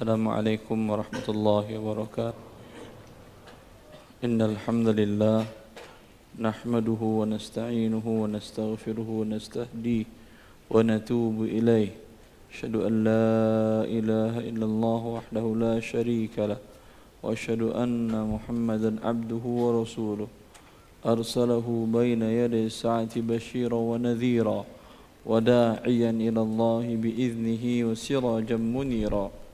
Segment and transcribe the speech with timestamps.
[0.00, 2.44] السلام عليكم ورحمة الله وبركاته.
[4.24, 5.44] إن الحمد لله
[6.40, 10.04] نحمده ونستعينه ونستغفره ونستهديه
[10.72, 11.92] ونتوب إليه.
[12.48, 13.28] أشهد أن لا
[13.84, 16.56] إله إلا الله وحده لا شريك له.
[17.20, 20.28] وأشهد أن محمدا عبده ورسوله.
[21.04, 24.60] أرسله بين يدي الساعة بشيرا ونذيرا
[25.28, 29.49] وداعيا إلى الله بإذنه وسراجا منيرا.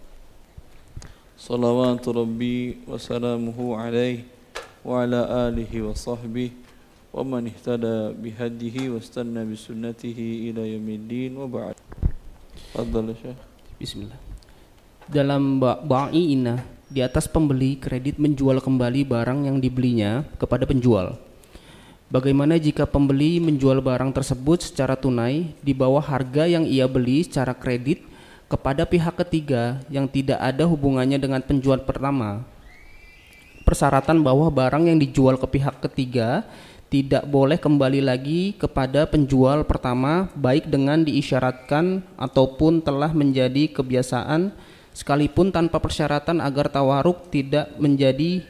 [1.41, 4.19] صلوات ربي وسلامه عليه
[4.85, 6.49] وعلى آله وصحبه
[7.11, 11.75] ومن اهتدى بهديه واستنى بسنته إلى يوم الدين وبعد
[12.73, 13.37] تفضل يا شيخ
[13.81, 14.21] Bismillah.
[15.09, 21.17] Dalam ba'i inah, di atas pembeli kredit menjual kembali barang yang dibelinya kepada penjual.
[22.13, 27.57] Bagaimana jika pembeli menjual barang tersebut secara tunai di bawah harga yang ia beli secara
[27.57, 28.05] kredit
[28.46, 32.46] kepada pihak ketiga yang tidak ada hubungannya dengan penjual pertama?
[33.66, 36.46] Persyaratan bahwa barang yang dijual ke pihak ketiga
[36.86, 44.54] tidak boleh kembali lagi kepada penjual pertama baik dengan diisyaratkan ataupun telah menjadi kebiasaan
[44.94, 48.46] sekalipun tanpa persyaratan agar tawaruk tidak menjadi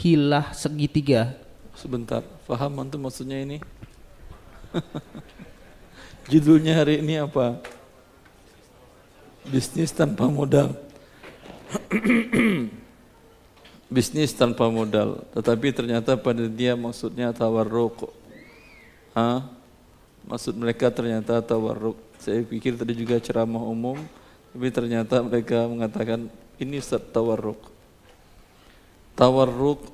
[0.00, 1.36] hilah segitiga.
[1.76, 3.60] Sebentar, paham antum maksudnya ini?
[6.32, 7.75] Judulnya hari ini apa?
[9.46, 10.74] Bisnis tanpa modal.
[13.86, 18.10] bisnis tanpa modal, tetapi ternyata pada dia maksudnya tawarruk.
[19.14, 19.46] Ha?
[20.26, 21.94] Maksud mereka ternyata tawarruk.
[22.18, 23.94] Saya pikir tadi juga ceramah umum,
[24.50, 26.26] tapi ternyata mereka mengatakan
[26.58, 27.70] ini Ustaz tawarruk.
[29.14, 29.86] Tawarruk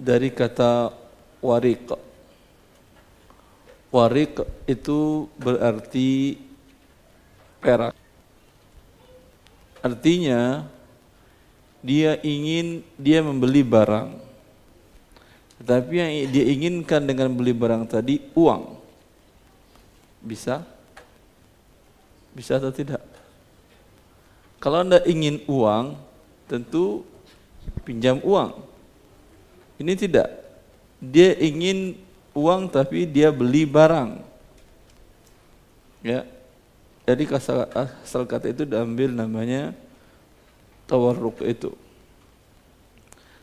[0.00, 0.90] dari kata
[1.44, 1.92] warik.
[3.92, 6.40] Warik itu berarti
[7.60, 8.01] perak.
[9.82, 10.64] Artinya
[11.82, 14.14] dia ingin dia membeli barang.
[15.62, 18.78] Tetapi yang dia inginkan dengan beli barang tadi uang.
[20.22, 20.62] Bisa?
[22.34, 23.02] Bisa atau tidak?
[24.62, 25.98] Kalau Anda ingin uang,
[26.46, 27.02] tentu
[27.82, 28.62] pinjam uang.
[29.78, 30.30] Ini tidak.
[31.02, 31.98] Dia ingin
[32.34, 34.22] uang tapi dia beli barang.
[36.02, 36.26] Ya.
[37.12, 39.76] Jadi asal kata itu diambil namanya
[40.88, 41.76] tawarruk itu.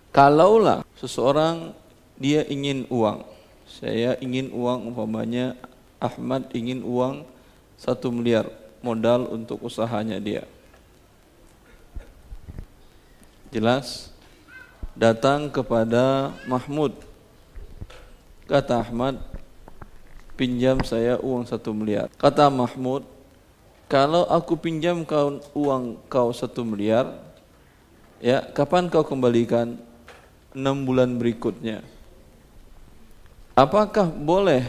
[0.09, 1.77] Kalaulah seseorang
[2.17, 3.21] dia ingin uang,
[3.69, 5.53] saya ingin uang umpamanya
[6.01, 7.29] Ahmad ingin uang
[7.77, 8.49] satu miliar
[8.81, 10.49] modal untuk usahanya dia.
[13.53, 14.09] Jelas?
[14.97, 16.97] Datang kepada Mahmud.
[18.49, 19.21] Kata Ahmad,
[20.33, 22.09] pinjam saya uang satu miliar.
[22.17, 23.05] Kata Mahmud,
[23.89, 27.29] kalau aku pinjam kau uang kau satu miliar,
[28.19, 29.79] Ya, kapan kau kembalikan?
[30.51, 31.79] Enam bulan berikutnya.
[33.55, 34.67] Apakah boleh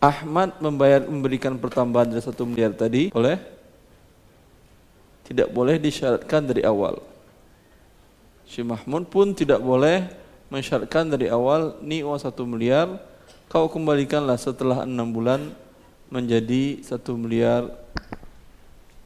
[0.00, 3.12] Ahmad membayar memberikan pertambahan dari satu miliar tadi?
[3.12, 3.36] Boleh?
[5.28, 6.96] Tidak boleh disyaratkan dari awal.
[8.48, 10.08] Si Mahmud pun tidak boleh
[10.48, 12.88] mensyaratkan dari awal ni uang satu miliar
[13.50, 15.50] kau kembalikanlah setelah enam bulan
[16.08, 17.66] menjadi satu miliar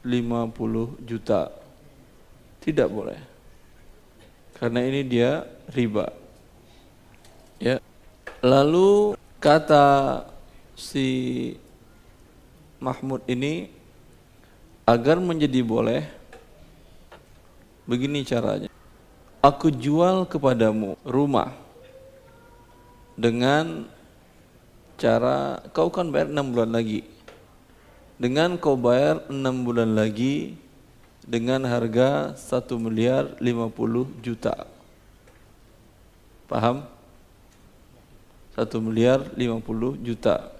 [0.01, 1.49] lima puluh juta.
[2.61, 3.17] Tidak boleh
[4.61, 6.13] karena ini dia riba.
[7.57, 7.81] Ya.
[8.45, 10.25] Lalu kata
[10.77, 11.09] si
[12.77, 13.69] Mahmud ini
[14.85, 16.05] agar menjadi boleh
[17.89, 18.69] begini caranya.
[19.41, 21.57] Aku jual kepadamu rumah
[23.17, 23.89] dengan
[25.01, 27.01] cara kau kan bayar enam bulan lagi.
[28.21, 30.53] Dengan kau bayar enam bulan lagi
[31.25, 34.69] dengan harga 1 miliar 50 juta.
[36.45, 36.85] Paham?
[38.53, 40.53] 1 miliar 50 juta.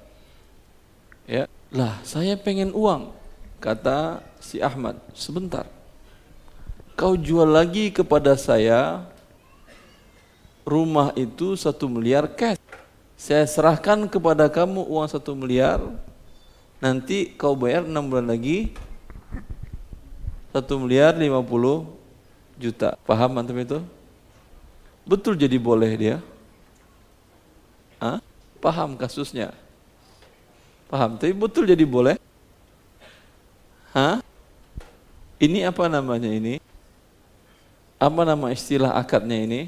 [1.29, 3.13] Ya, lah saya pengen uang,
[3.61, 4.97] kata si Ahmad.
[5.13, 5.69] Sebentar.
[6.97, 9.05] Kau jual lagi kepada saya
[10.65, 12.57] rumah itu satu miliar cash.
[13.21, 15.77] Saya serahkan kepada kamu uang satu miliar,
[16.81, 18.73] nanti kau bayar enam bulan lagi
[20.49, 21.85] satu miliar lima puluh
[22.57, 22.97] juta.
[23.07, 23.79] Paham antum itu?
[25.05, 26.17] Betul jadi boleh dia?
[28.01, 28.17] Hah?
[28.57, 29.53] Paham kasusnya?
[30.91, 32.19] Paham, tapi betul jadi boleh?
[33.95, 34.19] Hah?
[35.39, 36.59] Ini apa namanya ini?
[37.95, 39.61] Apa nama istilah akadnya ini?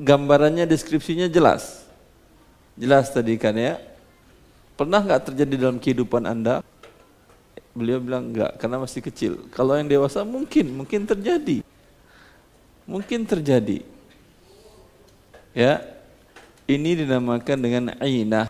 [0.00, 1.84] Gambarannya, deskripsinya jelas.
[2.78, 3.76] Jelas tadi kan ya.
[4.80, 6.64] Pernah nggak terjadi dalam kehidupan Anda?
[7.76, 9.44] Beliau bilang enggak karena masih kecil.
[9.52, 11.60] Kalau yang dewasa mungkin, mungkin terjadi.
[12.88, 13.84] Mungkin terjadi.
[15.52, 15.84] Ya.
[16.64, 18.48] Ini dinamakan dengan ainah.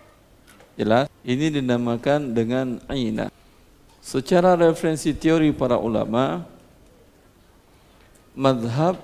[0.79, 1.11] Jelas?
[1.27, 3.35] Ini dinamakan dengan ainah.
[3.99, 6.47] Secara referensi teori para ulama,
[8.39, 9.03] madhab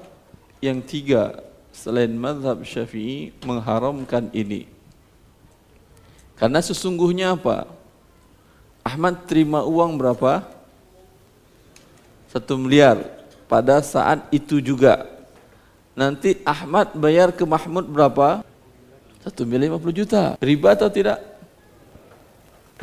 [0.62, 1.42] yang tiga
[1.74, 4.75] selain madhab syafi'i mengharamkan ini.
[6.36, 7.64] Karena sesungguhnya apa?
[8.84, 10.44] Ahmad terima uang berapa?
[12.30, 13.00] Satu miliar
[13.48, 15.08] pada saat itu juga.
[15.96, 18.44] Nanti Ahmad bayar ke Mahmud berapa?
[19.24, 20.36] Satu miliar lima puluh juta.
[20.38, 21.18] Riba atau tidak?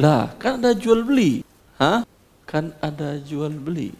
[0.02, 1.46] Lah, kan ada jual beli.
[1.78, 2.02] Hah?
[2.50, 3.94] Kan ada jual beli.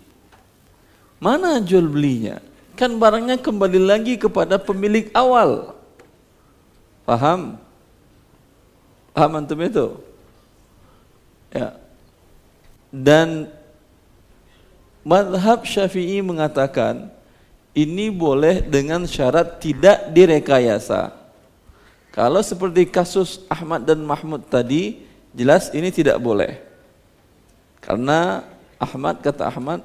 [1.22, 2.42] Mana jual belinya?
[2.76, 5.78] Kan barangnya kembali lagi kepada pemilik awal.
[7.08, 7.62] Paham?
[9.13, 10.01] Paham antum itu?
[11.54, 11.77] Ya.
[12.89, 13.54] Dan
[15.06, 17.13] madhab syafi'i mengatakan
[17.77, 21.13] ini boleh dengan syarat tidak direkayasa.
[22.13, 26.62] Kalau seperti kasus Ahmad dan Mahmud tadi, jelas ini tidak boleh.
[27.81, 28.45] Karena
[28.77, 29.81] Ahmad kata Ahmad,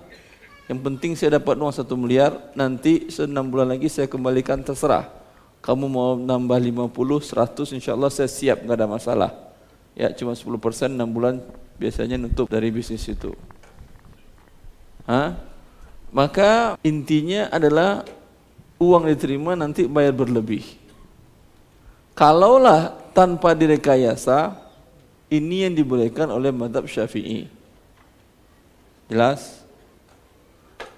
[0.69, 5.18] yang penting saya dapat uang satu miliar, nanti enam bulan lagi saya kembalikan terserah
[5.65, 9.31] kamu mau nambah 50, 100 insya Allah saya siap nggak ada masalah.
[9.99, 11.43] Ya cuma 10 persen 6 bulan
[11.77, 13.35] biasanya nutup dari bisnis itu.
[15.09, 15.49] Hah?
[16.09, 18.05] maka intinya adalah
[18.81, 20.65] uang diterima nanti bayar berlebih.
[22.17, 24.57] Kalaulah tanpa direkayasa
[25.29, 27.47] ini yang dibolehkan oleh madhab syafi'i.
[29.07, 29.63] Jelas?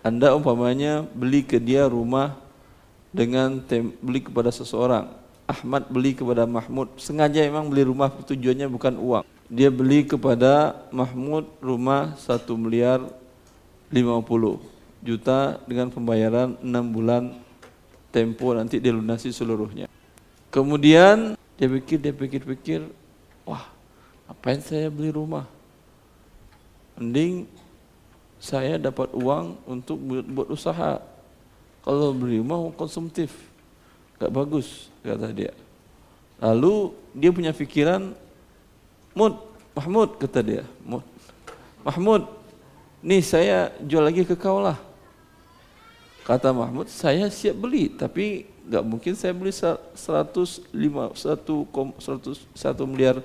[0.00, 2.40] Anda umpamanya beli ke dia rumah
[3.10, 3.58] dengan
[3.98, 5.10] beli kepada seseorang.
[5.50, 9.24] Ahmad beli kepada Mahmud, sengaja memang beli rumah tujuannya bukan uang.
[9.50, 13.02] Dia beli kepada Mahmud rumah 1 miliar
[13.90, 14.62] 50
[15.02, 17.34] juta dengan pembayaran 6 bulan
[18.14, 19.90] tempo nanti dilunasi seluruhnya.
[20.54, 22.80] Kemudian dia pikir, dia pikir-pikir,
[23.42, 23.66] wah
[24.30, 25.50] apain saya beli rumah?
[26.94, 27.50] Mending
[28.38, 31.02] saya dapat uang untuk buat, buat usaha
[31.80, 33.32] kalau beli rumah konsumtif,
[34.20, 35.52] gak bagus kata dia.
[36.40, 38.12] Lalu dia punya pikiran,
[39.16, 39.34] Mud,
[39.72, 41.04] Mahmud kata dia, Mud,
[41.80, 42.28] Mahmud,
[43.00, 44.76] nih saya jual lagi ke kau lah.
[46.24, 53.18] Kata Mahmud, saya siap beli, tapi gak mungkin saya beli 105, 1, 100, 1 miliar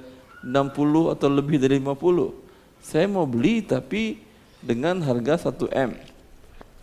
[0.45, 2.31] 60 atau lebih dari 50.
[2.79, 4.21] Saya mau beli tapi
[4.61, 5.91] dengan harga 1 M.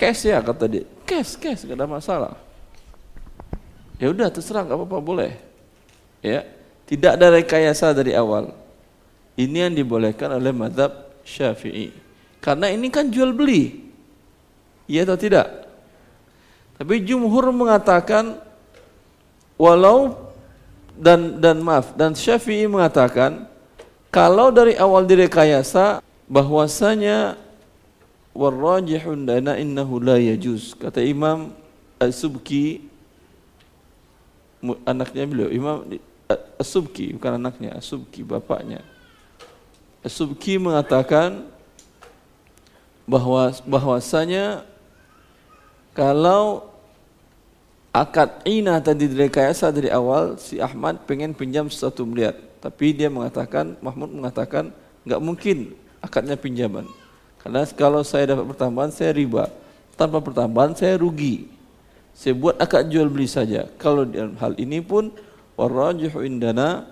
[0.03, 0.83] Cash ya kata dia.
[1.07, 2.35] Cash, cash, gak ada masalah.
[4.03, 5.39] Ya udah terserah gak apa-apa boleh.
[6.19, 6.43] Ya,
[6.91, 8.51] tidak ada rekayasa dari awal.
[9.39, 10.91] Ini yang dibolehkan oleh madhab
[11.23, 11.95] syafi'i.
[12.43, 13.95] Karena ini kan jual beli.
[14.91, 15.71] Iya atau tidak?
[16.83, 18.43] Tapi jumhur mengatakan
[19.55, 20.19] walau
[20.99, 23.47] dan dan maaf dan Syafi'i mengatakan
[24.11, 27.39] kalau dari awal direkayasa bahwasanya
[28.33, 30.77] warrajihun dana innahu la yajuz.
[30.77, 31.53] Kata Imam
[32.01, 32.89] As-Subki
[34.85, 35.87] anaknya beliau Imam
[36.59, 38.81] As-Subki bukan anaknya As-Subki bapaknya.
[40.03, 41.47] As-Subki mengatakan
[43.07, 44.65] bahwa bahwasanya
[45.93, 46.73] kalau
[47.93, 53.77] akad inah tadi direkayasa dari awal si Ahmad pengen pinjam satu miliar tapi dia mengatakan
[53.85, 54.73] Mahmud mengatakan
[55.05, 56.89] nggak mungkin akadnya pinjaman
[57.43, 59.51] karena kalau saya dapat pertambahan saya riba.
[59.99, 61.51] Tanpa pertambahan saya rugi.
[62.15, 63.67] Saya buat akad jual beli saja.
[63.77, 65.11] Kalau dalam hal ini pun
[65.59, 66.87] warajihu indana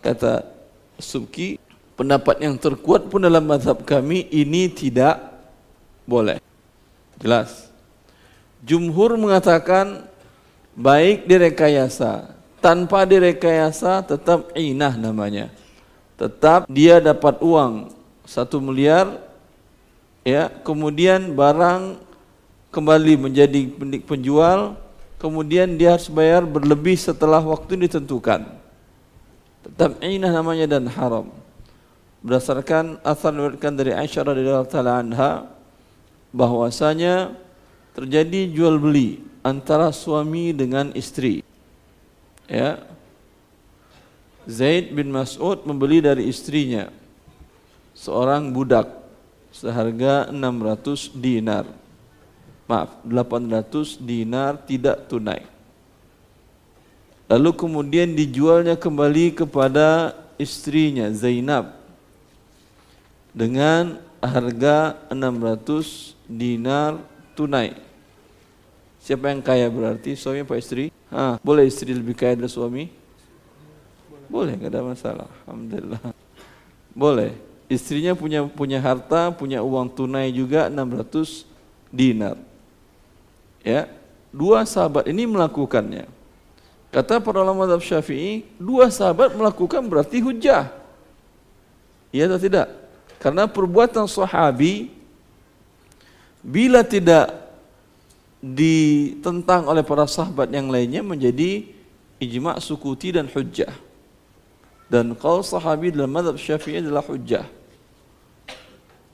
[0.00, 0.46] kata
[1.00, 1.60] Subki
[1.98, 5.20] pendapat yang terkuat pun dalam mazhab kami ini tidak
[6.08, 6.40] boleh.
[7.20, 7.68] Jelas.
[8.64, 10.04] Jumhur mengatakan
[10.76, 15.48] baik direkayasa, tanpa direkayasa tetap inah namanya.
[16.20, 17.92] Tetap dia dapat uang
[18.28, 19.29] satu miliar
[20.30, 21.98] ya kemudian barang
[22.70, 23.60] kembali menjadi
[24.06, 24.78] penjual
[25.18, 28.46] kemudian dia harus bayar berlebih setelah waktu ditentukan.
[29.60, 31.28] Tetap inah namanya dan haram.
[32.24, 35.48] Berdasarkan asal diriwayatkan dari Aisyah radhiyallahu taala anha
[36.32, 37.36] bahwasanya
[37.92, 41.44] terjadi jual beli antara suami dengan istri.
[42.48, 42.80] Ya.
[44.48, 46.88] Zaid bin Mas'ud membeli dari istrinya
[47.92, 48.99] seorang budak
[49.50, 51.66] seharga 600 dinar.
[52.70, 55.42] Maaf, 800 dinar tidak tunai.
[57.30, 61.78] Lalu kemudian dijualnya kembali kepada istrinya Zainab
[63.30, 66.98] dengan harga 600 dinar
[67.38, 67.74] tunai.
[69.00, 70.92] Siapa yang kaya berarti suami apa istri?
[71.08, 72.90] Ah, boleh istri lebih kaya dari suami?
[74.30, 75.30] Boleh, nggak ada masalah.
[75.42, 76.14] Alhamdulillah.
[76.94, 77.49] Boleh.
[77.70, 81.46] Istrinya punya punya harta, punya uang tunai juga 600
[81.94, 82.34] dinar.
[83.62, 83.86] Ya,
[84.34, 86.10] dua sahabat ini melakukannya.
[86.90, 90.74] Kata para ulama madhab syafi'i, dua sahabat melakukan berarti hujah.
[92.10, 92.66] Iya atau tidak?
[93.22, 94.90] Karena perbuatan sahabi
[96.42, 97.30] bila tidak
[98.42, 101.70] ditentang oleh para sahabat yang lainnya menjadi
[102.18, 103.70] ijma' sukuti dan hujjah.
[104.90, 107.59] Dan kalau sahabi dalam madhab syafi'i adalah hujjah.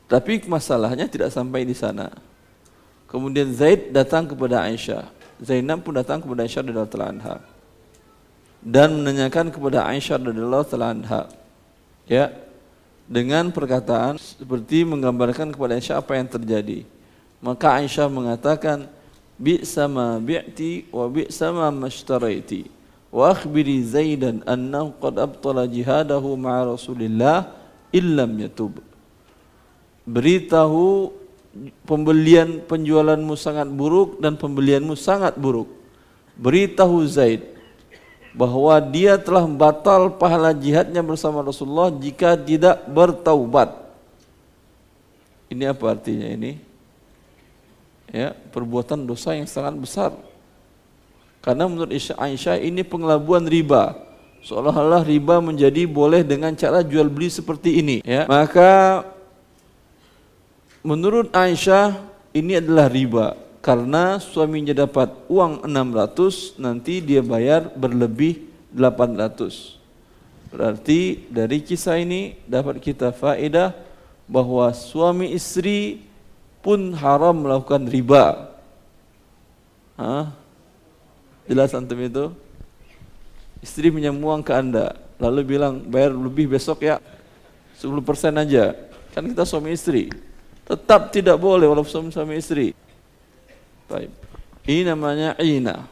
[0.06, 2.14] Tapi masalahnya tidak sampai di sana.
[3.10, 5.10] Kemudian Zaid datang kepada Aisyah.
[5.42, 7.56] Zainab pun datang kepada Aisyah radhiyallahu anha
[8.66, 11.30] dan menanyakan kepada Aisyah radhiyallahu anha.
[12.10, 12.34] Ya,
[13.06, 16.82] dengan perkataan seperti menggambarkan kepada Aisyah apa yang terjadi.
[17.38, 18.90] Maka Aisyah mengatakan,
[19.38, 22.66] "Bi'sa ma bi'ti wa bi'sa ma mashtaraiti."
[23.14, 27.54] Wa akhbiri Zaidan annahu qad abtala jihadahu ma'a Rasulillah
[27.94, 28.82] illam yatub.
[30.06, 31.10] Beritahu
[31.82, 35.66] pembelian penjualanmu sangat buruk dan pembelianmu sangat buruk.
[36.38, 37.42] Beritahu Zaid
[38.36, 43.72] bahwa dia telah batal pahala jihadnya bersama Rasulullah jika tidak bertaubat.
[45.48, 46.60] Ini apa artinya ini?
[48.12, 50.12] Ya, perbuatan dosa yang sangat besar.
[51.40, 53.96] Karena menurut Aisyah ini pengelabuan riba.
[54.44, 57.96] Seolah-olah riba menjadi boleh dengan cara jual beli seperti ini.
[58.06, 59.02] Ya, maka
[60.86, 61.98] menurut Aisyah
[62.30, 63.34] ini adalah riba.
[63.58, 69.74] Karena suaminya dapat uang 600 nanti dia bayar berlebih 800
[70.54, 73.74] berarti dari kisah ini dapat kita faedah
[74.30, 76.06] bahwa suami istri
[76.62, 78.54] pun haram melakukan riba.
[79.98, 80.30] Hah?
[81.50, 82.30] jelas antum itu?
[83.66, 87.02] Istri pinjam uang ke anda lalu bilang bayar lebih besok ya.
[87.82, 87.90] 10%
[88.38, 88.78] aja.
[89.10, 90.06] Kan kita suami istri
[90.66, 92.74] tetap tidak boleh walaupun suami istri
[93.86, 94.10] Baik.
[94.66, 95.86] Ini namanya ina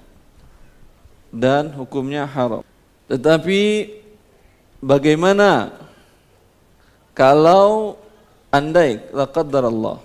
[1.31, 2.66] dan hukumnya haram.
[3.07, 3.87] Tetapi
[4.83, 5.71] bagaimana
[7.14, 7.95] kalau
[8.50, 10.02] andai laqaddar Allah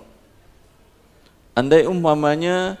[1.58, 2.78] andai umpamanya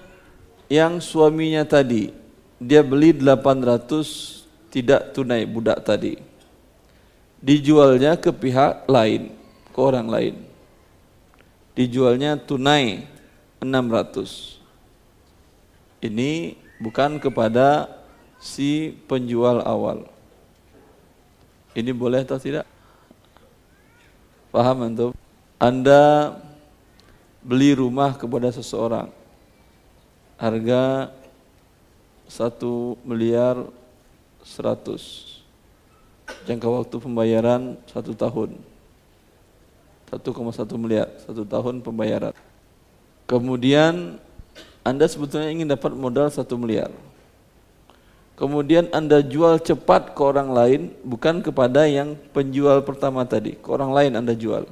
[0.70, 2.14] yang suaminya tadi
[2.62, 6.14] dia beli 800 tidak tunai budak tadi
[7.42, 9.34] dijualnya ke pihak lain
[9.74, 10.34] ke orang lain
[11.80, 13.08] dijualnya tunai
[13.64, 14.60] 600
[16.04, 17.88] ini bukan kepada
[18.36, 20.04] si penjual awal.
[21.72, 22.68] Ini boleh atau tidak?
[24.52, 25.12] Paham antum?
[25.60, 26.36] Anda
[27.40, 29.12] beli rumah kepada seseorang
[30.40, 31.12] harga
[32.28, 33.60] satu miliar
[34.40, 35.36] seratus
[36.48, 38.56] jangka waktu pembayaran satu tahun
[40.10, 40.26] 1,1
[40.74, 42.34] miliar satu tahun pembayaran
[43.30, 44.18] kemudian
[44.80, 46.88] anda sebetulnya ingin dapat modal satu miliar.
[48.40, 53.92] Kemudian Anda jual cepat ke orang lain, bukan kepada yang penjual pertama tadi, ke orang
[53.92, 54.64] lain Anda jual.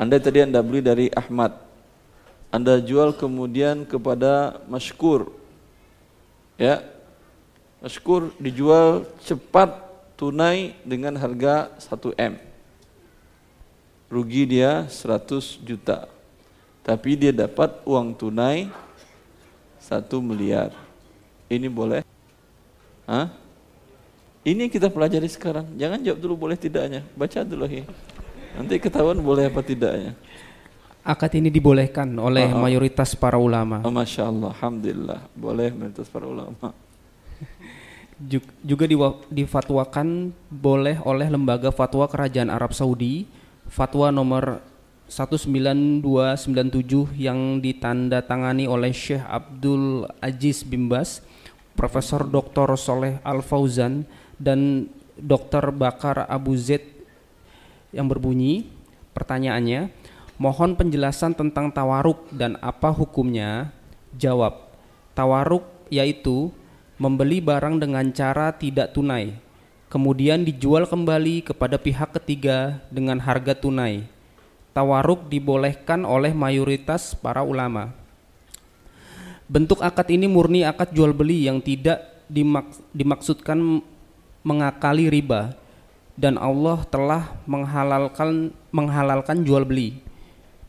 [0.00, 1.60] Anda tadi Anda beli dari Ahmad,
[2.48, 5.28] Anda jual kemudian kepada Mashkur.
[6.56, 6.80] Ya,
[7.84, 9.76] Mashkur dijual cepat
[10.16, 12.40] tunai dengan harga 1 M.
[14.10, 16.10] Rugi dia 100 juta
[16.80, 18.66] tapi dia dapat uang tunai
[19.78, 20.72] satu miliar.
[21.50, 22.02] Ini boleh?
[23.04, 23.30] Hah?
[24.40, 25.70] Ini kita pelajari sekarang.
[25.76, 27.04] Jangan jawab dulu boleh tidaknya.
[27.12, 27.84] Baca dulu ya.
[28.56, 30.16] Nanti ketahuan boleh apa tidaknya.
[31.06, 32.62] Akad ini dibolehkan oleh oh, oh.
[32.64, 33.80] mayoritas para ulama.
[33.84, 35.20] Oh, Masya Allah, Alhamdulillah.
[35.36, 36.74] Boleh mayoritas para ulama.
[38.60, 38.84] Juga
[39.32, 43.24] difatwakan boleh oleh lembaga fatwa kerajaan Arab Saudi
[43.70, 44.58] fatwa nomor
[45.06, 51.22] 19297 yang ditandatangani oleh Syekh Abdul Aziz Bimbas,
[51.78, 52.74] Profesor Dr.
[52.74, 54.06] Soleh Al Fauzan
[54.38, 55.74] dan Dr.
[55.74, 56.82] Bakar Abu Zaid
[57.90, 58.70] yang berbunyi
[59.14, 59.90] pertanyaannya
[60.38, 63.74] mohon penjelasan tentang tawaruk dan apa hukumnya
[64.14, 64.70] jawab
[65.12, 66.54] tawaruk yaitu
[66.96, 69.34] membeli barang dengan cara tidak tunai
[69.90, 74.06] kemudian dijual kembali kepada pihak ketiga dengan harga tunai
[74.70, 77.90] tawaruk dibolehkan oleh mayoritas para ulama.
[79.50, 83.82] Bentuk akad ini murni akad jual beli yang tidak dimaks dimaksudkan
[84.46, 85.58] mengakali riba
[86.14, 89.98] dan Allah telah menghalalkan menghalalkan jual beli.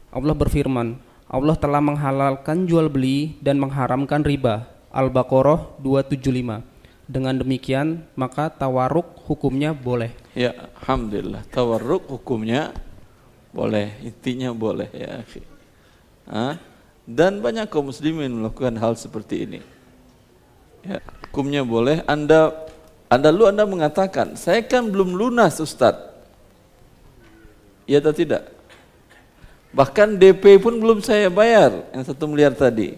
[0.09, 0.97] Allah berfirman,
[1.29, 4.67] Allah telah menghalalkan jual beli dan mengharamkan riba.
[4.91, 6.70] Al-Baqarah 275.
[7.11, 10.15] Dengan demikian, maka tawaruk hukumnya boleh.
[10.31, 11.43] Ya, alhamdulillah.
[11.51, 12.71] Tawarruk hukumnya
[13.51, 15.19] boleh, intinya boleh ya.
[16.31, 16.55] Hah?
[17.03, 19.59] Dan banyak kaum muslimin melakukan hal seperti ini.
[20.87, 21.99] Ya, hukumnya boleh.
[22.07, 22.55] Anda
[23.11, 25.99] Anda lu Anda mengatakan, "Saya kan belum lunas, Ustaz."
[27.83, 28.47] Ya atau tidak?
[29.75, 32.95] Bahkan DP pun belum saya bayar yang satu miliar tadi.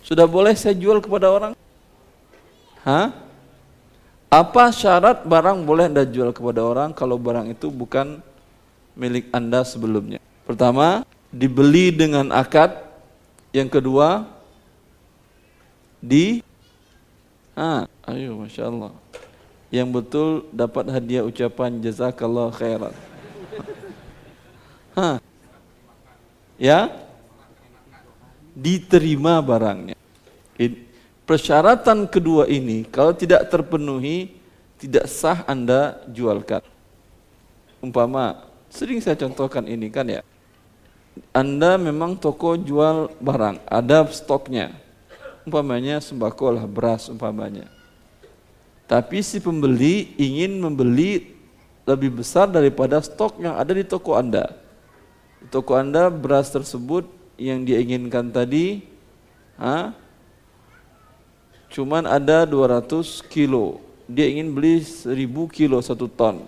[0.00, 1.52] Sudah boleh saya jual kepada orang?
[2.82, 3.14] Hah?
[4.32, 8.18] Apa syarat barang boleh Anda jual kepada orang kalau barang itu bukan
[8.96, 10.18] milik Anda sebelumnya?
[10.48, 12.80] Pertama, dibeli dengan akad.
[13.52, 14.24] Yang kedua,
[16.00, 16.40] di
[17.52, 18.96] Ah, ayo Masya Allah.
[19.68, 22.96] Yang betul dapat hadiah ucapan jazakallah khairan.
[24.96, 25.20] Hah?
[26.62, 26.94] ya
[28.54, 29.98] diterima barangnya.
[31.32, 34.36] Persyaratan kedua ini kalau tidak terpenuhi
[34.76, 36.60] tidak sah Anda jualkan.
[37.80, 40.20] Umpama sering saya contohkan ini kan ya.
[41.32, 44.76] Anda memang toko jual barang, ada stoknya.
[45.48, 47.64] Umpamanya sembako lah, beras umpamanya.
[48.84, 51.32] Tapi si pembeli ingin membeli
[51.88, 54.52] lebih besar daripada stok yang ada di toko Anda
[55.48, 57.08] toko Anda beras tersebut
[57.40, 58.84] yang dia inginkan tadi
[59.58, 59.96] ha,
[61.72, 63.80] cuman ada 200 kilo.
[64.04, 65.16] Dia ingin beli 1000
[65.48, 66.44] kilo satu ton.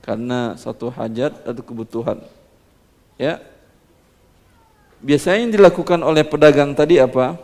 [0.00, 2.22] Karena satu hajat atau kebutuhan.
[3.18, 3.42] Ya.
[5.02, 7.34] Biasanya yang dilakukan oleh pedagang tadi apa?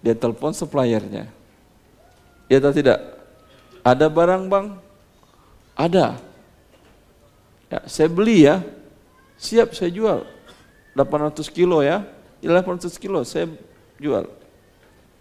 [0.00, 1.28] Dia telepon suppliernya.
[2.48, 2.98] Ya atau tidak?
[3.84, 4.66] Ada barang bang?
[5.76, 6.16] Ada.
[7.70, 8.64] Ya, saya beli ya,
[9.40, 10.28] siap saya jual
[10.92, 12.04] 800 kilo ya
[12.44, 13.48] 800 kilo saya
[13.96, 14.28] jual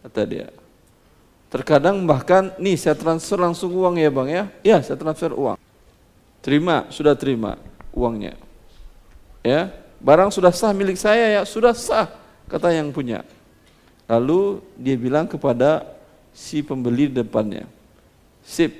[0.06, 0.48] kata dia.
[1.50, 4.44] Terkadang bahkan nih saya transfer langsung uang ya bang ya?
[4.62, 5.58] Ya saya transfer uang.
[6.46, 7.58] Terima sudah terima
[7.92, 8.38] uangnya.
[9.42, 9.74] Ya?
[10.00, 11.42] Barang sudah sah milik saya ya?
[11.44, 12.08] Sudah sah
[12.48, 13.26] kata yang punya.
[14.06, 15.86] Lalu dia bilang kepada
[16.34, 17.66] si pembeli depannya
[18.50, 18.74] sip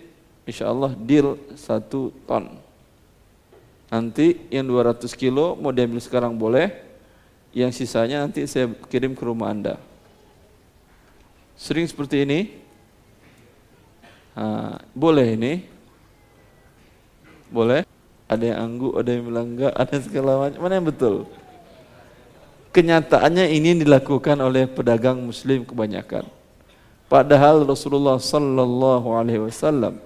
[0.50, 2.58] insya Allah deal satu ton.
[3.90, 6.70] Nanti yang 200 kilo mau diambil sekarang boleh,
[7.54, 9.82] yang sisanya nanti saya kirim ke rumah Anda.
[11.60, 12.56] Sering seperti ini?
[14.40, 15.68] Ha, boleh ini?
[17.52, 17.84] Boleh?
[18.32, 20.60] Ada yang anggu, ada yang bilang enggak, ada segala macam.
[20.64, 21.28] Mana yang betul?
[22.72, 26.24] Kenyataannya ini dilakukan oleh pedagang muslim kebanyakan.
[27.12, 30.00] Padahal Rasulullah sallallahu alaihi wasallam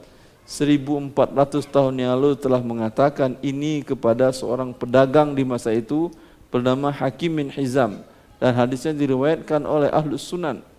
[0.50, 6.10] 1400 tahun yang lalu telah mengatakan ini kepada seorang pedagang di masa itu
[6.50, 8.02] bernama Hakim bin Hizam
[8.42, 10.73] dan hadisnya diriwayatkan oleh Ahlus Sunan.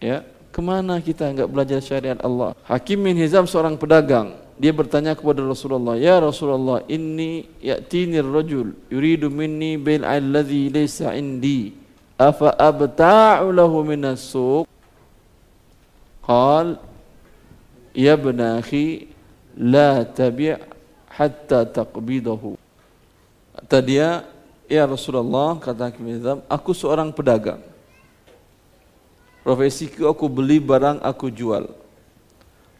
[0.00, 2.56] Ya, kemana kita enggak belajar syariat Allah?
[2.64, 4.32] Hakim bin Hizam seorang pedagang.
[4.56, 11.76] Dia bertanya kepada Rasulullah, "Ya Rasulullah, inni ya'tini ar-rajul yuridu minni bil alladhi laysa indi.
[12.20, 14.68] Afa abta'u lahu min as-suq?"
[16.24, 16.80] Qal
[17.90, 19.10] Ya benahi
[19.58, 20.54] la tabi'
[21.10, 22.54] hatta taqbidahu.
[23.58, 24.22] Kata dia,
[24.70, 26.06] ya Rasulullah, kata Hakim
[26.46, 27.58] aku seorang pedagang.
[29.40, 31.68] Profesiku aku beli barang aku jual.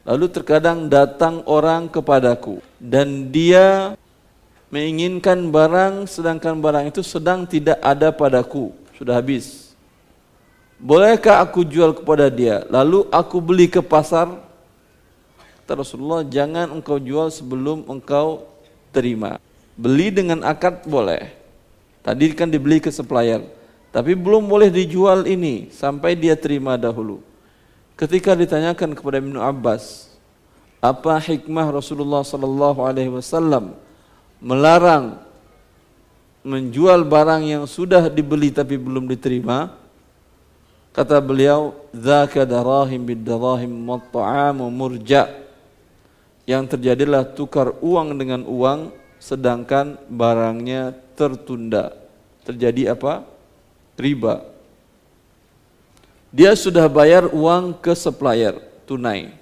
[0.05, 3.96] Lalu terkadang datang orang kepadaku dan dia
[4.73, 9.77] menginginkan barang sedangkan barang itu sedang tidak ada padaku, sudah habis.
[10.81, 12.64] Bolehkah aku jual kepada dia?
[12.73, 14.51] Lalu aku beli ke pasar
[15.70, 18.42] Kata Rasulullah, jangan engkau jual sebelum engkau
[18.90, 19.38] terima.
[19.79, 21.31] Beli dengan akad boleh.
[22.03, 23.38] Tadi kan dibeli ke supplier.
[23.90, 27.18] Tapi belum boleh dijual ini sampai dia terima dahulu.
[27.98, 30.14] Ketika ditanyakan kepada Ibnu Abbas,
[30.79, 33.76] apa hikmah Rasulullah sallallahu alaihi wasallam
[34.40, 35.20] melarang
[36.40, 39.76] menjual barang yang sudah dibeli tapi belum diterima?
[40.90, 43.70] Kata beliau, "Dzaka darahim bid darahim
[44.72, 45.40] murja'."
[46.50, 48.90] yang terjadilah tukar uang dengan uang
[49.22, 51.94] sedangkan barangnya tertunda.
[52.42, 53.22] Terjadi apa?
[54.00, 54.42] Riba.
[56.32, 58.56] Dia sudah bayar uang ke supplier
[58.88, 59.36] tunai.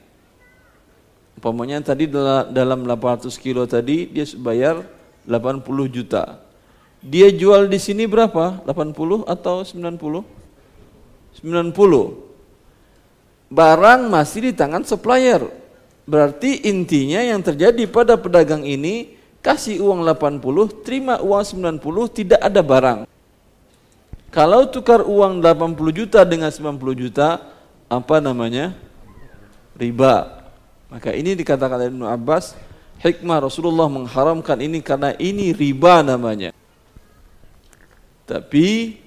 [1.39, 2.11] Umpamanya tadi
[2.51, 4.83] dalam 800 kilo tadi dia bayar
[5.23, 6.43] 80 juta.
[6.99, 8.59] Dia jual di sini berapa?
[8.67, 10.27] 80 atau 90?
[11.39, 11.71] 90.
[13.49, 15.47] Barang masih di tangan supplier
[16.09, 19.13] Berarti intinya yang terjadi pada pedagang ini
[19.45, 21.45] kasih uang 80, terima uang
[21.77, 22.99] 90, tidak ada barang.
[24.29, 27.41] Kalau tukar uang 80 juta dengan 90 juta,
[27.89, 28.77] apa namanya?
[29.73, 30.45] Riba.
[30.93, 32.53] Maka ini dikatakan Ibnu Abbas,
[33.01, 36.53] hikmah Rasulullah mengharamkan ini karena ini riba namanya.
[38.29, 39.01] Tapi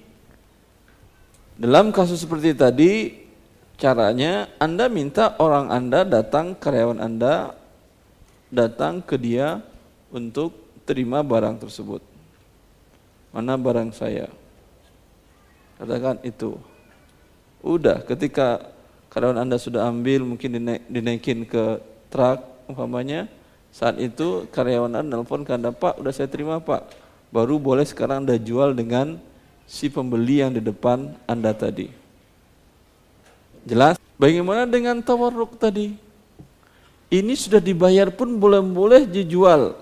[1.61, 3.21] dalam kasus seperti tadi,
[3.77, 7.53] caranya Anda minta orang Anda datang, karyawan Anda
[8.49, 9.61] datang ke dia
[10.09, 10.57] untuk
[10.89, 12.01] terima barang tersebut.
[13.29, 14.40] Mana barang saya?
[15.81, 16.61] Katakan itu.
[17.65, 18.69] Udah, ketika
[19.09, 21.81] karyawan Anda sudah ambil, mungkin dinaik, dinaikin ke
[22.13, 22.37] truk
[22.69, 23.25] umpamanya,
[23.73, 26.85] saat itu karyawan Anda nelpon ke Anda, Pak, udah saya terima Pak.
[27.33, 29.17] Baru boleh sekarang Anda jual dengan
[29.65, 31.89] si pembeli yang di depan Anda tadi.
[33.65, 33.97] Jelas?
[34.21, 35.97] Bagaimana dengan tawarruk tadi?
[37.09, 39.73] Ini sudah dibayar pun boleh-boleh dijual.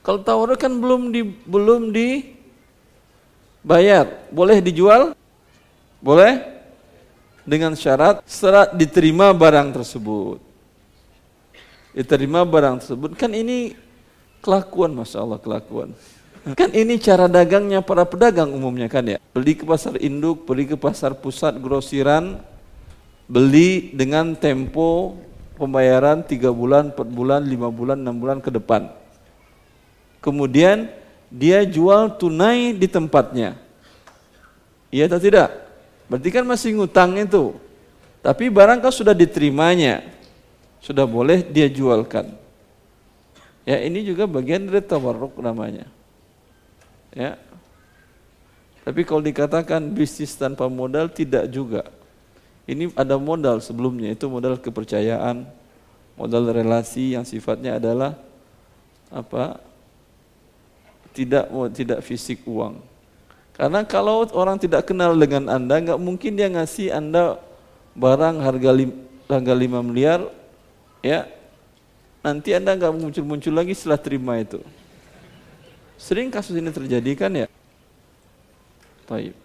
[0.00, 1.92] Kalau tawarruk kan belum di belum
[3.64, 5.16] dibayar, boleh dijual?
[6.04, 6.52] Boleh?
[7.48, 10.36] Dengan syarat serat diterima barang tersebut.
[11.96, 13.72] Diterima barang tersebut kan ini
[14.44, 15.96] kelakuan Masya Allah kelakuan.
[16.52, 19.16] Kan ini cara dagangnya para pedagang umumnya kan ya.
[19.32, 22.36] Beli ke pasar induk, beli ke pasar pusat grosiran,
[23.24, 25.16] beli dengan tempo
[25.56, 28.92] pembayaran 3 bulan, 4 bulan, 5 bulan, 6 bulan ke depan.
[30.20, 30.88] Kemudian
[31.34, 33.58] dia jual tunai di tempatnya.
[34.94, 35.50] Iya atau tidak?
[36.06, 37.58] Berarti kan masih ngutang itu.
[38.22, 40.06] Tapi barang kau sudah diterimanya.
[40.78, 42.30] Sudah boleh dia jualkan.
[43.66, 45.90] Ya ini juga bagian dari tawarruk namanya.
[47.10, 47.34] Ya.
[48.86, 51.82] Tapi kalau dikatakan bisnis tanpa modal tidak juga.
[52.68, 55.44] Ini ada modal sebelumnya itu modal kepercayaan,
[56.14, 58.16] modal relasi yang sifatnya adalah
[59.10, 59.73] apa?
[61.14, 62.82] Tidak tidak fisik uang.
[63.54, 67.38] Karena kalau orang tidak kenal dengan Anda, nggak mungkin dia ngasih Anda
[67.94, 68.90] barang harga lim,
[69.30, 70.26] harga 5 miliar,
[70.98, 71.30] ya
[72.18, 74.58] nanti Anda nggak muncul-muncul lagi setelah terima itu.
[75.94, 77.46] Sering kasus ini terjadi kan ya?
[79.06, 79.38] Baik.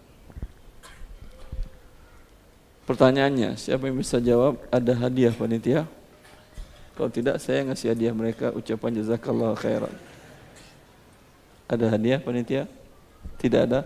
[2.90, 4.58] Pertanyaannya, siapa yang bisa jawab?
[4.74, 5.86] Ada hadiah panitia?
[6.98, 9.94] Kalau tidak, saya ngasih hadiah mereka ucapan jazakallah khairan.
[11.70, 12.66] Ada hadiah panitia?
[13.38, 13.86] Tidak ada?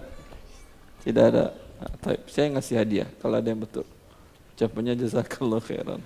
[1.03, 1.51] Tidak ada.
[1.83, 3.83] Nah, saya ngasih hadiah kalau ada yang betul.
[4.55, 5.99] Ucapannya jazakallah khairan.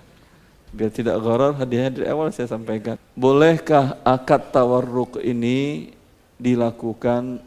[0.74, 3.00] Biar tidak gharar, hadiahnya dari awal saya sampaikan.
[3.16, 5.94] Bolehkah akad tawarruk ini
[6.36, 7.40] dilakukan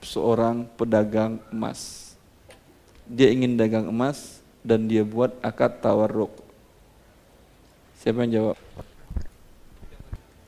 [0.00, 2.14] seorang pedagang emas.
[3.04, 6.32] Dia ingin dagang emas dan dia buat akad tawarruk.
[8.00, 8.56] Siapa yang jawab?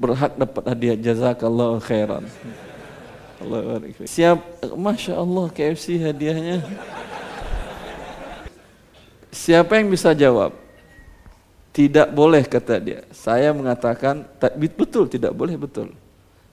[0.01, 2.25] Berhak dapat hadiah jazakallah khairan.
[4.09, 4.38] Siap,
[4.74, 6.64] Masya Allah KFC hadiahnya.
[9.35, 10.54] Siapa yang bisa jawab?
[11.74, 13.02] Tidak boleh kata dia.
[13.11, 14.22] Saya mengatakan
[14.78, 15.90] betul tidak boleh betul.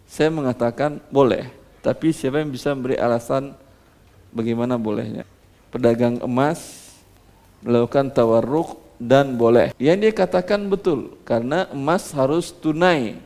[0.09, 1.47] Saya mengatakan boleh,
[1.79, 3.53] tapi siapa yang bisa memberi alasan
[4.33, 5.23] bagaimana bolehnya?
[5.69, 6.91] Pedagang emas
[7.61, 9.71] melakukan tawarruk dan boleh.
[9.77, 13.21] Yang dia katakan betul, karena emas harus tunai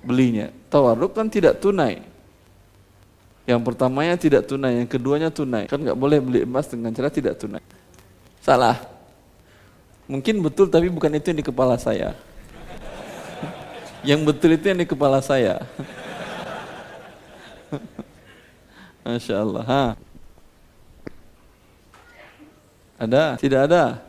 [0.00, 0.48] belinya.
[0.72, 2.02] Tawarruk kan tidak tunai.
[3.46, 5.70] Yang pertamanya tidak tunai, yang keduanya tunai.
[5.70, 7.62] Kan nggak boleh beli emas dengan cara tidak tunai.
[8.42, 8.82] Salah.
[10.10, 12.14] Mungkin betul tapi bukan itu yang di kepala saya.
[14.02, 15.62] Yang betul itu yang di kepala saya.
[19.06, 19.64] Masya Allah.
[19.66, 19.84] Ha.
[22.98, 23.24] Ada?
[23.38, 24.02] Tidak ada?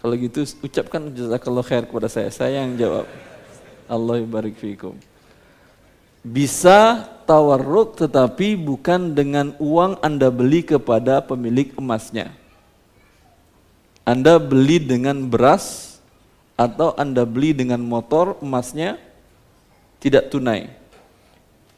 [0.00, 2.32] Kalau gitu ucapkan jazakallah khair kepada saya.
[2.32, 3.04] Saya yang jawab.
[3.84, 4.96] Allah barik fikum.
[6.24, 12.34] Bisa tawarruk tetapi bukan dengan uang Anda beli kepada pemilik emasnya.
[14.02, 15.98] Anda beli dengan beras
[16.58, 18.98] atau Anda beli dengan motor emasnya
[20.02, 20.70] tidak tunai.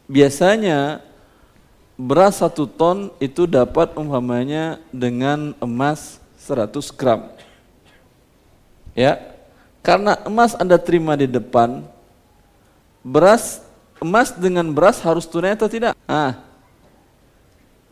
[0.04, 1.00] Biasanya
[1.96, 7.32] beras satu ton itu dapat umpamanya dengan emas 100 gram.
[8.92, 9.20] Ya,
[9.80, 11.82] karena emas Anda terima di depan,
[13.00, 13.63] beras
[14.04, 15.96] emas dengan beras harus tunai atau tidak?
[16.04, 16.36] Ah,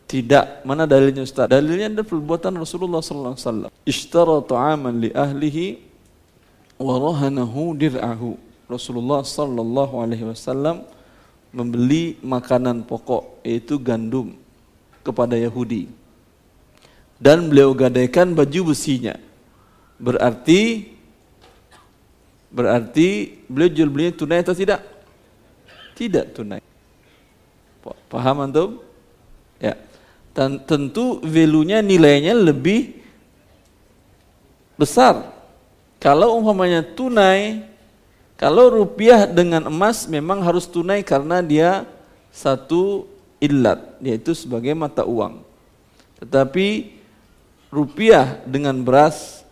[0.05, 0.61] tidak.
[0.61, 1.49] Mana dalilnya Ustaz?
[1.49, 3.71] Dalilnya ada perbuatan Rasulullah sallallahu alaihi wasallam.
[3.89, 5.65] Ishtara ta'aman li ahlihi
[6.77, 8.53] wa rahanahu dir'ahu.
[8.73, 10.87] Rasulullah Sallallahu Alaihi Wasallam
[11.53, 14.33] membeli makanan pokok yaitu gandum
[15.05, 15.91] kepada Yahudi
[17.21, 19.19] dan beliau gadaikan baju besinya
[20.01, 20.89] berarti
[22.49, 24.81] berarti beliau jual belinya tunai atau tidak
[25.95, 26.61] tidak tunai.
[28.09, 28.69] Paham antum?
[29.57, 29.77] Ya.
[30.33, 32.97] Dan tentu value-nya nilainya lebih
[34.77, 35.29] besar.
[36.01, 37.63] Kalau umpamanya tunai,
[38.35, 41.85] kalau rupiah dengan emas memang harus tunai karena dia
[42.33, 43.05] satu
[43.37, 45.45] illat, yaitu sebagai mata uang.
[46.17, 46.97] Tetapi
[47.69, 49.45] rupiah dengan beras,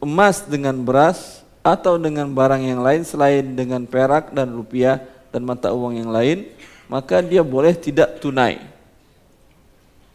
[0.00, 5.70] emas dengan beras, atau dengan barang yang lain selain dengan perak dan rupiah dan mata
[5.70, 6.50] uang yang lain,
[6.90, 8.58] maka dia boleh tidak tunai.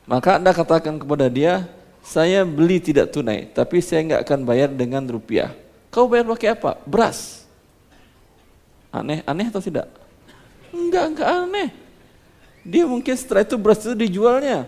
[0.05, 1.65] Maka Anda katakan kepada dia,
[2.05, 5.55] saya beli tidak tunai, tapi saya nggak akan bayar dengan rupiah.
[5.89, 6.77] Kau bayar pakai apa?
[6.83, 7.47] Beras.
[8.93, 9.89] Aneh, aneh atau tidak?
[10.69, 11.69] Enggak, enggak aneh.
[12.65, 14.67] Dia mungkin setelah itu beras itu dijualnya.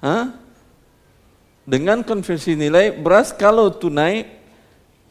[0.00, 0.32] Hah?
[1.64, 4.26] Dengan konversi nilai beras kalau tunai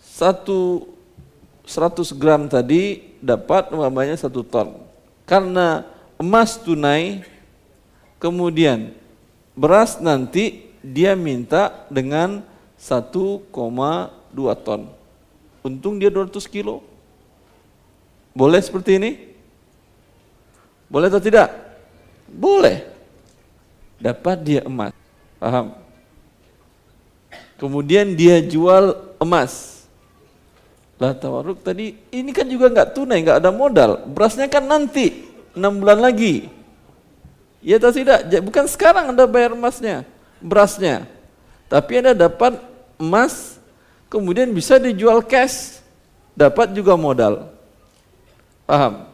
[0.02, 0.90] satu
[1.64, 4.80] 100 gram tadi dapat umpamanya satu ton.
[5.28, 5.86] Karena
[6.18, 7.24] emas tunai,
[8.18, 8.92] kemudian
[9.54, 12.42] beras nanti dia minta dengan
[12.80, 13.52] 1,2
[14.64, 14.82] ton.
[15.60, 16.80] Untung dia 200 kilo.
[18.32, 19.12] Boleh seperti ini?
[20.88, 21.52] Boleh atau tidak?
[22.26, 22.88] Boleh.
[24.00, 24.96] Dapat dia emas.
[25.38, 25.76] Paham?
[27.60, 29.79] Kemudian dia jual emas.
[31.00, 34.04] Lah tawaruk tadi, ini kan juga nggak tunai, nggak ada modal.
[34.12, 36.52] Berasnya kan nanti, enam bulan lagi.
[37.64, 38.28] Ya atau tidak?
[38.44, 40.04] Bukan sekarang Anda bayar emasnya
[40.44, 41.08] berasnya.
[41.68, 42.58] Tapi Anda dapat
[42.98, 43.62] emas,
[44.10, 45.84] kemudian bisa dijual cash,
[46.34, 47.52] dapat juga modal.
[48.66, 49.06] Paham?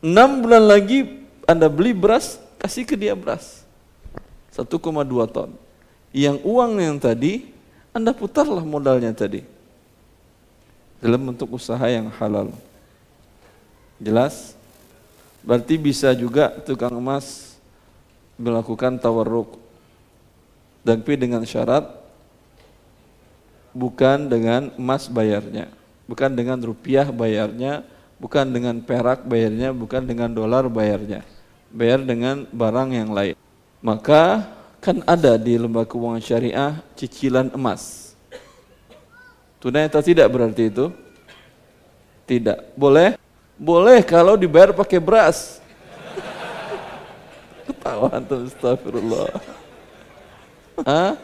[0.00, 3.66] Enam bulan lagi Anda beli beras, kasih ke dia beras.
[4.54, 4.70] 1,2
[5.28, 5.50] ton.
[6.14, 7.52] Yang uang yang tadi,
[7.90, 9.53] Anda putarlah modalnya tadi.
[11.04, 12.48] Dalam bentuk usaha yang halal.
[14.00, 14.56] Jelas?
[15.44, 17.52] Berarti bisa juga tukang emas
[18.40, 19.60] melakukan tawarruk
[20.84, 21.88] tapi dengan syarat
[23.72, 25.72] bukan dengan emas bayarnya,
[26.04, 27.80] bukan dengan rupiah bayarnya,
[28.20, 31.24] bukan dengan perak bayarnya, bukan dengan dolar bayarnya.
[31.72, 33.34] Bayar dengan barang yang lain.
[33.80, 34.44] Maka
[34.78, 38.03] kan ada di lembaga keuangan syariah cicilan emas.
[39.64, 40.92] Tunai atau tidak berarti itu?
[42.28, 42.76] Tidak.
[42.76, 43.16] Boleh?
[43.56, 45.56] Boleh kalau dibayar pakai beras.
[47.64, 49.40] Ketawa antum astagfirullah.
[50.84, 51.16] Hah?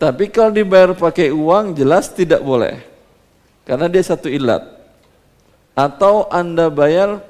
[0.00, 2.80] Tapi kalau dibayar pakai uang jelas tidak boleh.
[3.68, 4.64] Karena dia satu ilat.
[5.76, 7.20] Atau Anda bayar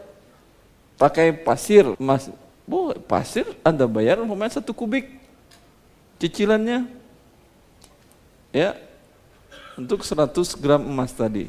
[0.95, 2.31] pakai pasir, Mas,
[2.71, 5.11] boleh pasir Anda bayar umpamanya satu kubik
[6.23, 6.87] cicilannya.
[8.55, 8.90] Ya.
[9.81, 11.49] Untuk 100 gram emas tadi.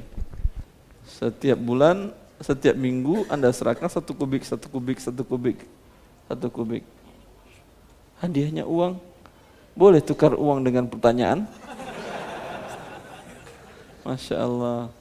[1.03, 5.59] Setiap bulan, setiap minggu Anda serahkan satu kubik, satu kubik, satu kubik,
[6.31, 6.87] satu kubik.
[8.23, 9.11] Hadiahnya uang
[9.71, 11.47] boleh tukar uang dengan pertanyaan?
[14.07, 14.91] Masya Allah.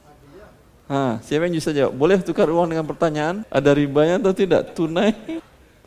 [0.91, 1.95] Ha, siapa yang bisa jawab?
[1.95, 3.47] Boleh tukar uang dengan pertanyaan?
[3.47, 4.75] Ada ribanya atau tidak?
[4.75, 5.15] Tunai?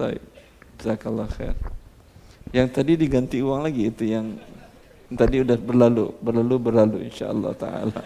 [0.00, 0.20] Baik.
[0.80, 1.56] Jazakallah khair.
[2.56, 4.36] Yang tadi diganti uang lagi itu yang
[5.14, 8.00] tadi udah berlalu, berlalu berlalu insyaallah taala.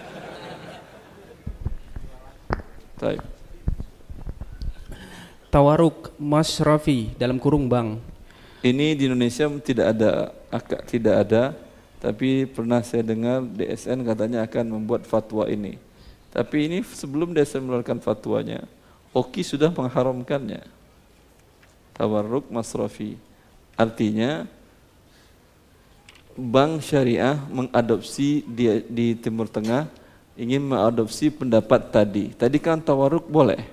[2.98, 3.22] Baik.
[5.48, 8.18] Tawaruk Masrafi dalam kurung bank
[8.58, 11.54] ini di Indonesia tidak ada, akak tidak ada,
[12.02, 15.78] tapi pernah saya dengar DSN katanya akan membuat fatwa ini.
[16.34, 18.66] Tapi ini sebelum DSN mengeluarkan fatwanya,
[19.14, 20.66] Oki sudah mengharamkannya.
[21.94, 23.14] Tawarruk masrafi.
[23.78, 24.50] Artinya
[26.38, 29.90] bank syariah mengadopsi di, di Timur Tengah
[30.38, 32.30] ingin mengadopsi pendapat tadi.
[32.30, 33.66] Tadi kan tawarruk boleh.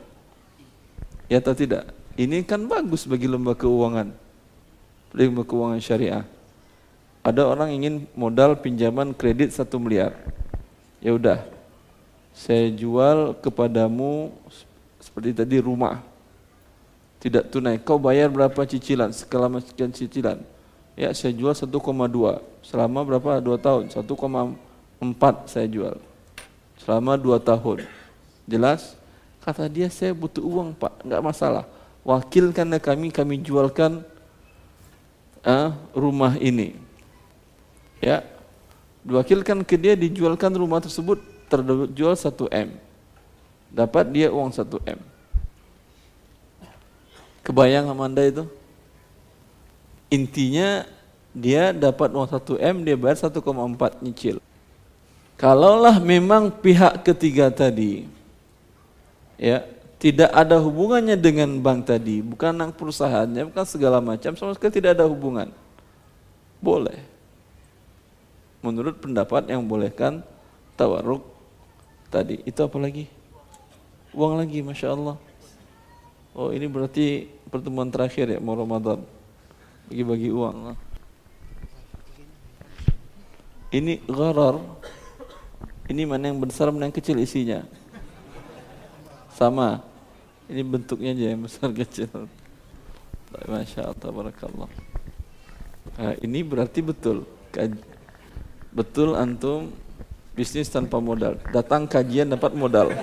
[1.30, 1.94] Ya atau tidak?
[2.18, 4.26] Ini kan bagus bagi lembaga keuangan
[5.16, 6.26] ilmu keuangan syariah.
[7.26, 10.14] Ada orang ingin modal pinjaman kredit satu miliar.
[11.02, 11.42] Ya udah,
[12.36, 14.30] saya jual kepadamu
[15.02, 16.04] seperti tadi rumah.
[17.18, 17.82] Tidak tunai.
[17.82, 19.10] Kau bayar berapa cicilan?
[19.10, 20.38] Selama sekian cicilan.
[20.96, 21.68] Ya, saya jual 1,2.
[22.64, 23.44] Selama berapa?
[23.44, 23.92] Dua tahun.
[23.92, 26.00] 1,4 saya jual.
[26.80, 27.84] Selama dua tahun.
[28.48, 28.96] Jelas?
[29.44, 31.04] Kata dia, saya butuh uang pak.
[31.04, 31.64] Enggak masalah.
[32.08, 34.02] Wakilkan kami, kami jualkan
[35.44, 36.78] uh, rumah ini.
[38.00, 38.26] Ya,
[39.06, 42.70] diwakilkan ke dia dijualkan rumah tersebut terjual 1 M.
[43.70, 45.00] Dapat dia uang 1 M.
[47.46, 48.50] Kebayang Amanda itu?
[50.10, 50.86] Intinya
[51.36, 54.38] dia dapat uang 1 M, dia bayar 1,4 nyicil.
[55.36, 58.16] Kalaulah memang pihak ketiga tadi
[59.36, 64.78] ya tidak ada hubungannya dengan bank tadi, bukan anak perusahaannya, bukan segala macam, sama sekali
[64.78, 65.50] tidak ada hubungan.
[66.60, 67.00] Boleh.
[68.62, 70.22] Menurut pendapat yang bolehkan
[70.78, 71.26] tawaruk
[72.12, 72.44] tadi.
[72.44, 73.10] Itu apa lagi?
[74.14, 75.18] Uang lagi, Masya Allah.
[76.36, 79.02] Oh ini berarti pertemuan terakhir ya, mau Ramadan.
[79.90, 80.74] Bagi-bagi uang.
[83.76, 84.56] Ini gharar.
[85.86, 87.62] Ini mana yang besar, mana yang kecil isinya.
[89.36, 89.84] Sama.
[90.50, 92.10] Ini bentuknya aja yang besar kecil.
[93.46, 94.70] Masya Allah, barakallah.
[96.00, 97.28] Nah, ini berarti betul.
[98.76, 99.72] Betul antum
[100.36, 101.40] bisnis tanpa modal.
[101.52, 102.92] Datang kajian dapat modal.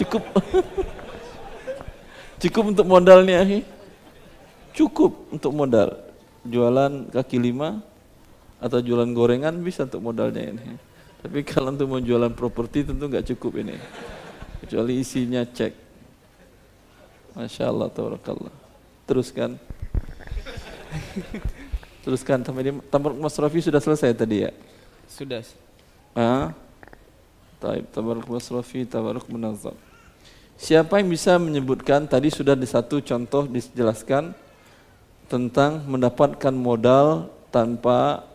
[0.00, 0.24] Cukup.
[2.42, 3.46] Cukup untuk modalnya,
[4.72, 6.00] Cukup untuk modal.
[6.42, 7.80] Jualan kaki lima
[8.58, 10.76] atau jualan gorengan bisa untuk modalnya ini.
[11.22, 13.78] Tapi kalau untuk mau jualan properti tentu nggak cukup ini
[14.62, 15.74] kecuali isinya cek.
[17.34, 18.54] Masya Allah, tabarakallah.
[19.08, 19.58] Teruskan.
[22.06, 24.50] Teruskan sampai di tabaruk masrafi sudah selesai tadi ya?
[25.10, 25.42] Sudah.
[26.14, 26.54] Ah?
[27.62, 29.74] Taib, tabaruk masrafi, tabaruk munazam.
[30.58, 34.34] Siapa yang bisa menyebutkan tadi sudah di satu contoh dijelaskan
[35.26, 38.26] tentang mendapatkan modal tanpa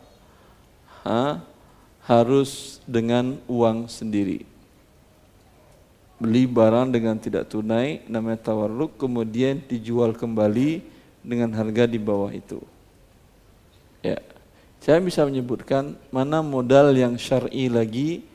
[1.03, 1.41] ha,
[2.05, 4.57] harus dengan uang sendiri
[6.17, 10.81] beli barang dengan tidak tunai namanya tawarruk kemudian dijual kembali
[11.21, 12.61] dengan harga di bawah itu.
[14.01, 14.17] Ya.
[14.81, 18.25] Saya bisa menyebutkan mana modal yang syar'i lagi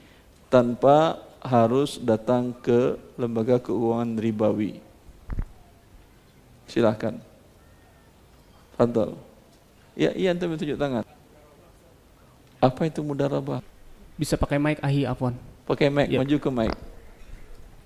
[0.53, 4.79] tanpa harus datang ke lembaga keuangan ribawi.
[6.71, 7.19] Silahkan.
[8.83, 9.15] Fadal.
[9.95, 11.07] Ya, iya antum tunjuk tangan.
[12.59, 13.63] Apa itu mudarabah?
[14.19, 15.39] Bisa pakai mic ahi afwan.
[15.71, 16.19] Pakai mic, ya.
[16.19, 16.73] maju ke mic.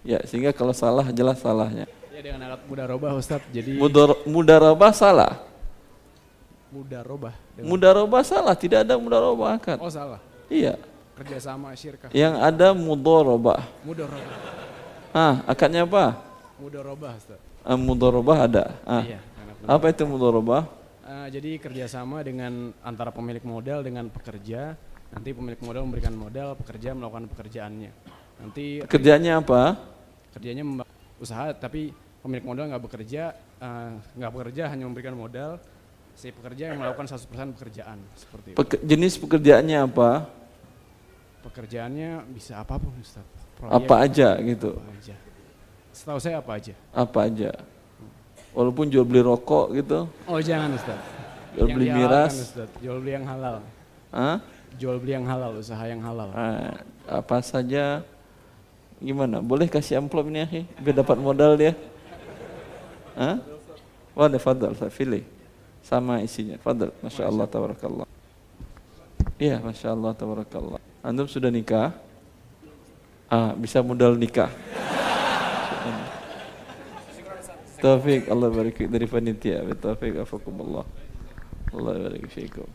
[0.01, 1.85] Ya, sehingga kalau salah jelas salahnya.
[2.17, 3.45] Ya dengan alat mudarobah Ustaz.
[3.53, 5.45] Jadi Mudar, mudarobah salah.
[6.73, 7.37] Mudarobah.
[7.53, 7.69] Dengan...
[7.69, 9.77] Mudarobah salah, tidak ada mudarobah akad.
[9.77, 10.23] Oh salah.
[10.49, 10.81] Iya.
[11.13, 12.09] Kerjasama syirkah.
[12.17, 13.61] Yang ada mudorobah.
[13.85, 14.37] Mudorobah.
[15.13, 16.17] Ah, akadnya apa?
[16.57, 17.41] Mudorobah Ustaz.
[17.61, 18.65] Ah, mudorobah ada.
[18.89, 19.05] Ah.
[19.05, 19.21] Iya.
[19.67, 20.86] Apa itu mudorobah?
[21.07, 24.75] Uh, jadi kerjasama dengan antara pemilik modal dengan pekerja.
[25.15, 27.95] Nanti pemilik modal memberikan modal, pekerja melakukan pekerjaannya.
[28.43, 29.95] Nanti kerjanya apa?
[30.37, 30.85] kerjanya
[31.17, 33.91] usaha tapi pemilik modal nggak bekerja eh,
[34.21, 35.57] nggak uh, bekerja hanya memberikan modal
[36.13, 38.57] si pekerja yang melakukan 100% pekerjaan seperti itu.
[38.61, 40.29] Peke, jenis pekerjaannya apa?
[41.45, 43.25] Pekerjaannya bisa apa pun Ustaz.
[43.57, 44.77] Proyek, apa aja gitu.
[44.77, 45.17] Apa aja.
[45.93, 46.75] Setahu saya apa aja.
[46.93, 47.51] Apa aja.
[48.57, 50.09] Walaupun jual beli rokok gitu.
[50.25, 50.97] Oh jangan Ustaz.
[51.53, 52.33] Jual beli miras.
[52.33, 52.73] Ustaz.
[52.81, 53.61] Jual beli yang halal.
[54.09, 54.41] Hah?
[54.81, 56.33] Jual beli yang halal, usaha yang halal.
[56.33, 58.01] Ah, apa saja
[58.97, 59.45] Gimana?
[59.45, 60.49] Boleh kasih amplop ini ya,
[60.81, 61.77] biar dapat modal dia.
[63.13, 63.41] Hah?
[64.17, 65.25] Wadah fadal, saya pilih.
[65.85, 66.57] Sama isinya.
[66.57, 68.09] Fadal, Masya Allah, tabarakallah.
[69.37, 70.81] Iya, Masya Allah, tabarakallah.
[71.05, 71.93] Antum sudah nikah?
[73.29, 74.49] Ah, bisa modal nikah.
[77.77, 79.61] Taufik, Allah barik dari panitia.
[79.77, 80.85] Taufik, afakumullah.
[81.77, 82.69] Allah barik fiikum.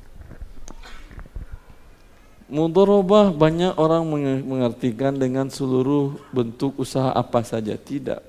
[2.51, 4.03] Mudorobah banyak orang
[4.43, 7.79] mengartikan dengan seluruh bentuk usaha apa saja.
[7.79, 8.19] Tidak.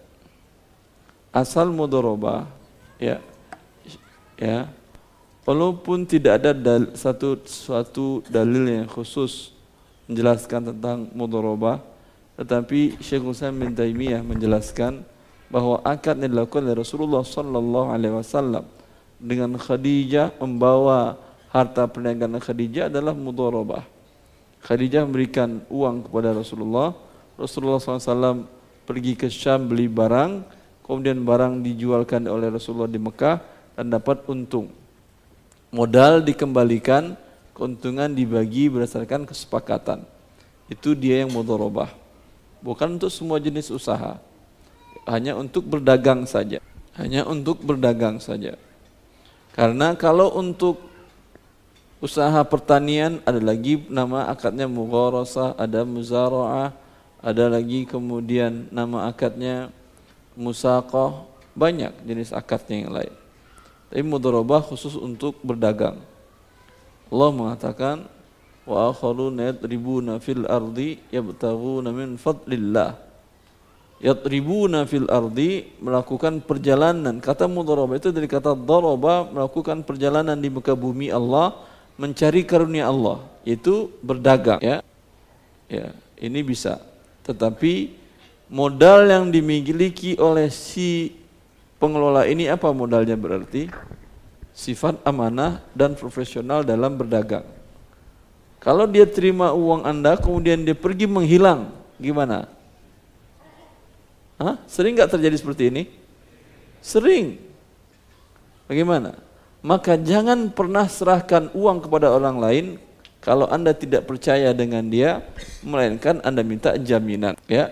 [1.34, 2.46] Asal mudorobah,
[3.00, 3.18] ya,
[4.38, 4.68] ya,
[5.48, 9.56] walaupun tidak ada dal, satu suatu dalil yang khusus
[10.06, 11.80] menjelaskan tentang mudorobah,
[12.36, 15.08] tetapi Syekh Utsaimin bin Taimiyah menjelaskan
[15.52, 18.64] bahwa akad yang dilakukan oleh Rasulullah Sallallahu Alaihi Wasallam
[19.20, 21.20] dengan Khadijah membawa
[21.52, 23.84] harta perniagaan Khadijah adalah mudorobah.
[24.64, 26.96] Khadijah memberikan uang kepada Rasulullah.
[27.36, 28.46] Rasulullah SAW
[28.86, 30.46] pergi ke Syam beli barang,
[30.86, 33.42] kemudian barang dijualkan oleh Rasulullah di Mekah
[33.76, 34.70] dan dapat untung.
[35.72, 37.18] Modal dikembalikan,
[37.52, 40.04] keuntungan dibagi berdasarkan kesepakatan.
[40.70, 41.90] Itu dia yang mudharabah.
[42.62, 44.22] Bukan untuk semua jenis usaha.
[45.06, 46.62] Hanya untuk berdagang saja.
[46.94, 48.54] Hanya untuk berdagang saja.
[49.52, 50.80] Karena kalau untuk
[52.02, 56.74] usaha pertanian ada lagi nama akadnya mugharasah, ada muzara'ah,
[57.22, 59.70] ada lagi kemudian nama akadnya
[60.34, 61.22] musaqah,
[61.54, 63.14] banyak jenis akadnya yang lain.
[63.92, 66.00] Tapi mudharabah khusus untuk berdagang.
[67.12, 68.08] Allah mengatakan
[68.64, 73.11] wa akharuna yadribuna fil ardi yabtaghuna min fadlillah.
[74.02, 77.22] Yadribuna fil ardi melakukan perjalanan.
[77.22, 81.54] Kata mudharabah itu dari kata daraba melakukan perjalanan di muka bumi Allah
[81.94, 84.80] mencari karunia Allah yaitu berdagang ya
[85.68, 86.80] ya ini bisa
[87.22, 87.94] tetapi
[88.50, 91.14] modal yang dimiliki oleh si
[91.78, 93.70] pengelola ini apa modalnya berarti?
[94.52, 97.46] Sifat amanah dan profesional dalam berdagang.
[98.60, 102.46] Kalau dia terima uang Anda kemudian dia pergi menghilang, gimana?
[104.42, 104.56] Hah?
[104.66, 105.82] Sering nggak terjadi seperti ini?
[106.82, 107.38] Sering.
[108.66, 109.14] Bagaimana?
[109.62, 112.66] Maka jangan pernah serahkan uang kepada orang lain
[113.22, 115.22] kalau Anda tidak percaya dengan dia,
[115.62, 117.70] melainkan Anda minta jaminan, ya.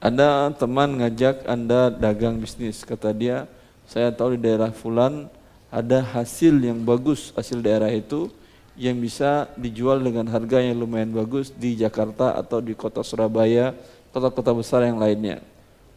[0.00, 3.44] Ada teman ngajak Anda dagang bisnis, kata dia,
[3.84, 5.28] saya tahu di daerah fulan
[5.68, 8.32] ada hasil yang bagus, hasil daerah itu
[8.72, 13.76] yang bisa dijual dengan harga yang lumayan bagus di Jakarta atau di kota Surabaya,
[14.16, 15.51] kota-kota besar yang lainnya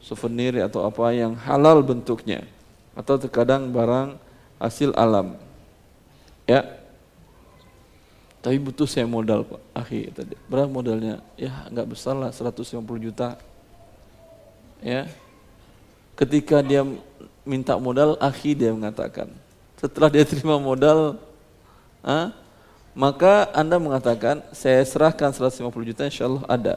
[0.06, 2.46] souvenir atau apa yang halal bentuknya.
[2.94, 4.22] Atau terkadang barang
[4.62, 5.34] hasil alam.
[6.46, 6.62] Ya.
[8.46, 9.62] Tapi butuh saya modal pak.
[9.74, 10.38] Akhi tadi.
[10.46, 11.26] Berapa modalnya?
[11.34, 12.30] Ya nggak besar lah.
[12.30, 13.42] 150 juta.
[14.86, 15.10] Ya.
[16.14, 16.86] Ketika dia
[17.42, 19.34] minta modal akhi dia mengatakan.
[19.82, 21.18] Setelah dia terima modal
[22.06, 22.32] ah,
[22.96, 26.76] maka anda mengatakan saya serahkan 150 juta insya Allah ada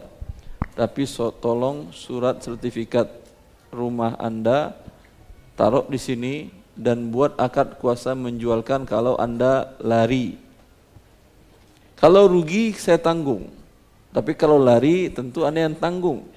[0.78, 3.10] tapi so, tolong surat sertifikat
[3.74, 4.78] rumah Anda
[5.58, 6.34] taruh di sini
[6.78, 10.38] dan buat akad kuasa menjualkan kalau Anda lari.
[11.98, 13.50] Kalau rugi saya tanggung.
[14.14, 16.30] Tapi kalau lari tentu Anda yang tanggung.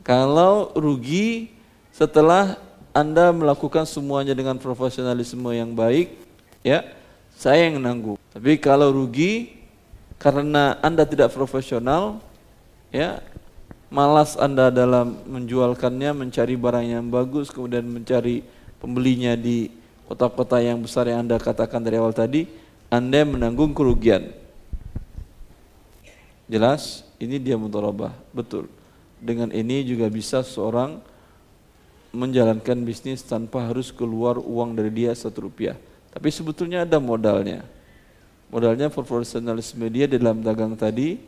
[0.00, 1.52] Kalau rugi
[1.92, 2.56] setelah
[2.96, 6.16] Anda melakukan semuanya dengan profesionalisme yang baik,
[6.64, 6.88] ya,
[7.36, 8.16] saya yang nanggung.
[8.32, 9.60] Tapi kalau rugi
[10.16, 12.24] karena Anda tidak profesional,
[12.92, 13.20] ya
[13.88, 18.44] malas Anda dalam menjualkannya, mencari barang yang bagus, kemudian mencari
[18.78, 19.72] pembelinya di
[20.08, 22.48] kota-kota yang besar yang Anda katakan dari awal tadi,
[22.88, 24.32] Anda menanggung kerugian.
[26.48, 27.04] Jelas?
[27.20, 28.16] Ini dia mutarabah.
[28.32, 28.72] Betul.
[29.20, 31.02] Dengan ini juga bisa seorang
[32.08, 35.76] menjalankan bisnis tanpa harus keluar uang dari dia satu rupiah.
[36.08, 37.66] Tapi sebetulnya ada modalnya.
[38.48, 41.20] Modalnya profesionalisme dia dalam dagang tadi,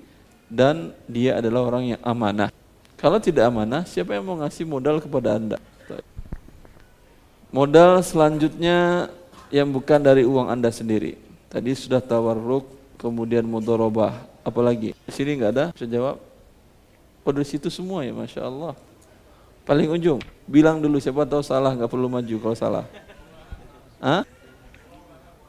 [0.51, 2.51] dan dia adalah orang yang amanah.
[2.99, 5.57] Kalau tidak amanah, siapa yang mau ngasih modal kepada Anda?
[7.51, 9.09] Modal selanjutnya
[9.49, 11.17] yang bukan dari uang Anda sendiri.
[11.51, 12.67] Tadi sudah tawarruk,
[13.01, 14.15] kemudian mudorobah.
[14.47, 14.93] Apalagi?
[15.07, 15.65] Di sini nggak ada?
[15.73, 16.21] Bisa jawab?
[17.25, 18.75] Oh dari situ semua ya, Masya Allah.
[19.67, 22.85] Paling ujung, bilang dulu siapa tahu salah, nggak perlu maju kalau salah.
[24.03, 24.23] Hah?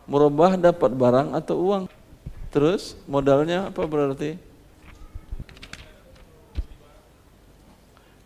[0.10, 1.84] Merubah dapat barang atau uang?
[2.52, 4.51] Terus modalnya apa berarti?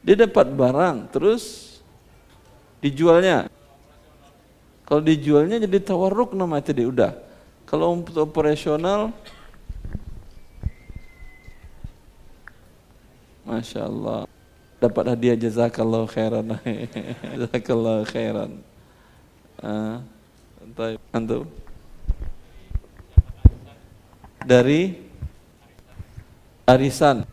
[0.06, 1.76] Dia dapat barang, terus
[2.78, 3.50] dijualnya.
[4.86, 7.12] Kalau dijualnya jadi tawarruk nama itu dia udah.
[7.66, 9.10] Kalau untuk operasional
[13.46, 14.26] Masya Allah.
[14.82, 16.46] Dapat hadiah jazakallah khairan.
[17.40, 18.52] Jazakallah khairan.
[19.62, 20.02] Ah,
[21.14, 21.48] antum.
[24.46, 24.98] Dari
[26.70, 27.26] arisan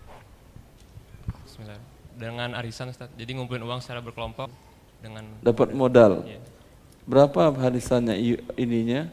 [2.22, 3.10] dengan arisan Ustaz.
[3.18, 4.46] Jadi ngumpulin uang secara berkelompok
[5.02, 6.22] dengan dapat modal.
[6.22, 6.38] Ya.
[7.02, 8.14] Berapa arisannya
[8.54, 9.10] ininya?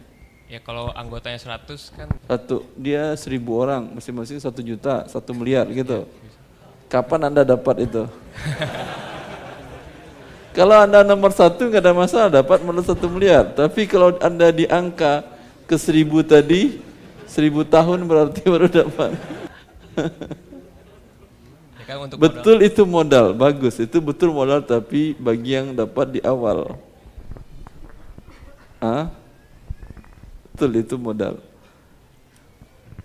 [0.49, 6.05] Ya kalau anggotanya 100 kan satu dia seribu orang masing-masing satu juta satu miliar gitu.
[6.05, 6.29] Ya,
[6.89, 8.09] Kapan anda dapat itu?
[10.57, 13.45] kalau anda nomor satu nggak ada masalah dapat modal satu miliar.
[13.53, 15.21] Tapi kalau anda di angka
[15.69, 16.81] ke seribu tadi
[17.29, 19.11] seribu tahun berarti baru dapat.
[21.89, 23.33] kan untuk betul itu modal.
[23.33, 26.77] Bagus itu betul modal tapi bagi yang dapat di awal.
[28.77, 29.09] Ah
[30.53, 31.41] betul itu modal.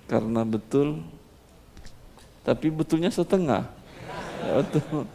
[0.05, 1.01] Karena betul
[2.45, 3.65] tapi betulnya setengah.
[4.45, 5.09] Ya, betul.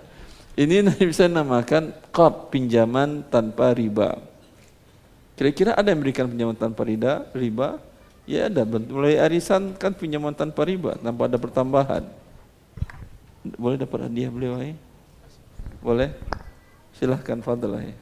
[0.57, 4.17] Ini bisa namakan kop pinjaman tanpa riba.
[5.37, 7.29] Kira-kira ada yang memberikan pinjaman tanpa riba?
[7.37, 7.77] Riba?
[8.25, 8.65] Ya ada.
[8.65, 12.18] Mulai arisan kan pinjaman tanpa riba tanpa ada pertambahan
[13.55, 14.75] boleh dapat hadiah beliau ya?
[15.79, 16.11] Boleh?
[16.93, 17.95] Silahkan fadlah ya.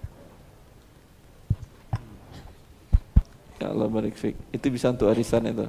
[3.57, 4.37] Ya Allah barik fik.
[4.53, 5.65] Itu bisa untuk arisan itu.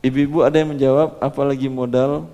[0.00, 2.24] Ibu-ibu ada yang menjawab apalagi modal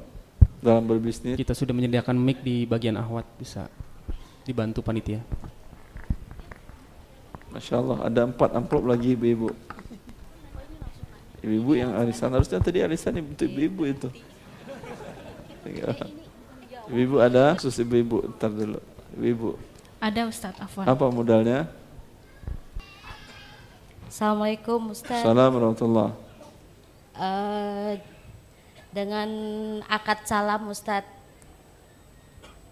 [0.62, 1.34] dalam berbisnis?
[1.34, 3.66] Kita sudah menyediakan mic di bagian ahwat bisa
[4.46, 5.18] dibantu panitia.
[7.50, 9.50] Masya Allah ada empat amplop lagi ibu-ibu.
[11.46, 14.08] Ibu-ibu yang arisan harusnya tadi arisan untuk ibu-ibu itu.
[16.90, 18.82] Ibu-ibu ada khusus ibu-ibu ntar dulu.
[19.14, 19.54] Ibu-ibu.
[20.02, 20.90] Ada Ustadz Afwan.
[20.90, 21.70] Apa modalnya?
[24.10, 25.22] Assalamualaikum Ustadz.
[25.22, 26.12] Assalamualaikum warahmatullahi
[27.14, 27.92] uh,
[28.90, 29.28] Dengan
[29.86, 31.14] akad salam Ustadz.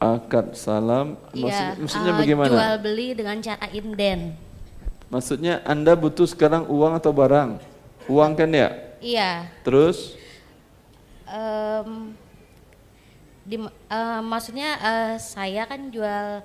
[0.02, 2.50] Akad salam, maksud, Iya, maksudnya eh, bagaimana?
[2.58, 4.34] Jual beli dengan cara inden.
[5.14, 7.73] Maksudnya Anda butuh sekarang uang atau barang?
[8.06, 8.68] Uang kan ya?
[9.00, 9.48] Iya.
[9.64, 10.20] Terus
[11.24, 12.12] Em,
[13.42, 16.44] di, eh, maksudnya eh, saya kan jual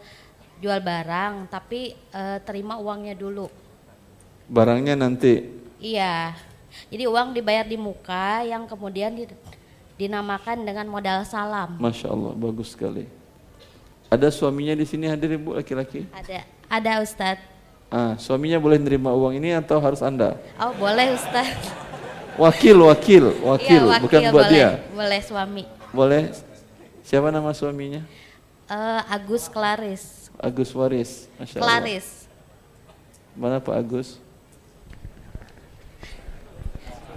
[0.60, 3.51] jual barang, tapi eh, terima uangnya dulu.
[4.49, 5.45] barangnya nanti.
[5.78, 6.34] Iya.
[6.89, 9.30] Jadi uang dibayar di muka, yang kemudian di-
[9.93, 11.78] dinamakan dengan modal salam.
[11.78, 13.05] Masya Allah, bagus sekali.
[14.10, 16.07] Ada suaminya di sini hadir ibu laki-laki?
[16.10, 17.45] Ada, ada Ustadz.
[17.89, 20.37] Ah, suaminya boleh nerima uang ini atau harus anda?
[20.61, 21.73] Oh boleh Ustadz.
[22.37, 24.69] Wakil, wakil, wakil, Iya, bukan buat boleh, dia.
[24.95, 25.63] Boleh suami.
[25.91, 26.21] Boleh.
[27.03, 28.05] Siapa nama suaminya?
[28.69, 30.29] Eh, Agus Klaris.
[30.39, 31.27] Agus Waris.
[31.35, 31.65] Masya Allah.
[31.65, 32.07] Klaris.
[33.35, 34.21] Mana Pak Agus?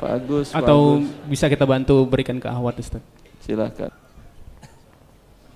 [0.00, 0.48] Pak Agus.
[0.50, 1.12] Pak Atau Agus.
[1.28, 3.04] bisa kita bantu berikan ke Ahwat Ustaz.
[3.44, 3.92] Silakan.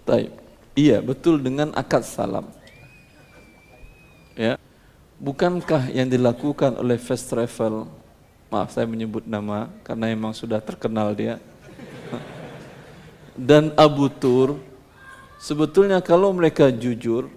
[0.07, 0.31] Taib.
[0.77, 2.47] Iya, betul dengan akad salam.
[4.37, 4.61] Ya.
[5.17, 7.89] Bukankah yang dilakukan oleh Fast Travel,
[8.53, 11.41] maaf saya menyebut nama karena memang sudah terkenal dia.
[13.49, 14.61] Dan Abu Tur,
[15.41, 17.33] sebetulnya kalau mereka jujur,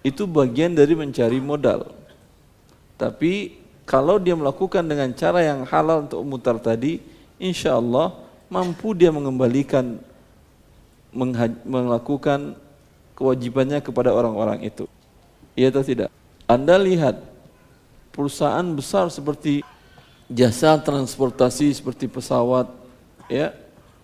[0.00, 1.92] itu bagian dari mencari modal.
[2.96, 6.96] Tapi kalau dia melakukan dengan cara yang halal untuk mutar tadi,
[7.36, 8.16] insya Allah
[8.48, 10.00] mampu dia mengembalikan
[11.68, 12.56] melakukan
[13.12, 14.88] kewajibannya kepada orang-orang itu.
[15.52, 16.21] Iya atau tidak?
[16.52, 17.16] Anda lihat
[18.12, 19.64] perusahaan besar seperti
[20.28, 22.68] jasa transportasi seperti pesawat,
[23.32, 23.56] ya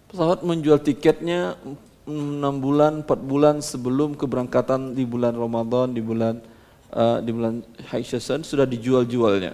[0.09, 1.61] pesawat menjual tiketnya
[2.09, 6.40] 6 bulan, 4 bulan sebelum keberangkatan di bulan Ramadan, di bulan
[6.88, 7.61] uh, di bulan
[7.92, 9.53] Haisyasan sudah dijual-jualnya.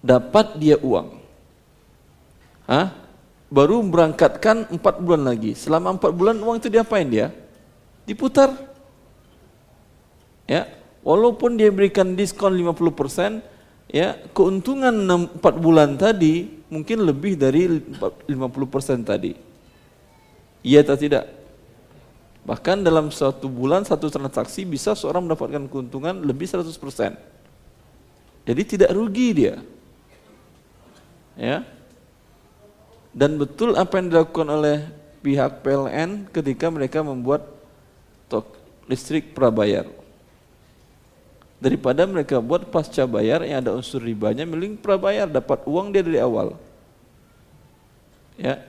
[0.00, 1.20] Dapat dia uang.
[2.64, 2.96] Hah?
[3.52, 5.52] Baru berangkatkan 4 bulan lagi.
[5.52, 7.28] Selama 4 bulan uang itu diapain dia?
[8.08, 8.56] Diputar.
[10.46, 10.64] Ya,
[11.06, 13.38] walaupun dia berikan diskon 50%,
[13.94, 19.38] ya, keuntungan 6, 4 bulan tadi mungkin lebih dari 50% tadi.
[20.66, 21.30] Iya atau tidak?
[22.42, 26.74] Bahkan dalam satu bulan satu transaksi bisa seorang mendapatkan keuntungan lebih 100%.
[28.46, 29.62] Jadi tidak rugi dia.
[31.38, 31.62] Ya.
[33.14, 34.86] Dan betul apa yang dilakukan oleh
[35.22, 37.46] pihak PLN ketika mereka membuat
[38.30, 40.05] tok listrik prabayar.
[41.56, 46.20] Daripada mereka buat pasca bayar yang ada unsur ribanya, mending prabayar dapat uang dia dari
[46.20, 46.52] awal.
[48.36, 48.60] Ya.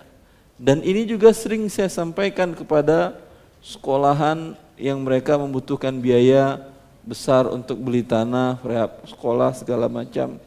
[0.55, 3.19] Dan ini juga sering saya sampaikan kepada
[3.59, 6.63] sekolahan yang mereka membutuhkan biaya
[7.03, 10.39] besar untuk beli tanah, rehab sekolah segala macam.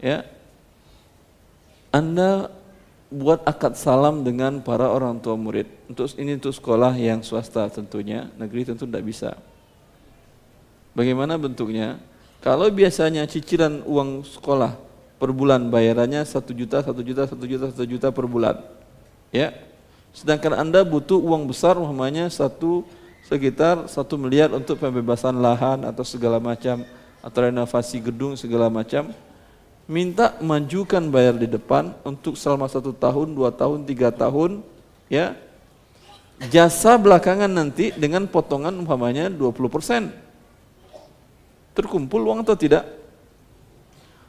[0.00, 0.24] Ya.
[1.92, 2.48] Anda
[3.12, 5.70] buat akad salam dengan para orang tua murid.
[5.86, 9.30] Untuk ini untuk sekolah yang swasta tentunya, negeri tentu tidak bisa.
[10.94, 11.98] Bagaimana bentuknya?
[12.38, 14.78] Kalau biasanya cicilan uang sekolah
[15.18, 18.62] per bulan bayarannya satu juta, satu juta, satu juta, satu juta per bulan,
[19.34, 19.50] ya.
[20.14, 22.86] Sedangkan anda butuh uang besar, umpamanya satu
[23.26, 26.84] sekitar satu miliar untuk pembebasan lahan atau segala macam
[27.24, 29.10] atau renovasi gedung segala macam,
[29.88, 34.60] minta majukan bayar di depan untuk selama satu tahun, dua tahun, tiga tahun,
[35.08, 35.34] ya.
[36.50, 40.23] Jasa belakangan nanti dengan potongan umpamanya 20 persen.
[41.74, 42.86] Terkumpul uang atau tidak?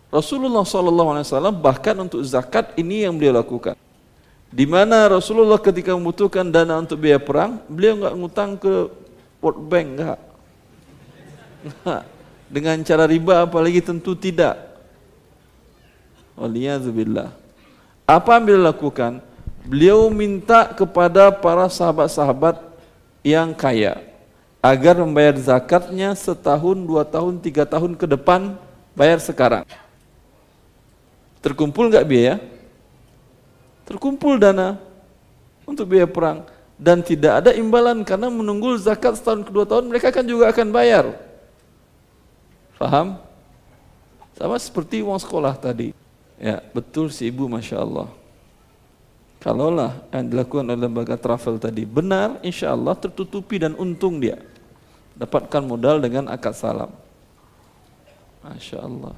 [0.10, 3.78] Rasulullah SAW bahkan untuk zakat ini yang beliau lakukan.
[4.50, 8.74] Di mana Rasulullah ketika membutuhkan dana untuk biaya perang, beliau nggak ngutang ke
[9.44, 10.20] World Bank nggak.
[12.56, 14.58] Dengan cara riba apalagi tentu tidak.
[16.40, 17.30] Waliyazubillah.
[18.06, 19.22] Apa yang beliau lakukan?
[19.66, 22.62] Beliau minta kepada para sahabat-sahabat
[23.26, 24.15] yang kaya
[24.66, 28.58] agar membayar zakatnya setahun, dua tahun, tiga tahun ke depan,
[28.98, 29.62] bayar sekarang.
[31.38, 32.42] Terkumpul nggak biaya?
[33.86, 34.82] Terkumpul dana
[35.70, 36.50] untuk biaya perang
[36.82, 41.14] dan tidak ada imbalan karena menunggu zakat setahun kedua tahun mereka kan juga akan bayar.
[42.82, 43.22] Faham?
[44.34, 45.94] Sama seperti uang sekolah tadi.
[46.42, 48.10] Ya, betul si ibu Masya Allah.
[49.46, 54.42] Kalaulah yang dilakukan oleh lembaga travel tadi benar, insya Allah tertutupi dan untung dia.
[55.16, 56.92] Dapatkan modal dengan akad salam.
[58.44, 59.16] Masya Allah.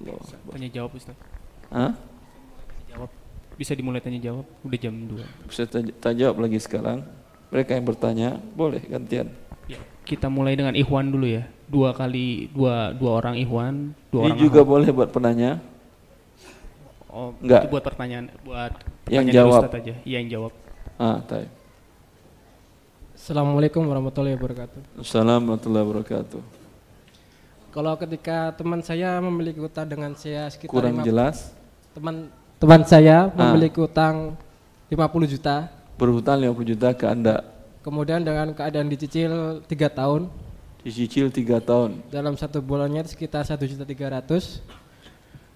[0.00, 0.36] Allah.
[0.52, 1.16] Tanya jawab Ustaz.
[1.70, 1.92] Hah?
[2.90, 3.10] Jawab.
[3.54, 4.44] Bisa dimulai tanya jawab.
[4.64, 5.20] Udah jam 2.
[5.46, 7.04] Bisa tanya, tanya jawab lagi sekarang.
[7.50, 9.28] Mereka yang bertanya, boleh gantian.
[9.66, 11.46] Ya, kita mulai dengan Ikhwan dulu ya.
[11.70, 14.70] Dua kali dua dua orang Ikhwan, dua Ini orang juga Ahwat.
[14.74, 15.50] boleh buat penanya.
[17.10, 17.66] Oh, Enggak.
[17.66, 18.70] itu buat pertanyaan buat
[19.10, 19.62] Yang Tanya dari jawab.
[19.70, 19.94] Aja.
[20.06, 20.52] Iya yang jawab.
[20.98, 21.50] Ah, taib.
[23.20, 24.80] Assalamualaikum warahmatullahi wabarakatuh.
[24.96, 26.40] Assalamualaikum warahmatullahi wabarakatuh.
[27.68, 31.52] Kalau ketika teman saya memiliki utang dengan saya sekitar Kurang jelas.
[31.92, 33.52] teman teman saya Ah.
[33.52, 34.40] memiliki utang
[34.88, 35.68] 50 juta,
[36.00, 37.44] Berhutang 50 juta ke Anda.
[37.84, 40.32] kemudian dengan keadaan dicicil tiga tahun,
[40.80, 42.00] Dicicil 3 tahun.
[42.08, 44.64] dalam satu bulannya sekitar satu juta tiga ratus.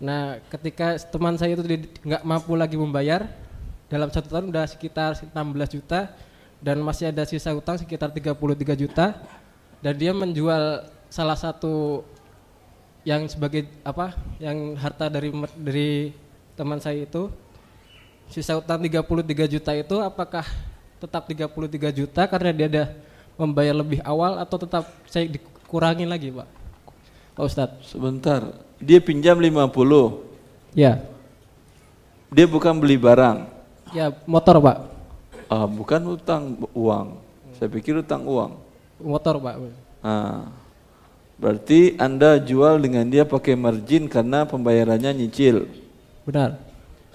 [0.04, 1.64] Nah, ketika teman saya itu
[2.04, 3.24] nggak mampu lagi membayar,
[3.88, 6.12] dalam satu tahun udah sekitar 16 juta
[6.64, 8.32] dan masih ada sisa utang sekitar 33
[8.72, 9.12] juta
[9.84, 12.00] dan dia menjual salah satu
[13.04, 15.28] yang sebagai apa yang harta dari
[15.60, 16.16] dari
[16.56, 17.28] teman saya itu
[18.32, 19.04] sisa utang 33
[19.44, 20.48] juta itu apakah
[20.96, 22.84] tetap 33 juta karena dia ada
[23.36, 26.48] membayar lebih awal atau tetap saya dikurangi lagi pak
[27.34, 28.46] Pak Ustadz Sebentar.
[28.78, 29.74] Dia pinjam 50.
[30.70, 31.02] ya
[32.30, 33.52] Dia bukan beli barang.
[33.94, 34.93] ya motor pak
[35.48, 37.20] Ah, bukan utang uang.
[37.56, 38.56] Saya pikir utang uang.
[39.00, 39.54] motor pak
[40.04, 40.48] Ah.
[41.34, 45.66] Berarti Anda jual dengan dia pakai margin karena pembayarannya nyicil.
[46.24, 46.56] benar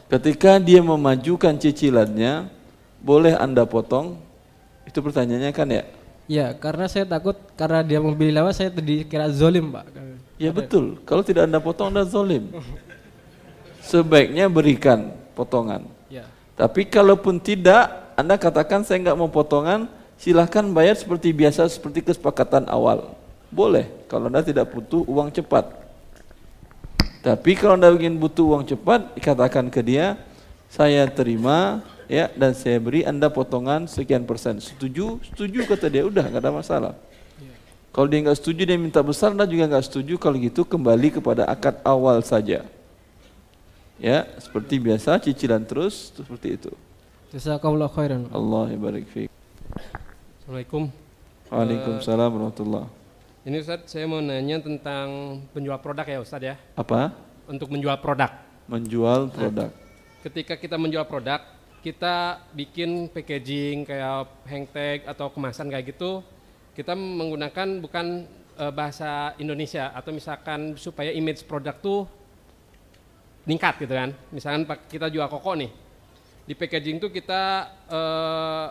[0.10, 2.50] Ketika dia memajukan cicilannya,
[3.00, 4.20] boleh Anda potong?
[4.86, 5.84] Itu pertanyaannya kan ya?
[6.30, 9.90] ya karena saya takut karena dia membeli lewat saya dikira zolim pak
[10.40, 11.04] Ya betul.
[11.04, 12.48] Kalau tidak Anda potong, Anda zolim.
[13.84, 15.84] Sebaiknya berikan potongan.
[16.08, 16.24] ya
[16.56, 19.88] Tapi kalaupun tidak, Anda katakan saya nggak mau potongan,
[20.20, 23.16] silahkan bayar seperti biasa, seperti kesepakatan awal.
[23.48, 25.72] Boleh, kalau Anda tidak butuh uang cepat.
[27.24, 30.20] Tapi kalau Anda ingin butuh uang cepat, katakan ke dia,
[30.68, 31.80] saya terima
[32.12, 34.60] ya dan saya beri Anda potongan sekian persen.
[34.60, 35.24] Setuju?
[35.24, 36.94] Setuju kata dia, udah nggak ada masalah.
[37.96, 40.20] Kalau dia nggak setuju dia minta besar, Anda juga nggak setuju.
[40.20, 42.68] Kalau gitu kembali kepada akad awal saja.
[43.96, 46.72] Ya, seperti biasa cicilan terus seperti itu.
[47.30, 49.30] Jazakallah khairan Allah barik fiik.
[50.42, 50.90] Assalamualaikum.
[51.54, 52.90] Waalaikumsalam warahmatullah.
[53.46, 56.58] Ini Ustadz saya mau nanya tentang penjual produk ya Ustadz ya.
[56.74, 57.14] Apa?
[57.46, 58.34] Untuk menjual produk.
[58.66, 59.70] Menjual produk.
[60.26, 61.38] Ketika kita menjual produk,
[61.86, 66.26] kita bikin packaging kayak hang tag atau kemasan kayak gitu,
[66.74, 68.26] kita menggunakan bukan
[68.58, 72.10] eh, bahasa Indonesia atau misalkan supaya image produk tuh
[73.46, 74.18] meningkat gitu kan.
[74.34, 75.89] Misalkan kita jual koko nih,
[76.50, 78.68] di packaging tuh kita eh,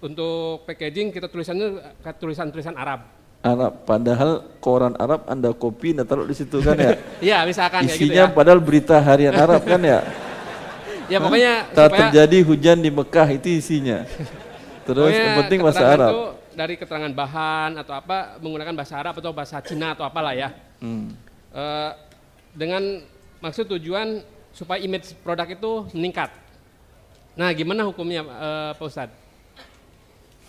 [0.00, 3.04] untuk packaging kita tulisannya tulisan-tulisan Arab.
[3.44, 3.84] Arab.
[3.84, 6.96] Padahal koran Arab Anda kopi Anda taruh di situ kan ya.
[7.28, 8.32] Iya misalkan kayak gitu Isinya ya.
[8.32, 10.00] padahal berita harian Arab kan ya.
[11.06, 14.02] Ya pokoknya Tak supaya terjadi hujan di Mekah itu isinya.
[14.88, 16.10] Terus Pokoknya yang penting bahasa Arab.
[16.10, 20.50] tuh dari keterangan bahan atau apa menggunakan bahasa Arab atau bahasa Cina atau apalah ya.
[20.82, 21.14] Hmm.
[21.54, 21.90] Eh,
[22.58, 23.06] dengan
[23.38, 24.18] maksud tujuan
[24.50, 26.45] supaya image produk itu meningkat.
[27.36, 29.18] Nah, gimana hukumnya eh, Pak Ustadz?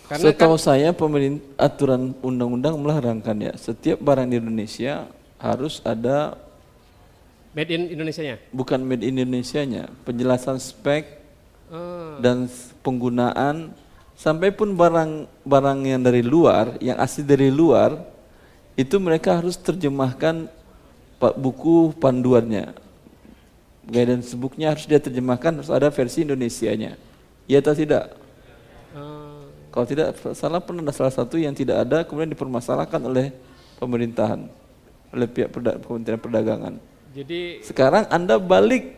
[0.08, 3.54] Karena Setahu kan, saya pemerintah aturan undang-undang melarangkan ya.
[3.60, 6.40] Setiap barang di Indonesia harus ada
[7.52, 8.40] made in Indonesia-nya.
[8.56, 11.18] bukan made in Indonesia-nya, penjelasan spek
[11.68, 12.48] Eh, dan
[12.80, 13.76] penggunaan
[14.16, 18.00] sampai pun barang-barang yang dari luar, yang asli dari luar,
[18.80, 20.48] itu mereka harus terjemahkan
[21.20, 22.72] buku panduannya.
[23.88, 27.00] Guidance booknya harus dia terjemahkan, harus ada versi Indonesianya.
[27.48, 28.04] Iya atau tidak?
[28.92, 29.40] eh,
[29.72, 33.32] Kalau tidak salah pernah ada salah satu yang tidak ada kemudian dipermasalahkan oleh
[33.78, 34.44] pemerintahan,
[35.12, 36.74] oleh pihak perda- Kementerian Perdagangan.
[37.14, 38.98] jadi Sekarang Anda balik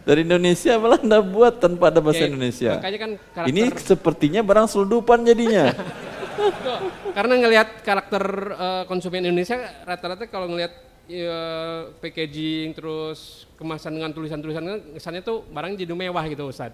[0.00, 2.78] dari Indonesia malah Anda buat tanpa ada bahasa Oke, Indonesia.
[2.78, 5.64] makanya kan karakter- Ini sepertinya barang selundupan jadinya.
[7.16, 10.72] Karena ngelihat karakter eh, konsumen Indonesia rata-rata kalau ngelihat
[11.06, 16.72] eh, packaging terus kemasan dengan tulisan-tulisan kesannya tuh barang jadi mewah gitu Ustaz.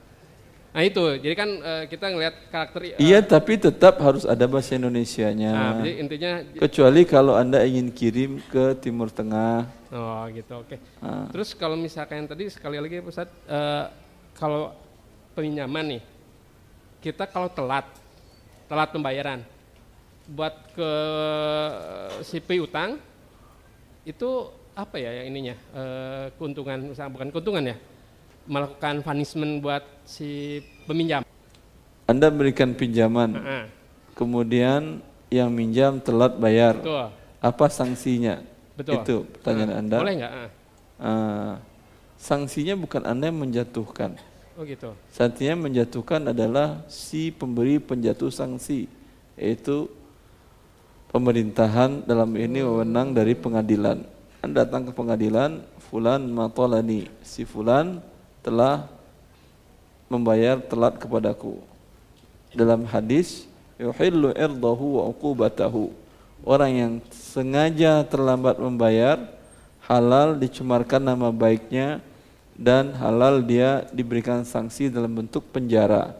[0.76, 4.76] Nah itu, jadi kan eh, kita ngelihat karakter eh, iya, tapi tetap harus ada bahasa
[4.76, 5.50] Indonesianya.
[5.50, 6.32] Nah, jadi intinya
[6.68, 9.64] Kecuali kalau Anda ingin kirim ke Timur Tengah.
[9.88, 10.76] oh gitu, oke.
[11.00, 11.32] Ah.
[11.32, 13.84] Terus kalau misalkan yang tadi sekali lagi Ustaz, eh,
[14.36, 14.76] kalau
[15.32, 16.02] peminjaman nih,
[17.00, 17.88] kita kalau telat,
[18.68, 19.40] telat pembayaran,
[20.28, 20.92] buat ke
[22.20, 23.00] si piutang,
[24.04, 27.76] itu apa ya yang ininya, eh, keuntungan, misalnya bukan keuntungan ya,
[28.44, 31.24] melakukan punishment buat si peminjam.
[32.06, 33.64] Anda berikan pinjaman, Heeh,
[34.12, 35.00] kemudian
[35.32, 36.76] yang minjam telat bayar.
[36.76, 37.08] betul,
[37.40, 38.44] Apa sanksinya?
[38.76, 38.94] betul.
[39.00, 39.96] Itu pertanyaan Nah, Anda.
[40.04, 40.32] Boleh nggak?
[40.32, 40.50] Ah,
[40.96, 41.52] Ah,
[42.16, 44.16] sanksinya bukan Anda yang menjatuhkan.
[44.56, 44.92] Oh gitu.
[45.12, 48.88] Sanksinya menjatuhkan adalah si pemberi penjatuh sanksi,
[49.36, 49.88] yaitu
[51.12, 54.04] pemerintahan dalam ini wewenang dari pengadilan.
[54.46, 55.58] Anda datang ke pengadilan,
[55.90, 57.98] fulan matolani, si fulan
[58.46, 58.86] telah
[60.06, 61.58] membayar telat kepadaku.
[62.54, 65.90] Dalam hadis, yuhillu irdahu wa uqubatahu.
[66.46, 69.18] Orang yang sengaja terlambat membayar,
[69.82, 71.98] halal dicemarkan nama baiknya
[72.54, 76.14] dan halal dia diberikan sanksi dalam bentuk penjara.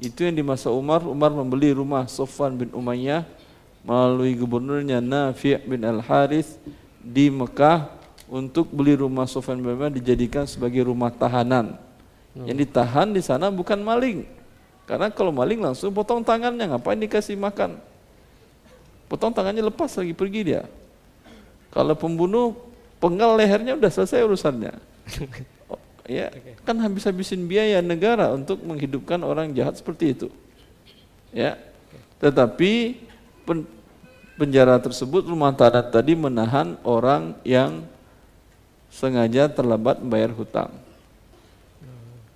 [0.00, 3.28] Itu yang di masa Umar, Umar membeli rumah Sofwan bin Umayyah
[3.84, 6.56] melalui gubernurnya Nafi' bin Al-Harith
[7.06, 7.86] di Mekah
[8.26, 11.78] untuk beli rumah Sofyan bin Umayyah dijadikan sebagai rumah tahanan.
[12.36, 14.26] Yang ditahan di sana bukan maling.
[14.84, 17.78] Karena kalau maling langsung potong tangannya, ngapain dikasih makan?
[19.06, 20.62] Potong tangannya lepas lagi pergi dia.
[21.70, 22.58] Kalau pembunuh
[22.98, 24.74] penggal lehernya udah selesai urusannya.
[25.66, 26.30] Oh, ya,
[26.62, 30.28] kan habis-habisin biaya negara untuk menghidupkan orang jahat seperti itu.
[31.34, 31.58] Ya.
[32.22, 33.02] Tetapi
[33.42, 33.66] pen-
[34.36, 37.82] penjara tersebut rumah tahanan tadi menahan orang yang
[38.92, 40.70] sengaja terlambat membayar hutang.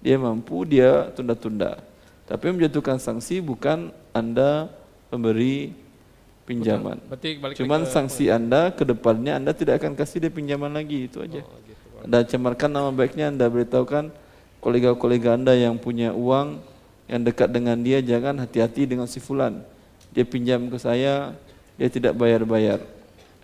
[0.01, 1.81] Dia mampu, dia tunda-tunda.
[2.25, 4.73] Tapi menjatuhkan sanksi bukan Anda
[5.13, 5.77] memberi
[6.49, 6.99] pinjaman.
[7.53, 11.45] Cuman sanksi Anda ke depannya Anda tidak akan kasih dia pinjaman lagi, itu aja.
[11.45, 12.07] Oh, gitu.
[12.09, 14.09] Anda cemarkan nama baiknya, Anda beritahukan
[14.65, 16.65] kolega-kolega Anda yang punya uang
[17.11, 19.61] yang dekat dengan dia jangan hati-hati dengan si fulan.
[20.15, 21.35] Dia pinjam ke saya,
[21.81, 22.85] dia tidak bayar-bayar.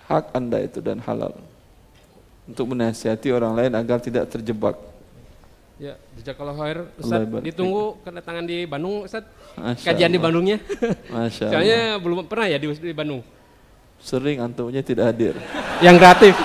[0.05, 1.33] Hak Anda itu dan halal.
[2.45, 4.77] Untuk menasihati orang lain agar tidak terjebak.
[5.81, 6.79] Ya, jazakallahu khair.
[6.85, 9.25] Allah Ustaz, ditunggu kedatangan di Bandung, Ustaz.
[9.57, 10.25] Masya Kajian di Allah.
[10.29, 10.57] Bandungnya.
[11.09, 11.53] Masya Allah.
[11.57, 13.25] Soalnya belum pernah ya di, di Bandung.
[14.05, 15.33] Sering antumnya tidak hadir.
[15.85, 16.37] Yang gratis.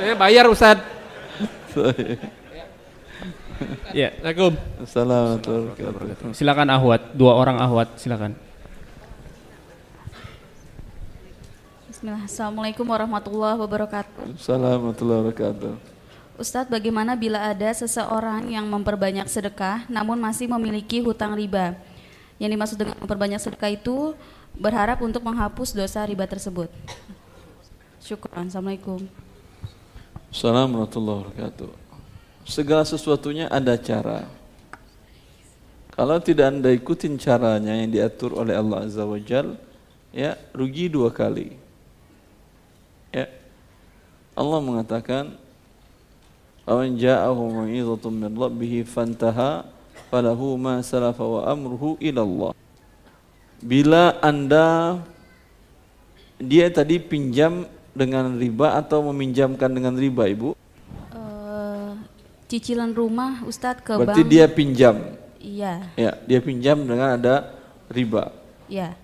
[0.00, 0.80] Saya bayar Ustaz.
[3.92, 4.52] Ya, Assalamualaikum.
[4.80, 6.28] Assalamualaikum warahmatullahi wabarakatuh.
[6.32, 8.47] silakan Ahwat, dua orang Ahwat, silakan.
[11.98, 12.30] Bismillah.
[12.30, 14.38] Assalamualaikum warahmatullahi wabarakatuh.
[14.38, 15.72] Assalamualaikum warahmatullahi wabarakatuh.
[16.38, 21.74] Ustadz, bagaimana bila ada seseorang yang memperbanyak sedekah namun masih memiliki hutang riba?
[22.38, 24.14] Yang dimaksud dengan memperbanyak sedekah itu
[24.54, 26.70] berharap untuk menghapus dosa riba tersebut.
[27.98, 28.46] Syukran.
[28.46, 29.02] Assalamualaikum.
[30.30, 31.70] Assalamualaikum warahmatullahi wabarakatuh.
[32.46, 34.30] Segala sesuatunya ada cara.
[35.98, 39.58] Kalau tidak anda ikutin caranya yang diatur oleh Allah Azza wa Jal,
[40.14, 41.66] ya rugi dua kali.
[44.38, 45.34] Allah mengatakan,
[46.62, 49.66] "Awan ja'ahu mau'izatun min rabbih fantaha
[50.08, 52.52] falahu ma salafa wa amruhu ila Allah."
[53.58, 55.02] Bila Anda
[56.38, 60.54] dia tadi pinjam dengan riba atau meminjamkan dengan riba, Ibu?
[61.10, 61.90] Eh,
[62.46, 64.30] cicilan rumah Ustadz ke Berarti bank.
[64.30, 64.96] dia pinjam.
[65.42, 67.34] Iya, Ya, dia pinjam dengan ada
[67.90, 68.30] riba.
[68.70, 68.94] iya.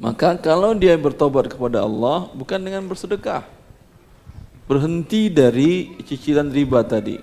[0.00, 3.44] Maka kalau dia bertobat kepada Allah bukan dengan bersedekah.
[4.70, 7.18] Berhenti dari cicilan riba tadi.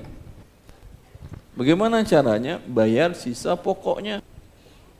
[1.55, 2.59] Bagaimana caranya?
[2.59, 4.19] Bayar sisa pokoknya.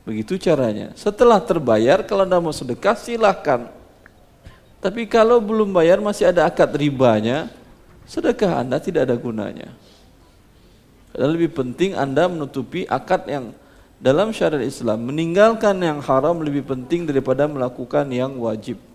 [0.08, 0.96] Begitu caranya.
[0.96, 3.68] Setelah terbayar kalau Anda mau sedekah silahkan.
[4.80, 7.52] Tapi kalau belum bayar masih ada akad ribanya,
[8.08, 9.68] sedekah Anda tidak ada gunanya.
[11.12, 13.52] Dan lebih penting Anda menutupi akad yang
[14.00, 18.87] dalam syariat Islam meninggalkan yang haram lebih penting daripada melakukan yang wajib.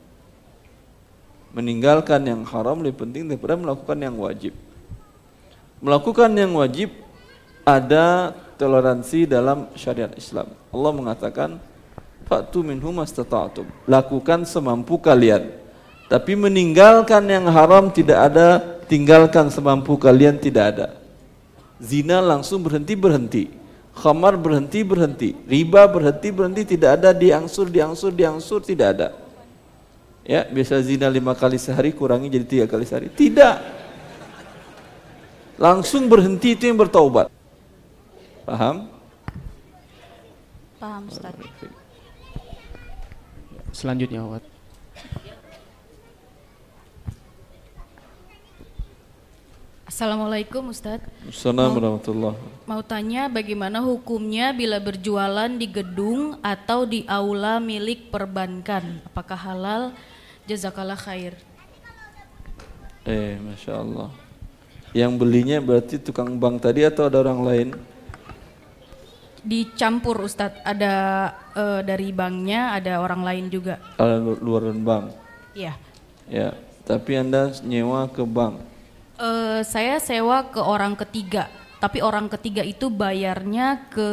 [1.53, 4.57] Meninggalkan yang haram lebih penting daripada melakukan yang wajib.
[5.77, 6.89] Melakukan yang wajib
[7.61, 10.49] ada toleransi dalam syariat Islam.
[10.73, 11.61] Allah mengatakan,
[12.25, 15.53] "Fa'tu minhum mastata'tum." Lakukan semampu kalian.
[16.09, 18.57] Tapi meninggalkan yang haram tidak ada,
[18.89, 20.87] tinggalkan semampu kalian tidak ada.
[21.77, 23.43] Zina langsung berhenti berhenti.
[23.93, 25.37] Khamar berhenti berhenti.
[25.45, 29.07] Riba berhenti berhenti tidak ada diangsur diangsur diangsur tidak ada.
[30.23, 33.11] Ya biasa zina lima kali sehari kurangi jadi tiga kali sehari.
[33.11, 33.55] Tidak.
[35.59, 37.27] Langsung berhenti itu yang bertaubat.
[38.47, 38.87] Paham?
[40.79, 41.43] Paham Ustadz.
[43.75, 44.43] Selanjutnya Ahwat.
[49.93, 51.05] Assalamualaikum Ustadz.
[51.29, 59.05] Assalamualaikum warahmatullahi Mau tanya bagaimana hukumnya bila berjualan di gedung atau di aula milik perbankan?
[59.05, 59.83] Apakah halal?
[60.43, 61.39] Jazakallah khair.
[63.07, 64.11] Eh, masya Allah.
[64.91, 67.67] Yang belinya berarti tukang bank tadi atau ada orang lain?
[69.43, 70.93] Dicampur Ustadz, ada
[71.55, 73.79] eh, dari banknya, ada orang lain juga.
[73.95, 75.15] Ada lu- luaran bank.
[75.55, 75.75] Iya.
[76.27, 76.55] Ya,
[76.87, 78.59] tapi anda nyewa ke bank.
[79.19, 81.47] Eh, saya sewa ke orang ketiga,
[81.79, 84.07] tapi orang ketiga itu bayarnya ke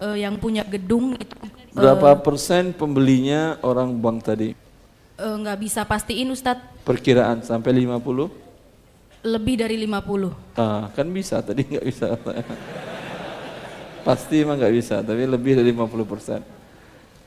[0.00, 1.36] eh, yang punya gedung itu
[1.74, 4.63] Berapa persen pembelinya orang bank tadi?
[5.18, 8.44] Eh, nggak bisa pastiin Ustadz, Perkiraan sampai 50?
[9.24, 10.60] lebih dari 50.
[10.60, 12.12] Ah, kan bisa tadi nggak bisa.
[14.06, 16.44] Pasti emang nggak bisa, tapi lebih dari 50%.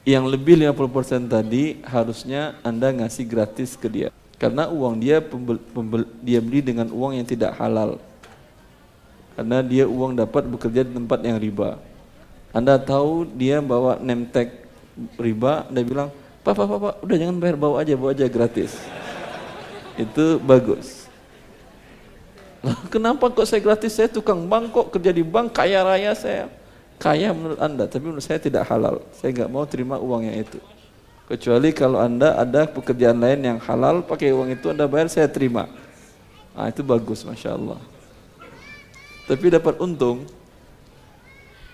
[0.05, 4.09] Yang lebih 50% tadi harusnya Anda ngasih gratis ke dia.
[4.37, 7.97] Karena uang dia pembel, pembel, dia beli dengan uang yang tidak halal.
[9.33, 11.81] Karena dia uang dapat bekerja di tempat yang riba.
[12.53, 14.53] Anda tahu dia bawa name tag
[15.17, 16.09] riba, Anda bilang,
[16.47, 18.71] "Pak, pak, pak, pak udah jangan bayar, bawa aja, bawa aja gratis."
[19.99, 21.11] Itu bagus.
[22.63, 23.99] Lah, kenapa kok saya gratis?
[23.99, 26.47] Saya tukang bank kok kerja di bank kaya raya saya
[26.97, 29.05] kaya menurut anda, tapi menurut saya tidak halal.
[29.13, 30.57] Saya nggak mau terima uang yang itu.
[31.29, 35.69] Kecuali kalau anda ada pekerjaan lain yang halal, pakai uang itu anda bayar, saya terima.
[36.57, 37.77] Ah itu bagus, masya Allah.
[39.29, 40.25] Tapi dapat untung,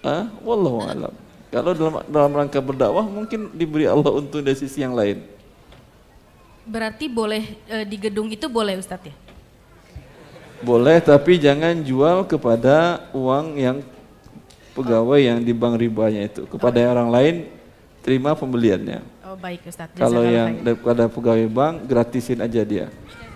[0.04, 1.16] ah, wallahu alam.
[1.54, 5.22] Kalau dalam dalam rangka berdakwah mungkin diberi Allah untung dari sisi yang lain.
[6.66, 9.14] Berarti boleh e, di gedung itu boleh Ustadz ya?
[10.64, 13.78] Boleh, tapi jangan jual kepada uang yang
[14.74, 16.92] pegawai yang di bank ribanya itu kepada oh.
[16.98, 17.36] orang lain
[18.02, 19.04] terima pembeliannya.
[19.28, 19.94] Oh baik Ustaz.
[19.94, 22.88] Kalau yang kepada pegawai bank gratisin aja dia.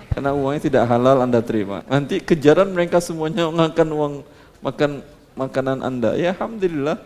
[0.10, 1.86] Karena uangnya tidak halal Anda terima.
[1.86, 4.14] Nanti kejaran mereka semuanya mengakan uang
[4.66, 4.92] makan
[5.38, 6.18] makanan Anda.
[6.18, 6.98] Ya alhamdulillah.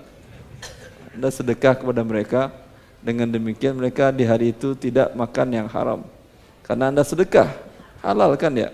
[1.15, 2.51] Anda sedekah kepada mereka.
[3.01, 6.05] Dengan demikian mereka di hari itu tidak makan yang haram.
[6.61, 7.49] Karena Anda sedekah.
[8.05, 8.69] Halal kan ya?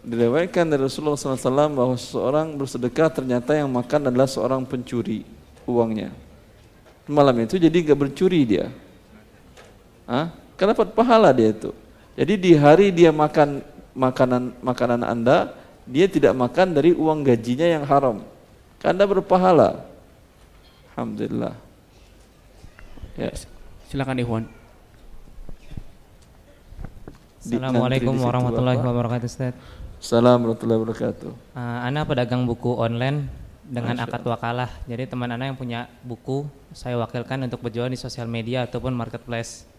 [0.00, 5.26] Diriwayatkan dari Rasulullah SAW bahwa seorang bersedekah ternyata yang makan adalah seorang pencuri
[5.68, 6.14] uangnya.
[7.08, 8.68] Malam itu jadi gak bercuri dia.
[10.08, 10.32] Hah?
[10.56, 11.72] Karena dapat pahala dia itu.
[12.16, 13.62] Jadi di hari dia makan
[13.96, 15.52] makanan makanan Anda,
[15.88, 18.24] dia tidak makan dari uang gajinya yang haram.
[18.80, 19.84] Karena berpahala.
[20.98, 21.54] Alhamdulillah.
[23.14, 23.30] Ya.
[23.86, 24.44] Silakan Ikhwan.
[27.38, 29.54] Assalamualaikum warahmatullahi wabarakatuh Ustaz.
[30.02, 31.30] Assalamualaikum warahmatullahi wabarakatuh.
[31.54, 33.30] Uh, Ana pedagang buku online
[33.62, 34.74] dengan akad wakalah.
[34.90, 39.70] Jadi teman Ana yang punya buku, saya wakilkan untuk berjualan di sosial media ataupun marketplace.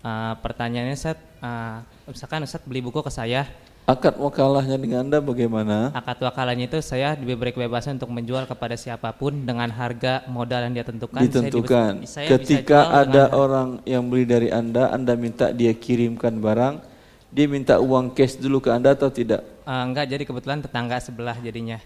[0.00, 3.44] Uh, pertanyaannya Ustaz, uh, misalkan Ustaz beli buku ke saya.
[3.88, 5.90] Akad wakalahnya dengan Anda bagaimana?
[5.90, 10.74] Akad wakalahnya itu saya diberi kebebasan untuk menjual kepada siapa pun dengan harga modal yang
[10.78, 11.18] dia tentukan.
[11.18, 11.92] Ditentukan.
[12.06, 16.74] Saya, saya Ketika ada orang yang beli dari Anda, Anda minta dia kirimkan barang,
[17.34, 19.42] dia minta uang cash dulu ke Anda atau tidak?
[19.66, 21.82] Uh, enggak, jadi kebetulan tetangga sebelah jadinya.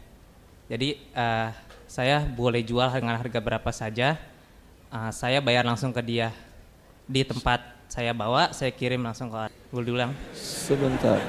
[0.68, 1.52] Jadi uh,
[1.84, 4.16] saya boleh jual dengan harga berapa saja,
[4.92, 6.32] uh, saya bayar langsung ke dia.
[7.04, 10.12] Di tempat saya bawa, saya kirim langsung ke Boleh diulang?
[10.34, 11.22] Sebentar.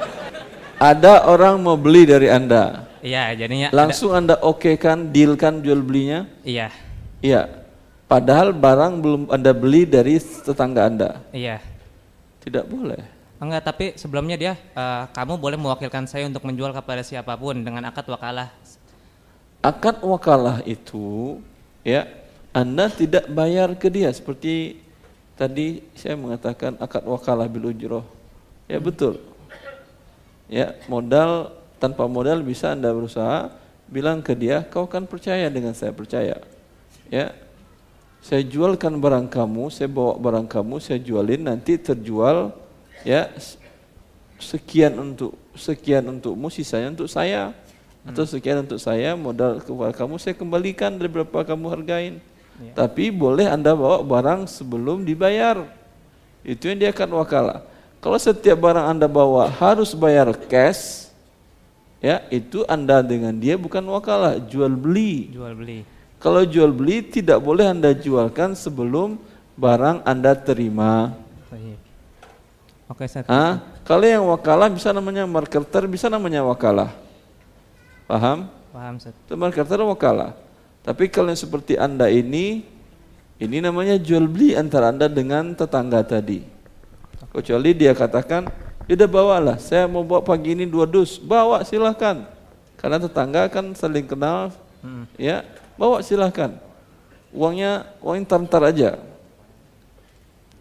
[0.81, 2.89] Ada orang mau beli dari Anda.
[3.05, 6.25] Iya, jadinya langsung ada, Anda oke okay kan, deal kan jual belinya?
[6.41, 6.73] Iya.
[7.21, 7.69] Iya.
[8.09, 11.09] Padahal barang belum Anda beli dari tetangga Anda.
[11.29, 11.61] Iya.
[12.41, 13.13] Tidak boleh.
[13.37, 17.85] Enggak, tapi sebelumnya dia uh, kamu boleh mewakilkan saya untuk menjual kepada siapa pun dengan
[17.85, 18.49] akad wakalah.
[19.61, 21.37] Akad wakalah itu
[21.85, 22.09] ya
[22.49, 24.84] Anda tidak bayar ke dia seperti
[25.35, 28.03] tadi saya mengatakan akad wakalah bil ujroh.
[28.65, 29.21] Ya betul.
[30.49, 33.53] Ya, modal tanpa modal bisa Anda berusaha
[33.85, 36.41] bilang ke dia, kau kan percaya dengan saya percaya.
[37.11, 37.33] Ya.
[38.25, 42.57] Saya jualkan barang kamu, saya bawa barang kamu, saya jualin nanti terjual
[43.05, 43.29] ya
[44.41, 48.11] sekian untuk sekian untukmu sisanya untuk saya hmm.
[48.11, 52.15] atau sekian untuk saya modal kepada kamu saya kembalikan dari berapa kamu hargain
[52.61, 52.73] ya.
[52.73, 55.65] tapi boleh anda bawa barang sebelum dibayar
[56.45, 57.59] itu yang dia akan wakalah
[57.99, 61.09] kalau setiap barang anda bawa harus bayar cash
[62.03, 65.87] ya itu anda dengan dia bukan wakalah jual beli jual beli
[66.21, 69.17] kalau jual beli tidak boleh anda jualkan sebelum
[69.57, 71.25] barang anda terima
[72.85, 76.93] Oke, saya ah, kalau yang wakalah bisa namanya marketer, bisa namanya wakalah.
[78.05, 78.45] Paham?
[78.69, 79.17] Paham, Ustaz.
[79.25, 80.37] Itu marketer wakalah.
[80.85, 82.61] Tapi kalau yang seperti Anda ini,
[83.41, 86.45] ini namanya jual beli antara Anda dengan tetangga tadi.
[87.33, 88.47] Kecuali dia katakan,
[88.85, 92.29] ya udah bawalah, saya mau bawa pagi ini dua dus, bawa silahkan.
[92.77, 94.53] Karena tetangga kan saling kenal,
[94.85, 95.09] hmm.
[95.17, 95.41] ya
[95.73, 96.53] bawa silahkan.
[97.33, 99.01] Uangnya, uangnya ntar-ntar aja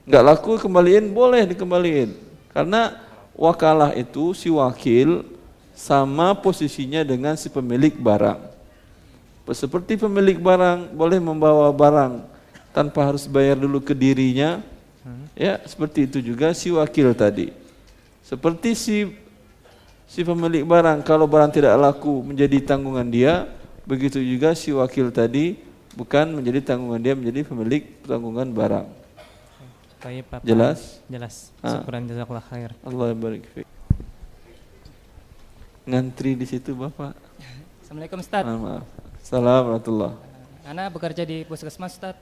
[0.04, 2.12] nggak laku kembaliin boleh dikembaliin
[2.52, 3.00] karena
[3.32, 5.24] wakalah itu si wakil
[5.72, 8.36] sama posisinya dengan si pemilik barang
[9.52, 12.24] seperti pemilik barang boleh membawa barang
[12.72, 14.64] tanpa harus bayar dulu ke dirinya
[15.36, 17.52] ya seperti itu juga si wakil tadi
[18.24, 18.96] seperti si
[20.08, 23.50] si pemilik barang kalau barang tidak laku menjadi tanggungan dia
[23.84, 25.60] begitu juga si wakil tadi
[25.92, 28.86] bukan menjadi tanggungan dia menjadi pemilik tanggungan barang
[30.04, 30.44] Baik, Bapak.
[30.44, 31.00] Jelas?
[31.08, 31.48] Jelas.
[31.64, 31.80] Ah.
[31.80, 32.76] Syukuran jazakallah khair.
[32.84, 33.64] Allah barik fiik.
[35.88, 37.16] Ngantri di situ Bapak.
[37.80, 38.44] Assalamualaikum Ustaz.
[38.44, 38.84] Maaf.
[39.34, 40.14] Assalamualaikum
[40.62, 42.14] Ana bekerja di puskesmas Ustaz.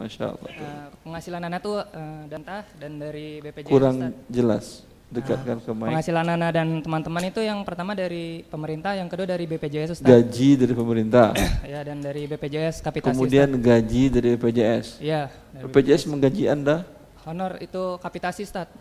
[0.00, 0.48] Masya Allah.
[0.48, 4.32] Eh, penghasilan Ana tuh eh, dantah dan dari BPJS Kurang Ustaz.
[4.32, 4.64] jelas.
[5.12, 5.92] Dekatkan ke mic.
[5.92, 10.08] Penghasilan Ana dan teman-teman itu yang pertama dari pemerintah, yang kedua dari BPJS Ustaz.
[10.08, 11.36] Gaji dari pemerintah.
[11.76, 13.60] ya dan dari BPJS kapitasi Kemudian Ustaz.
[13.68, 14.86] gaji dari BPJS.
[15.04, 16.88] Iya, dari BPJS menggaji Anda
[17.28, 18.72] honor itu kapitasi Ustaz.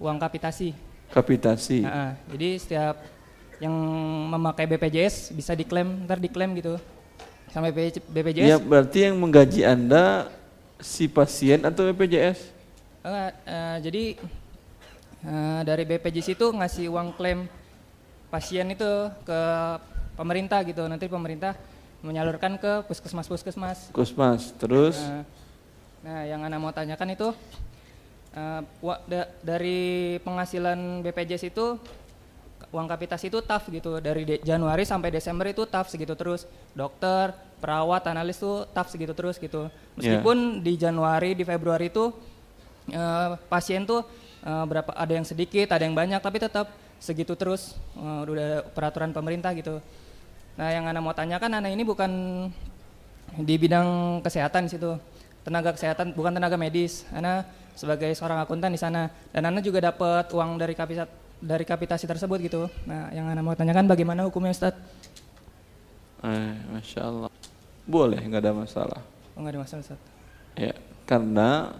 [0.00, 0.72] Uang kapitasi.
[1.12, 1.84] kapitasi.
[1.84, 2.98] Nah, jadi setiap
[3.64, 3.74] yang
[4.28, 6.76] memakai BPJS bisa diklaim, ntar diklaim gitu.
[7.48, 8.48] Sama BPJ BPJS.
[8.50, 10.28] Ya berarti yang menggaji Anda
[10.76, 12.52] si pasien atau BPJS?
[13.04, 14.02] Eh, eh, jadi
[15.24, 17.48] eh, dari BPJS itu ngasih uang klaim
[18.28, 18.90] pasien itu
[19.24, 19.40] ke
[20.12, 20.84] pemerintah gitu.
[20.84, 21.56] Nanti pemerintah
[22.04, 23.88] menyalurkan ke puskesmas-puskesmas.
[23.96, 24.52] Kusmas.
[24.60, 25.24] Terus Nah,
[26.04, 27.32] nah, yang Anda mau tanyakan itu
[28.82, 31.78] wa- da- dari penghasilan BPJS itu
[32.74, 34.02] uang kapitasi itu tough gitu.
[34.02, 36.50] Dari de- Januari sampai Desember itu tough segitu terus.
[36.74, 37.30] Dokter
[37.62, 39.70] perawat analis tuh tough segitu terus gitu.
[39.94, 42.10] Meskipun di Januari di Februari itu
[42.90, 44.02] eh, pasien tuh
[44.42, 49.14] eh, berapa ada yang sedikit ada yang banyak tapi tetap segitu terus eh, udah peraturan
[49.14, 49.78] pemerintah gitu.
[50.58, 52.10] Nah yang anak mau tanyakan anak ini bukan
[53.38, 54.98] di bidang kesehatan di situ.
[55.46, 57.06] Tenaga kesehatan bukan tenaga medis.
[57.14, 59.10] Ana sebagai seorang akuntan di sana.
[59.34, 63.52] Dan Ana juga dapat uang dari kapitasi dari kapitasi tersebut gitu nah yang Ana mau
[63.52, 64.72] tanyakan bagaimana hukumnya Ustaz
[66.24, 67.30] eh, Masya Allah.
[67.84, 69.00] Boleh nggak ada masalah.
[69.36, 70.00] oh nggak ada masalah Ustaz
[70.54, 70.70] Ya,
[71.02, 71.74] karena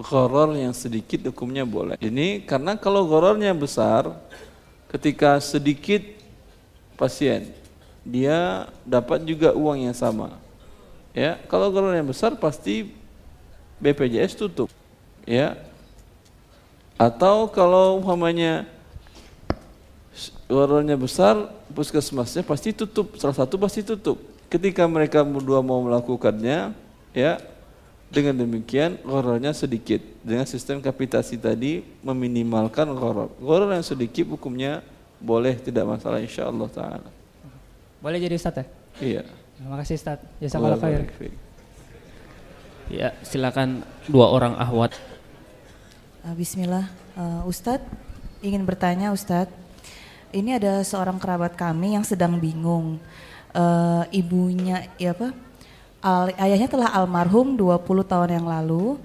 [0.00, 2.00] goror yang sedikit hukumnya boleh.
[2.00, 4.16] Ini karena kalau gorornya besar,
[4.88, 6.00] ketika sedikit
[6.96, 7.52] pasien,
[8.00, 10.40] dia dapat juga uang yang sama.
[11.12, 12.88] Ya, kalau gorornya besar pasti
[13.76, 14.72] BPJS tutup.
[15.28, 15.60] Ya.
[17.00, 18.68] Atau kalau umpamanya
[20.46, 23.16] gorornya besar, puskesmasnya pasti tutup.
[23.16, 24.20] Salah satu pasti tutup.
[24.52, 26.76] Ketika mereka berdua mau melakukannya,
[27.16, 27.32] ya
[28.12, 30.04] dengan demikian gorornya sedikit.
[30.20, 33.32] Dengan sistem kapitasi tadi meminimalkan goror.
[33.40, 34.84] Goror yang sedikit hukumnya
[35.16, 37.10] boleh tidak masalah insya Allah taala.
[38.02, 38.66] boleh jadi Ustaz ya
[38.98, 39.22] Iya.
[39.54, 41.06] terima kasih Ustaz jazakallah khair.
[42.90, 44.98] Ya, silakan dua orang ahwat.
[46.22, 47.84] Uh, Bismillah, Uh, Ustadz
[48.40, 49.52] ingin bertanya Ustadz,
[50.32, 52.96] ini ada seorang kerabat kami yang sedang bingung.
[53.52, 55.34] Uh, ibunya, ya apa?
[56.00, 58.96] Al- ayahnya telah almarhum 20 tahun yang lalu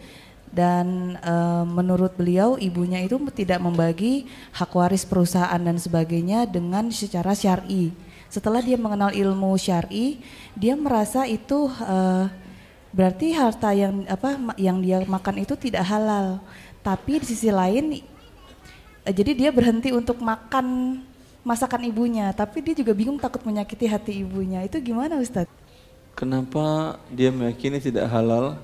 [0.54, 7.34] dan uh, menurut beliau ibunya itu tidak membagi hak waris perusahaan dan sebagainya dengan secara
[7.34, 7.92] syar'i.
[8.32, 10.22] Setelah dia mengenal ilmu syar'i,
[10.56, 12.32] dia merasa itu uh,
[12.96, 16.40] berarti harta yang apa yang dia makan itu tidak halal.
[16.88, 18.00] Tapi di sisi lain
[19.04, 21.00] eh, jadi dia berhenti untuk makan
[21.44, 24.64] masakan ibunya, tapi dia juga bingung takut menyakiti hati ibunya.
[24.64, 25.52] Itu gimana Ustadz?
[26.16, 28.56] Kenapa dia meyakini tidak halal?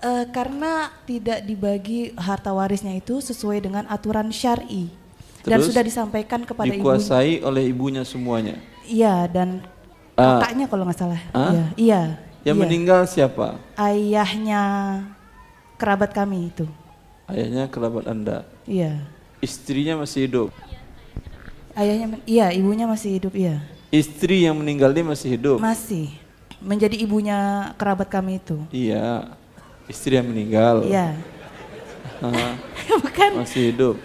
[0.00, 4.88] Eh, karena tidak dibagi harta warisnya itu sesuai dengan aturan syar'i
[5.44, 6.80] dan sudah disampaikan kepada ibunya.
[6.80, 8.56] Dikuasai oleh ibunya semuanya.
[8.88, 9.60] Iya dan
[10.16, 10.40] Ah.
[10.40, 11.20] kakaknya kalau nggak salah.
[11.36, 11.52] Ah?
[11.52, 12.02] Iya, iya.
[12.48, 12.62] Yang iya.
[12.64, 13.60] meninggal siapa?
[13.76, 14.62] Ayahnya
[15.76, 16.64] kerabat kami itu.
[17.26, 18.46] Ayahnya kerabat Anda.
[18.70, 19.02] Iya.
[19.42, 20.54] Istrinya masih hidup.
[21.74, 23.66] Ayahnya, iya, ibunya masih hidup, iya.
[23.90, 25.58] Istri yang meninggal dia masih hidup.
[25.58, 26.14] Masih
[26.62, 28.62] menjadi ibunya kerabat kami itu.
[28.70, 29.26] Iya.
[29.90, 30.86] Istri yang meninggal.
[30.86, 31.18] Iya.
[33.02, 33.42] Bukan.
[33.42, 33.98] masih hidup.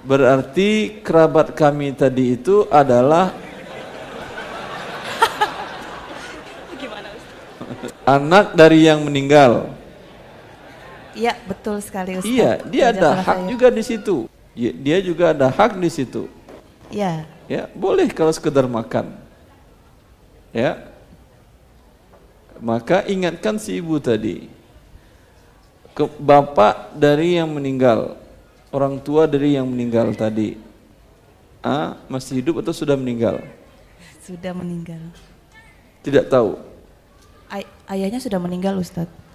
[0.00, 3.28] Berarti kerabat kami tadi itu adalah
[8.16, 9.76] anak dari yang meninggal.
[11.16, 12.28] Iya, betul sekali Ustaz.
[12.28, 13.48] Iya, dia ada Jazakallah hak khair.
[13.48, 14.16] juga di situ.
[14.56, 16.28] Dia juga ada hak di situ.
[16.92, 17.24] Iya.
[17.48, 19.16] Ya, boleh kalau sekedar makan.
[20.52, 20.76] Ya.
[22.60, 24.48] Maka ingatkan si ibu tadi.
[25.96, 28.20] Ke bapak dari yang meninggal,
[28.68, 30.60] orang tua dari yang meninggal tadi.
[31.64, 33.40] Ah, masih hidup atau sudah meninggal?
[34.20, 35.00] Sudah meninggal.
[36.04, 36.60] Tidak tahu.
[37.48, 39.25] Ay- ayahnya sudah meninggal Ustadz.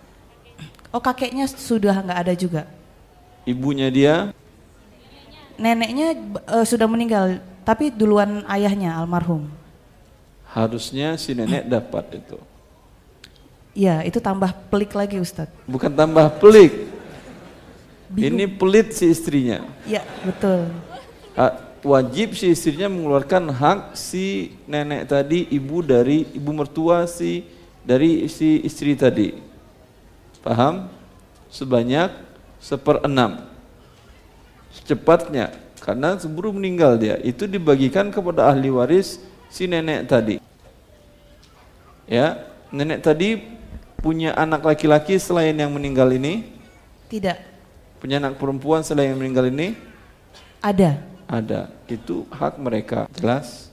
[0.92, 2.68] Oh kakeknya sudah nggak ada juga.
[3.48, 4.36] Ibunya dia
[5.62, 6.18] Neneknya
[6.52, 9.46] eh, sudah meninggal, tapi duluan ayahnya almarhum.
[10.52, 12.36] harusnya si nenek dapat itu.
[13.72, 15.54] Iya, itu tambah pelik lagi Ustadz.
[15.64, 16.92] Bukan tambah pelik.
[18.12, 18.36] Bingung.
[18.36, 19.64] Ini pelit si istrinya.
[19.88, 20.68] Iya, betul.
[21.40, 27.48] Ah, wajib si istrinya mengeluarkan hak si nenek tadi ibu dari ibu mertua si
[27.88, 29.34] dari si istri tadi
[30.42, 30.90] paham
[31.48, 32.12] sebanyak
[32.62, 33.48] seperenam
[34.74, 40.38] secepatnya karena sebelum meninggal dia itu dibagikan kepada ahli waris si nenek tadi
[42.12, 42.44] Ya,
[42.76, 43.40] nenek tadi
[44.04, 46.44] punya anak laki-laki selain yang meninggal ini?
[47.08, 47.40] Tidak.
[48.04, 49.80] Punya anak perempuan selain yang meninggal ini?
[50.60, 51.00] Ada.
[51.24, 51.72] Ada.
[51.88, 53.08] Itu hak mereka.
[53.16, 53.72] Jelas?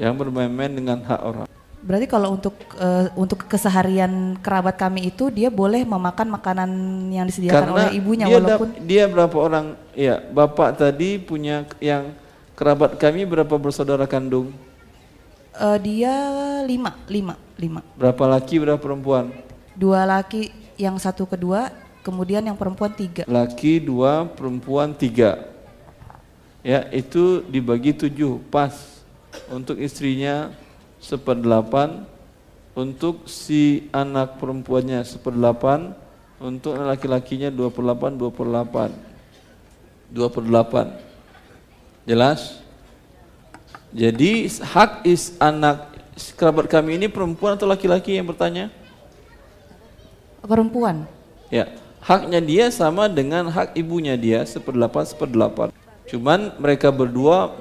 [0.00, 1.48] Jangan bermain-main dengan hak orang.
[1.86, 6.70] Berarti kalau untuk uh, untuk keseharian kerabat kami itu dia boleh memakan makanan
[7.14, 9.66] yang disediakan Karena oleh ibunya dia walaupun dia berapa orang?
[9.94, 12.10] Ya, bapak tadi punya yang
[12.58, 14.50] kerabat kami berapa bersaudara kandung?
[15.60, 16.14] uh, dia
[16.64, 17.80] lima, lima, lima.
[17.96, 19.32] Berapa laki, berapa perempuan?
[19.76, 21.72] Dua laki, yang satu kedua,
[22.04, 23.24] kemudian yang perempuan tiga.
[23.28, 25.48] Laki dua, perempuan tiga.
[26.60, 28.74] Ya, itu dibagi tujuh, pas.
[29.52, 30.48] Untuk istrinya
[31.06, 32.02] seperdelapan,
[32.74, 35.94] untuk si anak perempuannya seperdelapan,
[36.42, 38.90] untuk laki-lakinya dua per delapan, dua per delapan.
[40.10, 40.86] Dua per delapan.
[42.02, 42.58] Jelas?
[43.94, 45.94] Jadi hak is anak
[46.34, 48.68] kerabat kami ini perempuan atau laki-laki yang bertanya?
[50.42, 51.06] Perempuan.
[51.48, 51.70] Ya,
[52.02, 55.68] haknya dia sama dengan hak ibunya dia seperdelapan seperdelapan.
[56.06, 57.54] Cuman mereka berdua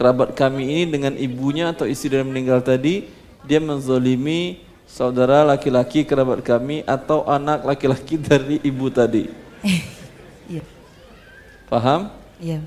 [0.00, 3.04] kerabat kami ini dengan ibunya atau istri yang meninggal tadi
[3.44, 9.28] dia menzolimi saudara laki-laki kerabat kami atau anak laki-laki dari ibu tadi.
[10.50, 10.66] Iya.
[11.70, 12.10] Paham?
[12.42, 12.58] Iya,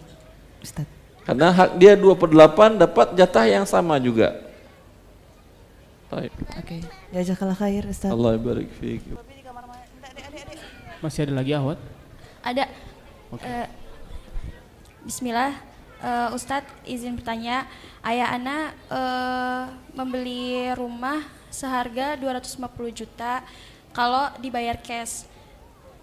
[0.64, 0.88] Ustaz.
[1.28, 4.40] Karena hak dia 2 per 8 dapat jatah yang sama juga.
[6.08, 6.32] Baik.
[6.32, 6.80] Oke.
[6.80, 6.82] Okay.
[7.12, 8.08] Jazakallah khair Ustaz.
[8.08, 9.04] Allah barik fiik.
[11.04, 11.76] Masih ada lagi Ahwat?
[12.40, 12.72] Ada.
[13.36, 13.52] Okay.
[13.52, 13.68] Uh,
[15.04, 15.73] Bismillah.
[16.04, 17.64] Uh, Ustadz izin bertanya,
[18.04, 22.60] ayah Ana uh, membeli rumah seharga 250
[22.92, 23.40] juta
[23.96, 25.32] kalau dibayar cash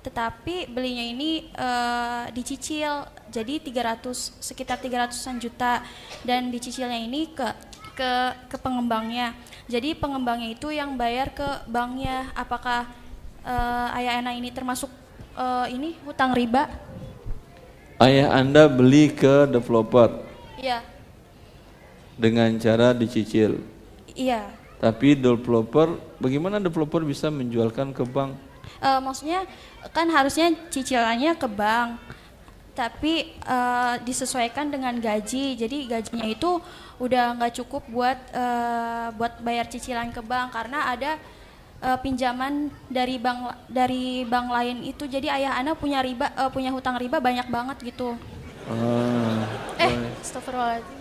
[0.01, 5.85] tetapi belinya ini uh, dicicil jadi 300 sekitar 300-an juta
[6.25, 7.45] dan dicicilnya ini ke
[7.93, 8.13] ke
[8.49, 9.37] ke pengembangnya.
[9.69, 12.33] Jadi pengembangnya itu yang bayar ke banknya.
[12.33, 12.89] Apakah
[13.45, 14.89] uh, ayah Ana ini termasuk
[15.37, 16.90] uh, ini hutang riba?
[18.01, 20.25] Ayah Anda beli ke developer.
[20.57, 20.81] Iya.
[22.17, 23.61] Dengan cara dicicil.
[24.17, 24.49] Iya.
[24.81, 28.41] Tapi developer bagaimana developer bisa menjualkan ke bank?
[28.81, 29.45] Uh, maksudnya
[29.93, 32.01] kan harusnya cicilannya ke bank
[32.73, 36.57] tapi uh, disesuaikan dengan gaji jadi gajinya itu
[36.97, 41.21] udah nggak cukup buat uh, buat bayar cicilan ke bank karena ada
[41.81, 46.71] uh, pinjaman dari bank dari bank lain itu jadi ayah anak punya riba uh, punya
[46.73, 48.17] hutang riba banyak banget gitu
[48.69, 49.45] ah,
[49.81, 50.99] eh astagfirullahaladzim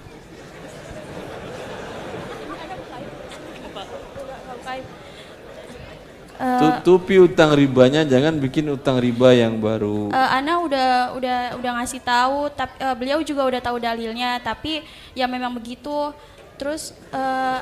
[6.40, 10.08] Uh, Tutupi utang ribanya, jangan bikin utang riba yang baru.
[10.08, 14.80] Uh, Ana udah udah udah ngasih tahu, tapi uh, beliau juga udah tahu dalilnya, tapi
[15.12, 16.16] ya memang begitu.
[16.56, 17.60] Terus uh,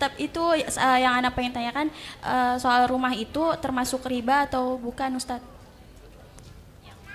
[0.00, 1.92] tapi itu uh, yang Ana pengen tanyakan
[2.24, 5.44] uh, soal rumah itu termasuk riba atau bukan, Ustadz?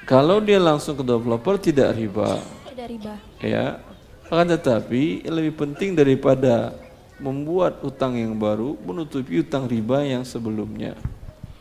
[0.05, 2.37] Kalau dia langsung ke developer tidak riba.
[2.69, 3.17] Tidak riba.
[3.41, 3.81] Ya,
[4.29, 6.77] akan tetapi lebih penting daripada
[7.17, 10.93] membuat utang yang baru menutupi utang riba yang sebelumnya.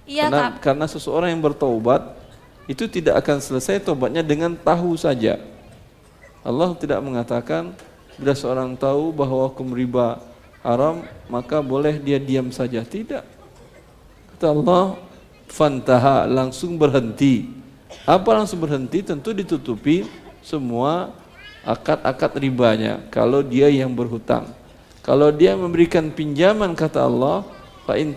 [0.05, 2.21] Iya, karena, karena seseorang yang bertaubat
[2.69, 5.41] itu tidak akan selesai tobatnya dengan tahu saja.
[6.45, 7.73] Allah tidak mengatakan
[8.21, 10.21] bila seorang tahu bahwa hukum riba
[10.65, 12.81] haram maka boleh dia diam saja.
[12.83, 13.23] Tidak.
[14.35, 14.99] Kata Allah,
[15.47, 17.47] fantaha langsung berhenti.
[18.09, 19.05] Apa langsung berhenti?
[19.05, 20.09] Tentu ditutupi
[20.43, 21.15] semua
[21.63, 24.51] akad-akad ribanya kalau dia yang berhutang.
[25.05, 27.45] Kalau dia memberikan pinjaman kata Allah,
[27.85, 28.17] fa in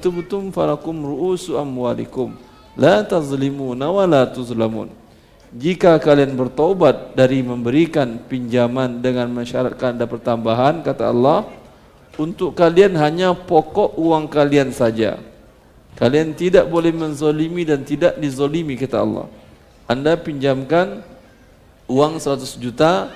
[0.55, 2.47] falakum ru'usu amwalikum
[2.77, 4.87] la tazlimuna wa la tuzlamun.
[5.51, 11.47] Jika kalian bertobat dari memberikan pinjaman dengan mensyaratkan ada pertambahan kata Allah,
[12.17, 15.21] untuk kalian hanya pokok uang kalian saja.
[15.97, 19.25] Kalian tidak boleh menzolimi dan tidak dizolimi kata Allah.
[19.89, 21.01] Anda pinjamkan
[21.89, 23.09] uang 100 juta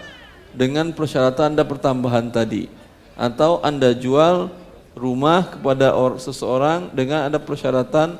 [0.55, 2.71] dengan persyaratan ada pertambahan tadi
[3.19, 4.49] atau Anda jual
[4.97, 8.17] rumah kepada or, seseorang dengan ada persyaratan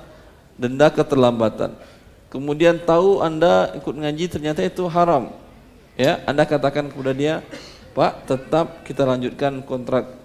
[0.60, 1.74] denda keterlambatan.
[2.30, 5.34] Kemudian tahu Anda ikut ngaji ternyata itu haram.
[5.98, 7.44] Ya, Anda katakan kepada dia,
[7.92, 10.21] "Pak, tetap kita lanjutkan kontrak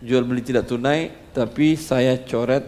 [0.00, 2.64] jual beli tidak tunai, tapi saya coret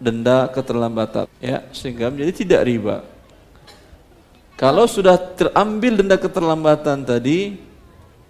[0.00, 2.96] denda keterlambatan." Ya, sehingga menjadi tidak riba.
[4.60, 7.56] Kalau sudah terambil denda keterlambatan tadi,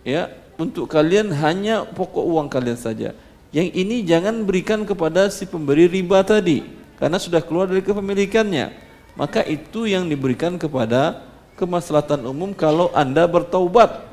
[0.07, 0.31] ya
[0.61, 3.16] untuk kalian hanya pokok uang kalian saja.
[3.51, 6.62] Yang ini jangan berikan kepada si pemberi riba tadi
[7.01, 8.70] karena sudah keluar dari kepemilikannya.
[9.19, 11.24] Maka itu yang diberikan kepada
[11.59, 14.10] kemaslahatan umum kalau Anda bertaubat.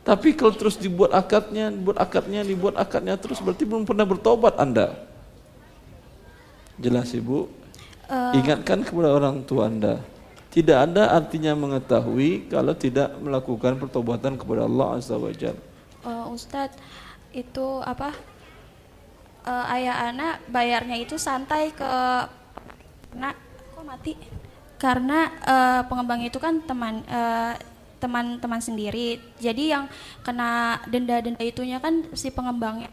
[0.00, 4.96] Tapi kalau terus dibuat akadnya, dibuat akadnya, dibuat akadnya terus berarti belum pernah bertobat Anda.
[6.80, 7.44] Jelas Ibu?
[8.08, 10.00] Eh, Ingatkan kepada orang tua Anda.
[10.50, 15.60] Tidak ada artinya mengetahui kalau tidak melakukan pertobatan kepada Allah Azza wa Jalla.
[16.02, 16.80] eh, Ustadz
[17.30, 18.10] itu apa?
[19.46, 21.86] eh, ayah anak bayarnya itu santai ke
[23.14, 23.36] nak
[23.76, 24.16] kok mati?
[24.80, 27.54] Karena eh, pengembang itu kan teman eh,
[28.00, 29.20] teman-teman sendiri.
[29.36, 29.84] Jadi yang
[30.24, 32.88] kena denda-denda itunya kan si pengembangnya.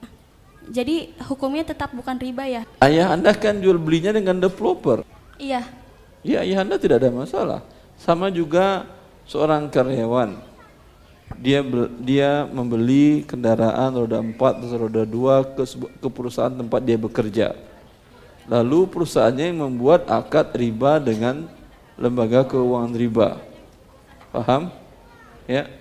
[0.68, 2.62] Jadi hukumnya tetap bukan riba ya?
[2.84, 5.08] Ayah Anda kan jual belinya dengan developer.
[5.40, 5.64] Iya.
[6.28, 7.60] Ya, ayah Anda tidak ada masalah.
[7.96, 8.84] Sama juga
[9.24, 10.44] seorang karyawan.
[11.40, 11.64] Dia
[12.04, 15.64] dia membeli kendaraan roda 4 atau roda 2 ke
[16.04, 17.56] ke perusahaan tempat dia bekerja.
[18.48, 21.52] Lalu perusahaannya yang membuat akad riba dengan
[22.00, 23.30] lembaga keuangan riba.
[24.32, 24.72] Paham?
[25.48, 25.72] Ya.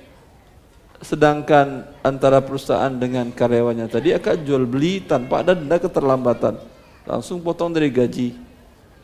[1.05, 6.57] Sedangkan antara perusahaan dengan karyawannya tadi akan jual beli tanpa ada denda keterlambatan.
[7.05, 8.33] Langsung potong dari gaji.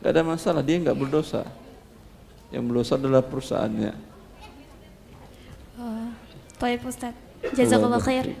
[0.01, 1.45] Gak ada masalah, dia nggak berdosa.
[2.49, 3.93] Yang berdosa adalah perusahaannya.
[5.77, 6.09] Uh,
[6.57, 7.19] Baik Ustadz.
[7.53, 8.33] Jazakallah khair.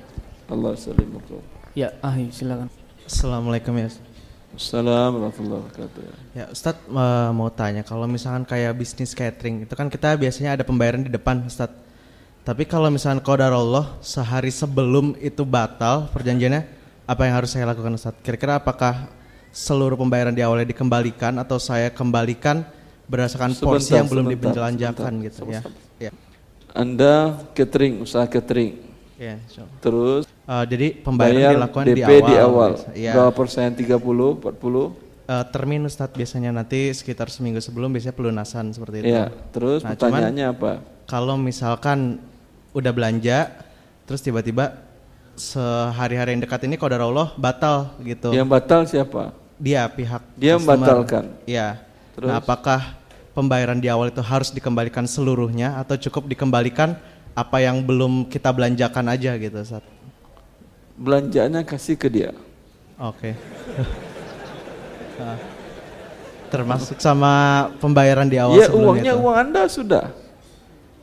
[0.47, 1.11] Allah salim
[1.75, 2.69] Ya, ah silakan.
[3.03, 3.91] Assalamualaikum ya.
[4.53, 6.01] Assalamualaikum warahmatullahi wabarakatuh.
[6.37, 10.63] Ya Ustadz eh, mau tanya kalau misalkan kayak bisnis catering itu kan kita biasanya ada
[10.63, 11.82] pembayaran di depan Ustadz.
[12.43, 16.67] Tapi kalau misalkan qadar Allah sehari sebelum itu batal perjanjiannya
[17.07, 18.19] apa yang harus saya lakukan Ustadz?
[18.19, 19.07] Kira-kira apakah
[19.55, 22.67] seluruh pembayaran di awalnya dikembalikan atau saya kembalikan
[23.07, 25.61] berdasarkan porsi Sebentar, yang belum sebentar, sebentar, gitu ya?
[26.03, 26.11] Ya.
[26.75, 28.75] Anda catering, usaha catering.
[29.15, 29.79] Ya, insyaallah.
[29.79, 32.27] Terus Eh, jadi pembayaran bayar dilakukan DP di awal.
[32.27, 32.71] di awal.
[32.91, 33.11] Iya.
[33.15, 33.71] Berapa persen?
[33.71, 34.91] 30, 40?
[35.23, 39.15] Eh, termin Ustadz biasanya nanti sekitar seminggu sebelum biasanya pelunasan seperti itu.
[39.15, 40.71] Iya, terus Nah, pertanyaannya cuman apa?
[41.07, 42.19] Kalau misalkan
[42.73, 43.53] udah belanja,
[44.09, 44.77] terus tiba-tiba
[45.33, 48.33] sehari-hari yang dekat ini kodar Allah batal gitu.
[48.33, 49.33] Yang batal siapa?
[49.57, 50.21] Dia pihak.
[50.37, 50.77] Dia customer.
[50.77, 51.23] membatalkan.
[51.45, 51.81] Iya.
[52.13, 52.29] Terus?
[52.29, 52.93] Nah, apakah
[53.33, 56.93] pembayaran di awal itu harus dikembalikan seluruhnya atau cukup dikembalikan
[57.33, 59.81] apa yang belum kita belanjakan aja gitu, Ustaz?
[60.93, 62.31] Belanjaannya kasih ke dia.
[62.97, 63.33] Oke.
[65.13, 65.37] Ah.
[66.49, 69.21] Termasuk sama pembayaran di awal Iya, sebelumnya uangnya itu?
[69.21, 70.05] uang Anda sudah.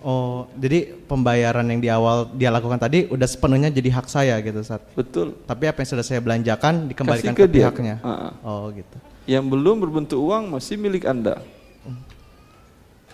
[0.01, 4.65] Oh, jadi pembayaran yang di awal dia lakukan tadi udah sepenuhnya jadi hak saya gitu,
[4.65, 4.81] Sat.
[4.97, 5.37] Betul.
[5.45, 7.69] Tapi apa yang sudah saya belanjakan dikembalikan Kasih ke, ke dia.
[7.69, 7.97] pihaknya.
[8.01, 8.33] Ah, ah.
[8.41, 8.97] Oh, gitu.
[9.29, 11.45] Yang belum berbentuk uang masih milik Anda.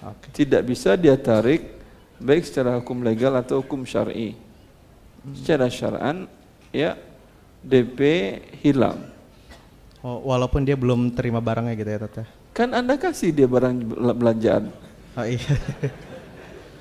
[0.07, 0.31] Oke.
[0.31, 1.75] Tidak bisa dia tarik
[2.23, 4.39] baik secara hukum legal atau hukum syar'i.
[5.35, 6.31] Secara syar'an
[6.71, 6.95] ya
[7.67, 7.99] DP
[8.63, 9.11] hilang.
[10.07, 12.25] Oh, walaupun dia belum terima barangnya gitu ya, Tata.
[12.55, 13.75] Kan Anda kasih dia barang
[14.15, 14.71] belanjaan.
[15.19, 15.43] Oh iya.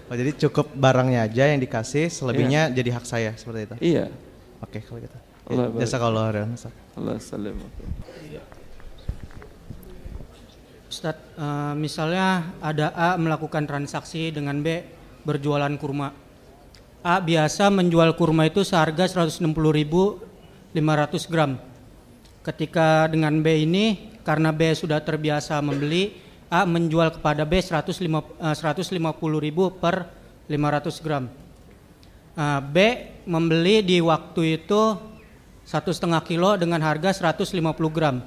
[0.10, 3.76] oh, jadi cukup barangnya aja yang dikasih, selebihnya jadi hak saya seperti itu.
[3.95, 4.06] Iya.
[4.61, 5.18] Oke, kalau gitu.
[5.45, 6.73] Allah Ya, Jazakallah khairan, Ustaz.
[6.98, 7.57] Allah salam.
[10.90, 14.82] Ustadz, eh, misalnya ada A melakukan transaksi dengan B
[15.27, 16.14] berjualan kurma.
[17.06, 21.61] A biasa menjual kurma itu seharga 160.500 gram.
[22.41, 28.05] Ketika dengan B ini, karena B sudah terbiasa membeli, A menjual kepada B 150
[28.41, 29.95] eh, 150.000 per
[30.45, 31.26] 500 gram.
[32.35, 32.77] Eh, B
[33.26, 34.97] membeli di waktu itu
[35.65, 37.49] satu setengah kilo dengan harga 150
[37.89, 38.22] gram.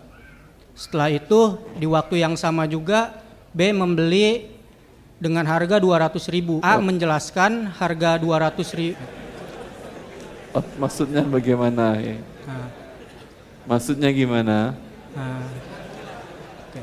[0.74, 3.22] Setelah itu di waktu yang sama juga
[3.54, 4.50] B membeli
[5.18, 6.62] dengan harga 200 ribu.
[6.62, 9.02] A menjelaskan harga 200 ribu.
[10.56, 11.98] Oh, maksudnya bagaimana?
[12.00, 12.16] ya?
[13.68, 14.72] Maksudnya gimana?
[15.12, 15.44] nah,
[16.72, 16.80] oke.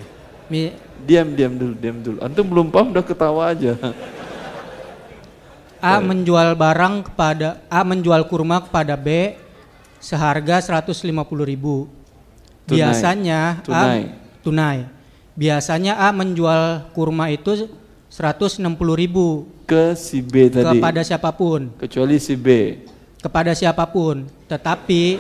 [1.06, 2.18] Diam, diam dulu, diam dulu.
[2.20, 3.78] Antum belum paham udah ketawa aja.
[5.78, 9.38] A menjual barang kepada A menjual kurma kepada B
[10.02, 11.06] seharga 150
[11.46, 11.86] ribu.
[12.66, 14.02] Biasanya Tunai.
[14.02, 14.80] A tunai.
[15.38, 17.70] Biasanya A menjual kurma itu
[18.10, 18.66] 160
[18.98, 20.66] ribu Ke si B tadi.
[20.66, 21.70] kepada siapa pun.
[21.78, 22.82] Kecuali si B.
[23.22, 24.26] kepada siapa pun.
[24.46, 25.18] Tetapi,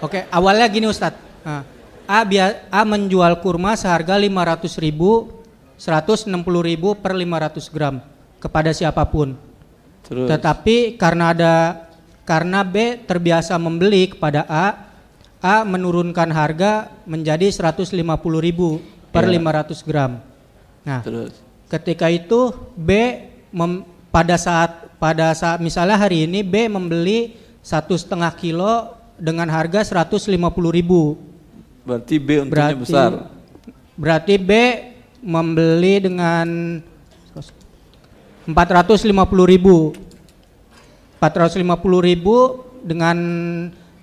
[0.00, 1.66] oke awalnya gini Ustadz, Nah,
[2.12, 5.32] A, bia- A menjual kurma seharga 500 ribu,
[5.80, 6.28] 160
[6.60, 8.04] ribu per 500 gram
[8.36, 9.32] kepada siapa pun.
[10.04, 10.28] Terus?
[10.28, 11.54] Tetapi karena ada
[12.22, 14.66] karena B terbiasa membeli kepada A,
[15.40, 17.96] A menurunkan harga menjadi 150
[18.38, 18.78] ribu
[19.08, 19.40] per Ya.
[19.40, 20.20] 500 gram.
[20.84, 21.32] Nah, Terus?
[21.66, 22.90] ketika itu B
[23.50, 27.34] mem- pada saat pada saat misalnya hari ini B membeli
[27.64, 30.28] satu setengah kilo dengan harga 150
[30.68, 31.31] ribu.
[31.82, 33.10] Berarti B untungnya besar.
[33.98, 34.50] Berarti B
[35.22, 36.78] membeli dengan
[38.46, 39.06] 450
[39.46, 39.94] ribu.
[41.22, 43.16] 450 ribu dengan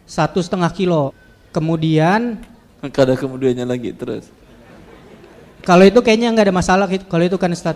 [0.08, 1.12] satu setengah kilo.
[1.52, 2.40] Kemudian
[2.80, 4.32] Maka ada kemudiannya lagi terus.
[5.68, 7.04] kalau itu kayaknya nggak ada masalah gitu.
[7.12, 7.76] kalau itu kan Ustaz.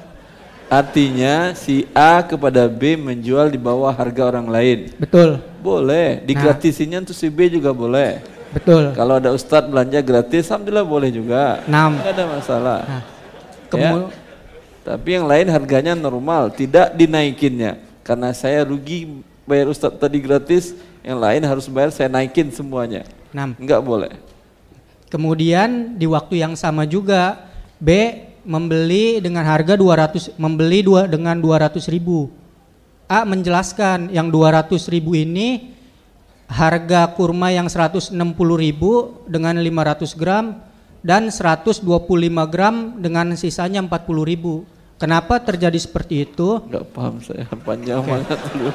[0.72, 4.80] Artinya si A kepada B menjual di bawah harga orang lain.
[4.96, 5.44] Betul.
[5.60, 8.24] Boleh, digratisinnya untuk si B juga boleh.
[8.54, 8.94] Betul.
[8.94, 11.66] Kalau ada ustadz belanja gratis, alhamdulillah boleh juga.
[11.66, 11.98] Enam.
[11.98, 12.80] Nggak ada masalah.
[13.74, 14.22] Kemu- Ya.
[14.84, 17.80] Tapi yang lain harganya normal, tidak dinaikinnya.
[18.04, 23.08] Karena saya rugi bayar ustadz tadi gratis, yang lain harus bayar saya naikin semuanya.
[23.32, 23.56] Enam.
[23.58, 24.12] Enggak boleh.
[25.08, 27.38] Kemudian di waktu yang sama juga
[27.80, 27.90] B
[28.44, 32.28] membeli dengan harga 200 membeli dua dengan 200 ribu.
[33.08, 35.72] A menjelaskan yang 200 ribu ini
[36.54, 38.14] harga kurma yang 160
[38.62, 40.62] ribu dengan 500 gram
[41.02, 41.82] dan 125
[42.54, 44.70] gram dengan sisanya 40 ribu.
[45.02, 46.62] Kenapa terjadi seperti itu?
[46.70, 48.72] Enggak paham saya, panjang banget dulu.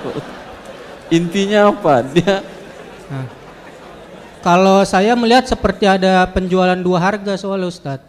[1.08, 1.94] Intinya apa?
[2.04, 2.44] Dia
[3.08, 3.24] Nah,
[4.44, 8.04] kalau saya melihat seperti ada penjualan dua harga soal Ustadz.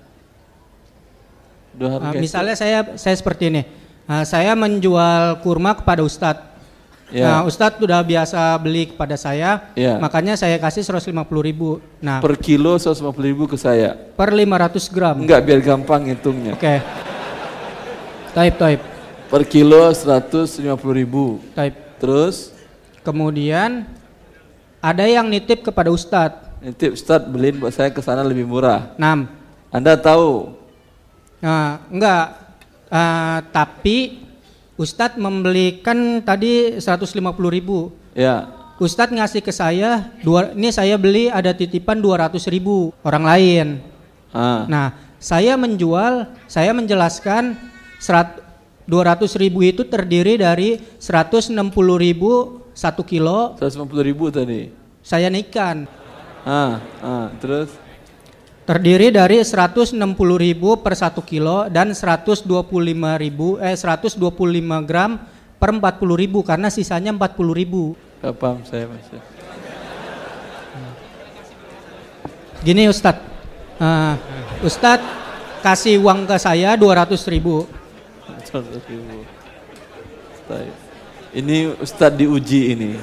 [1.72, 3.64] dua Nah, harga misalnya saya saya seperti ini,
[4.10, 6.49] Nah, saya menjual kurma kepada Ustadz.
[7.10, 7.26] Ya.
[7.26, 9.98] Nah, Ustadz sudah biasa beli kepada saya, Ya.
[9.98, 11.10] makanya saya kasih 150
[11.42, 11.82] ribu.
[12.00, 13.98] Nah, per kilo 150 ribu ke saya.
[14.14, 15.18] per 500 gram.
[15.18, 16.54] Enggak biar gampang ngitungnya.
[16.54, 16.86] Oke.
[18.30, 18.84] Type type.
[19.26, 21.42] Per kilo 150 ribu.
[21.52, 21.78] Type.
[21.98, 22.54] Terus
[23.00, 23.90] Kemudian
[24.78, 26.62] ada yang nitip kepada Ustadz.
[26.62, 28.94] nitip Ustadz beliin buat saya ke sana lebih murah.
[28.96, 29.26] 6.
[29.70, 30.54] Anda tahu
[31.40, 32.26] Nah, enggak.
[32.86, 34.28] Ah, tapi
[34.80, 37.20] Ustadz membelikan tadi 150
[37.52, 37.92] ribu.
[38.16, 38.48] ya
[38.80, 43.68] Ustadz ngasih ke saya, dua, ini saya beli ada titipan 200 ribu orang lain.
[44.32, 44.64] Ah.
[44.72, 44.88] Nah,
[45.20, 47.60] saya menjual, saya menjelaskan
[48.00, 48.40] serat,
[48.88, 51.52] 200 ribu itu terdiri dari 160
[52.00, 54.72] ribu satu kilo, 150 ribu tadi.
[55.04, 55.84] saya naikkan.
[56.48, 57.76] Ah, ah, terus
[58.70, 59.98] Terdiri dari 160
[60.38, 62.46] ribu per satu kilo dan 125
[63.18, 64.22] ribu, eh 125
[64.86, 65.18] gram
[65.58, 67.98] per 40 ribu karena sisanya 40 ribu.
[68.22, 69.18] Gak paham saya masih.
[72.62, 73.26] Gini Ustadz,
[73.82, 74.20] Ah,
[74.62, 75.08] Ustadz
[75.66, 77.66] kasih uang ke saya 200 ribu.
[78.46, 79.26] 100 ribu.
[81.34, 83.02] Ini Ustadz diuji ini.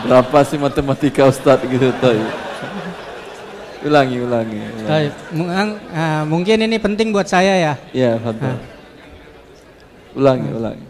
[0.00, 2.24] Berapa sih matematika Ustadz gitu Toy?
[3.84, 4.56] Ulangi, ulangi.
[4.56, 4.88] ulangi.
[4.88, 5.52] Baik, mung-
[5.92, 7.74] ah, mungkin ini penting buat saya ya.
[7.92, 8.56] Ya, Fadol.
[10.16, 10.84] Ulangi, ulangi.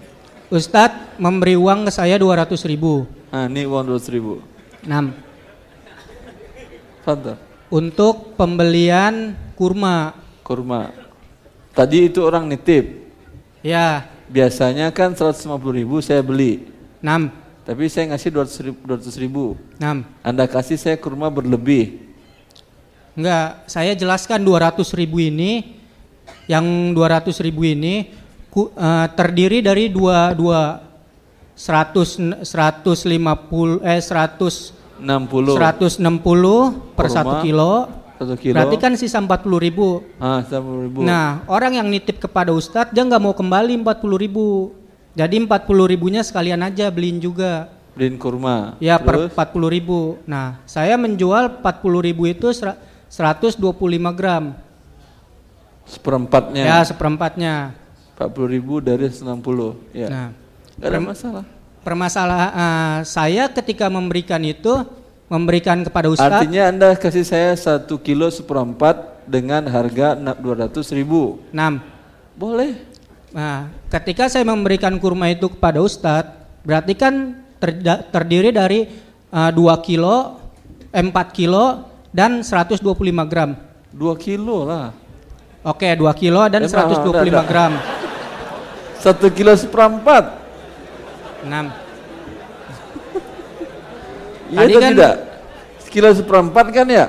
[0.47, 3.03] Ustadz memberi uang ke saya 200 ribu.
[3.35, 4.39] Ah, ini uang 200 ribu.
[4.87, 5.11] 6.
[7.03, 7.37] Fadol.
[7.67, 10.15] Untuk pembelian kurma.
[10.47, 10.95] Kurma.
[11.75, 13.11] Tadi itu orang nitip.
[13.65, 15.45] Ya, Biasanya kan 150
[15.75, 16.65] ribu saya beli.
[17.05, 17.29] 6.
[17.65, 18.79] Tapi saya ngasih 200 ribu.
[18.87, 19.45] 200 ribu.
[19.77, 20.05] 6.
[20.25, 22.04] Anda kasih saya kurma berlebih.
[23.15, 25.79] Enggak, saya jelaskan 200 ribu ini,
[26.51, 28.11] yang 200 ribu ini
[28.51, 30.83] ku- eh, terdiri dari dua dua
[31.55, 35.55] 100 n- 150 eh 100 60.
[35.55, 37.87] 160 per satu kilo.
[38.15, 38.55] satu kilo.
[38.55, 40.03] Berarti kan sisa 40 ribu.
[40.19, 40.99] Ah, 150 ribu.
[41.03, 44.71] Nah, orang yang nitip kepada Ustadz dia nggak mau kembali 40 ribu.
[45.15, 47.71] Jadi 40 ribunya sekalian aja beliin juga.
[47.95, 48.75] Beliin kurma.
[48.79, 49.31] Ya Terus?
[49.31, 50.19] per 40 ribu.
[50.27, 52.51] Nah, saya menjual 40 ribu itu
[53.15, 54.59] 125 gram.
[55.87, 56.65] seperempatnya.
[56.67, 57.55] Ya seperempatnya.
[58.19, 59.79] 40 ribu dari 160.
[59.95, 60.09] Ya.
[60.11, 60.29] Nah,
[60.81, 61.45] Gak ada masalah.
[61.87, 64.83] Permasalahan eh, saya ketika memberikan itu
[65.31, 66.43] memberikan kepada Ustadz.
[66.43, 71.39] Artinya Anda kasih saya satu kilo seperempat dengan harga 200 ribu.
[71.55, 71.79] 6.
[72.35, 72.81] Boleh.
[73.31, 76.35] Nah, ketika saya memberikan kurma itu kepada Ustadz,
[76.67, 77.39] berarti kan
[78.11, 78.91] terdiri dari
[79.31, 80.41] eh, 2 kilo,
[80.91, 83.59] 4 kilo, dan 125 gram.
[83.91, 84.95] 2 kilo lah.
[85.67, 87.47] Oke, 2 kilo dan Eh, 125 enggak, enggak.
[87.51, 87.73] gram.
[89.03, 90.25] Satu kilo seperempat.
[91.43, 91.67] 6.
[94.49, 95.15] Iya atau kan- tidak?
[95.83, 97.07] Sekilo seperempat kan ya?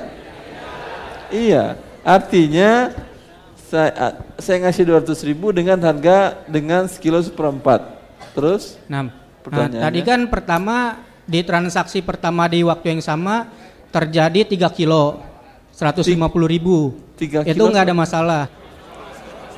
[1.30, 1.64] Iya.
[2.02, 2.94] Artinya
[3.66, 7.82] saya, saya ngasih 200 ribu dengan harga dengan sekilo seperempat.
[8.34, 8.78] Terus?
[8.86, 9.10] 6.
[9.46, 13.50] Nah, tadi kan pertama di transaksi pertama di waktu yang sama
[13.96, 15.24] terjadi 3 kilo
[15.72, 16.12] 150
[16.52, 17.00] ribu.
[17.16, 18.44] Tiga Itu kilo nggak ada masalah.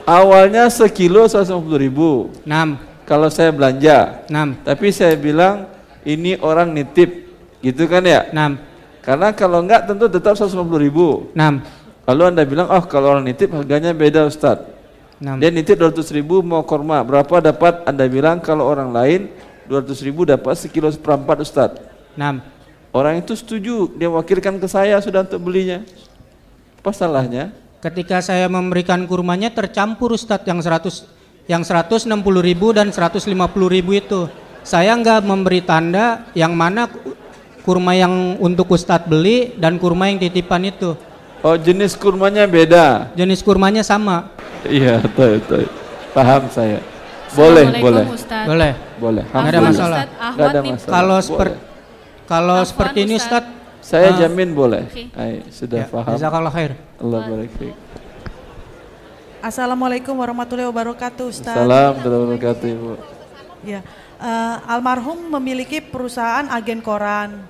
[0.05, 2.30] Awalnya sekilo 150 ribu.
[2.45, 2.77] 6.
[3.09, 4.22] Kalau saya belanja.
[4.30, 4.61] 6.
[4.61, 5.65] Tapi saya bilang
[6.05, 7.26] ini orang nitip.
[7.65, 8.30] Gitu kan ya?
[8.30, 9.01] 6.
[9.01, 11.34] Karena kalau enggak tentu tetap 150 ribu.
[11.34, 12.05] 6.
[12.07, 14.77] Lalu anda bilang, oh kalau orang nitip harganya beda Ustadz.
[15.18, 15.41] Enam.
[15.41, 17.01] Dia nitip 200 ribu mau korma.
[17.01, 19.34] Berapa dapat anda bilang kalau orang lain
[19.65, 21.81] 200 ribu dapat sekilo seperempat Ustadz.
[22.14, 22.39] Enam.
[22.98, 25.86] Orang itu setuju, dia wakilkan ke saya sudah untuk belinya.
[26.82, 27.53] Apa salahnya?
[27.78, 31.06] Ketika saya memberikan kurmanya tercampur Ustadz yang 100
[31.45, 32.10] yang 160
[32.41, 33.30] ribu dan 150
[33.69, 34.26] ribu itu.
[34.65, 36.90] Saya nggak memberi tanda yang mana
[37.61, 40.98] kurma yang untuk Ustadz beli dan kurma yang titipan itu.
[41.45, 43.14] Oh jenis kurmanya beda.
[43.14, 44.34] Jenis kurmanya sama.
[44.65, 45.69] Iya, betul.
[46.18, 46.82] Paham saya.
[47.38, 48.10] Boleh, boleh.
[48.10, 48.49] Ustadz.
[48.49, 48.74] Boleh.
[48.98, 49.24] Boleh.
[49.30, 49.98] Nggak ada masalah.
[50.34, 50.94] Nggak ada masalah.
[50.98, 51.77] Kalau seperti
[52.28, 53.56] kalau seperti ini Ustadz
[53.88, 54.84] Saya ah, jamin boleh.
[54.84, 55.08] Oke.
[55.16, 56.12] Ay, sudah Ya, paham.
[56.12, 56.76] jazakallah khair.
[56.99, 57.76] Allah barik fiik.
[59.40, 61.56] Assalamualaikum warahmatullahi wabarakatuh, Ustaz.
[61.56, 62.91] Salam warahmatullahi wabarakatuh, Ibu.
[63.64, 63.80] Ya,
[64.20, 67.48] eh, almarhum memiliki perusahaan agen koran.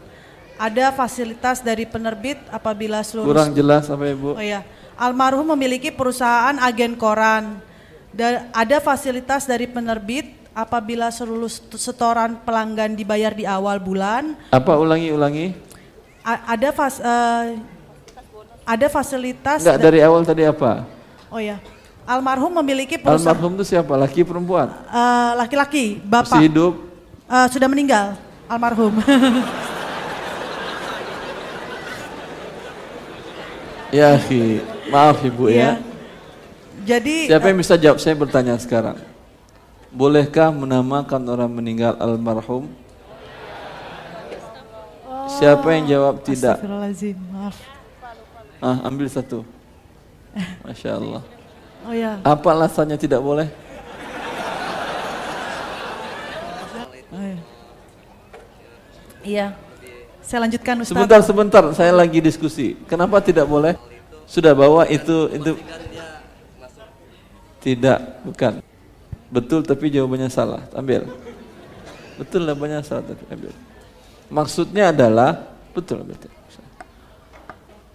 [0.62, 4.38] Ada fasilitas dari penerbit apabila seluruh Kurang jelas apa Ibu?
[4.38, 4.62] Oh ya,
[4.94, 7.66] almarhum memiliki perusahaan agen koran.
[8.14, 11.46] Dan ada fasilitas dari penerbit apabila seluruh
[11.78, 14.34] setoran pelanggan dibayar di awal bulan.
[14.50, 15.46] Apa ulangi ulangi?
[16.26, 17.46] A- ada fas, eh,
[18.66, 19.62] ada fasilitas.
[19.62, 20.82] Enggak da- dari awal tadi apa?
[21.30, 21.62] Oh ya,
[22.04, 23.94] almarhum memiliki perusahaan Almarhum itu siapa?
[23.94, 24.74] Laki perempuan?
[24.90, 26.34] eh, laki-laki, bapak.
[26.34, 26.74] Masih hidup?
[27.30, 28.18] Eh, sudah meninggal,
[28.50, 28.98] almarhum.
[33.88, 34.60] Ya, akhi.
[34.92, 35.56] maaf Ibu Iya.
[35.56, 35.72] ya.
[36.84, 38.00] Jadi Siapa yang bisa jawab?
[38.00, 39.00] Saya bertanya sekarang.
[39.92, 42.68] Bolehkah menamakan orang meninggal almarhum?
[45.38, 46.60] Siapa yang jawab tidak?
[46.64, 47.56] Maaf.
[48.58, 49.46] Ah, ambil satu.
[50.66, 51.24] Masya Allah.
[51.88, 52.20] Oh ya.
[52.26, 53.48] Apa alasannya tidak boleh?
[57.08, 57.38] Oh, ya.
[59.24, 59.48] Iya.
[60.20, 60.92] Saya lanjutkan Ustaz.
[60.92, 61.64] Sebentar, sebentar.
[61.72, 62.76] Saya lagi diskusi.
[62.92, 63.80] Kenapa tidak boleh?
[64.28, 65.52] Sudah bawa itu itu
[67.64, 68.67] tidak, bukan.
[69.28, 70.64] Betul tapi jawabannya salah.
[70.76, 71.08] Ambil.
[72.18, 73.54] Betul jawabannya salah tapi ambil.
[74.28, 76.32] Maksudnya adalah betul betul.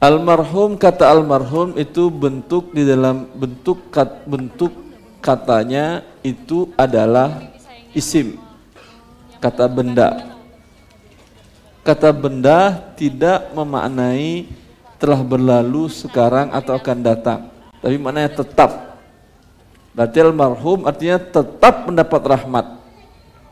[0.02, 4.74] Almarhum kata almarhum itu bentuk di dalam bentuk kat, bentuk
[5.22, 7.54] katanya itu adalah
[7.94, 8.34] isim
[9.38, 10.34] kata benda
[11.86, 14.50] kata benda tidak memaknai
[14.98, 17.40] telah berlalu sekarang atau akan datang
[17.78, 18.91] tapi maknanya tetap
[19.92, 22.66] berarti almarhum artinya tetap mendapat rahmat.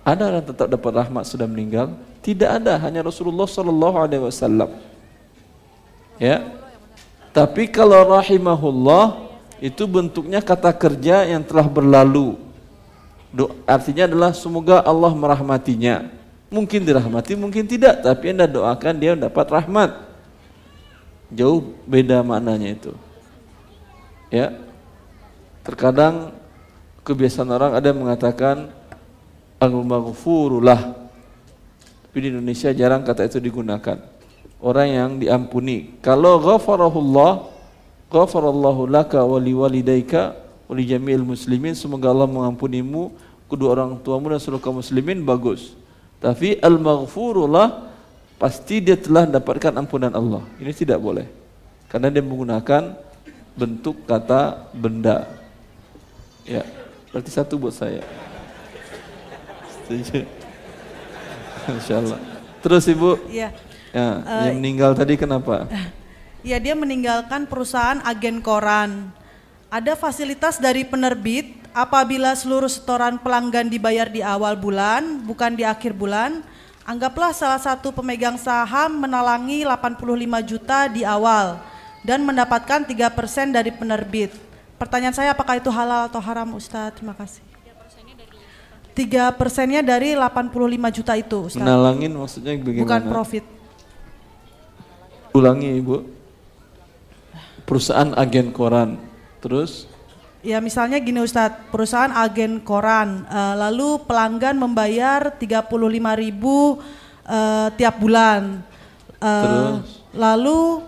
[0.00, 1.92] Ada orang tetap dapat rahmat sudah meninggal?
[2.24, 4.70] Tidak ada hanya Rasulullah Shallallahu Alaihi Wasallam.
[6.16, 6.56] Ya.
[7.30, 9.30] Tapi kalau rahimahullah
[9.60, 12.36] itu bentuknya kata kerja yang telah berlalu.
[13.68, 16.10] Artinya adalah semoga Allah merahmatinya.
[16.50, 19.90] Mungkin dirahmati mungkin tidak tapi anda doakan dia mendapat rahmat.
[21.30, 22.92] Jauh beda maknanya itu.
[24.34, 24.69] Ya
[25.66, 26.35] terkadang
[27.05, 28.73] kebiasaan orang ada yang mengatakan
[29.61, 31.01] al-maghfurullah
[32.11, 34.03] tapi di Indonesia jarang kata itu digunakan.
[34.59, 35.95] Orang yang diampuni.
[36.03, 37.47] Kalau ghafarahullah
[38.11, 40.35] ghafarallahu laka wa liwalidayka
[40.66, 43.15] wa li jami'il muslimin semoga Allah mengampunimu
[43.47, 45.78] kedua orang tuamu dan seluruh kaum muslimin bagus.
[46.19, 47.95] Tapi al-maghfurullah
[48.43, 50.43] pasti dia telah mendapatkan ampunan Allah.
[50.59, 51.31] Ini tidak boleh.
[51.87, 52.99] Karena dia menggunakan
[53.55, 55.31] bentuk kata benda
[56.51, 56.66] ya
[57.14, 58.02] berarti satu buat saya
[59.86, 60.27] setuju
[61.70, 62.18] insyaallah
[62.59, 63.55] terus ibu Iya.
[63.94, 65.66] ya Eh, yang meninggal tadi kenapa
[66.40, 69.12] Ya dia meninggalkan perusahaan agen koran.
[69.68, 75.93] Ada fasilitas dari penerbit apabila seluruh setoran pelanggan dibayar di awal bulan, bukan di akhir
[75.93, 76.40] bulan.
[76.89, 80.01] Anggaplah salah satu pemegang saham menalangi 85
[80.48, 81.60] juta di awal
[82.02, 84.32] dan mendapatkan 3% dari penerbit.
[84.81, 86.97] Pertanyaan saya apakah itu halal atau haram Ustadz?
[86.97, 87.44] Terima kasih.
[88.97, 91.62] Tiga persennya dari 85 juta itu Ustadz.
[91.62, 93.44] menalangin maksudnya bagaimana Bukan profit.
[95.31, 96.11] ulangi ibu
[97.62, 98.98] perusahaan agen koran
[99.39, 99.86] terus
[100.40, 106.81] Ya misalnya gini Ustadz, perusahaan agen koran, eh, lalu pelanggan membayar 35 ribu
[107.28, 108.65] eh, tiap bulan.
[109.20, 110.01] Eh, Terus?
[110.16, 110.81] Lalu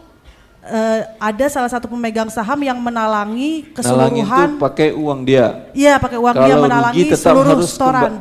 [0.65, 4.49] eh, ada salah satu pemegang saham yang menalangi keseluruhan.
[4.49, 8.13] itu pakai uang dia Iya pakai uang dia Kalau menalangi rugi tetap seluruh harus setoran.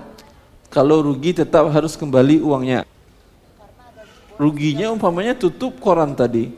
[0.68, 2.82] kalau rugi tetap harus kembali uangnya
[4.36, 6.50] ruginya umpamanya tutup koran tadi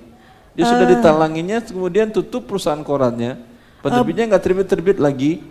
[0.53, 0.91] dia sudah Eh.
[0.95, 3.41] ditalanginya kemudian tutup perusahaan korannya
[3.81, 5.43] penerbitnya nggak terbit-terbit lagi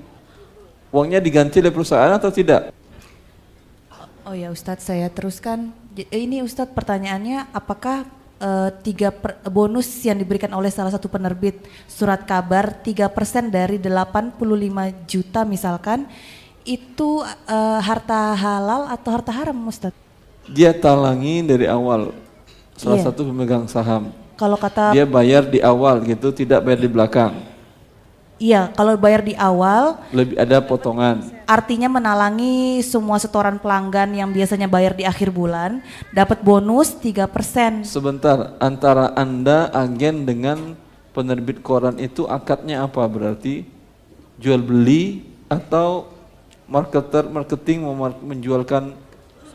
[0.89, 2.73] uangnya diganti oleh perusahaan atau tidak
[4.23, 5.75] Oh ya Ustadz saya teruskan.
[5.93, 8.07] Ini Ustadz pertanyaannya apakah
[8.43, 13.07] eh, tiga per- bonus yang diberikan oleh salah satu penerbit surat kabar 3%
[13.49, 14.35] dari 85
[15.07, 16.05] juta misalkan
[16.63, 19.99] Itu eh, harta halal atau harta haram Ustadz?
[20.47, 22.15] Dia talangi dari awal.
[22.75, 23.11] Salah Iya.
[23.11, 24.11] satu pemegang saham.
[24.35, 27.35] Kalau kata Dia bayar di awal gitu, tidak bayar di belakang.
[28.39, 31.23] iya, kalau bayar di awal Lebih ada potongan.
[31.53, 37.85] Artinya menalangi semua setoran pelanggan yang biasanya bayar di akhir bulan dapat bonus 3%.
[37.85, 40.73] Sebentar, antara Anda agen dengan
[41.13, 43.69] penerbit koran itu akadnya apa berarti?
[44.41, 46.09] Jual beli atau
[46.65, 47.85] marketer marketing
[48.25, 48.97] menjualkan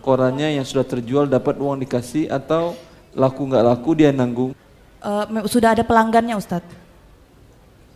[0.05, 2.77] korannya yang sudah terjual dapat uang dikasih atau
[3.17, 4.53] laku nggak laku dia nanggung?
[5.33, 6.77] Me- sudah ada pelanggannya Ustadz.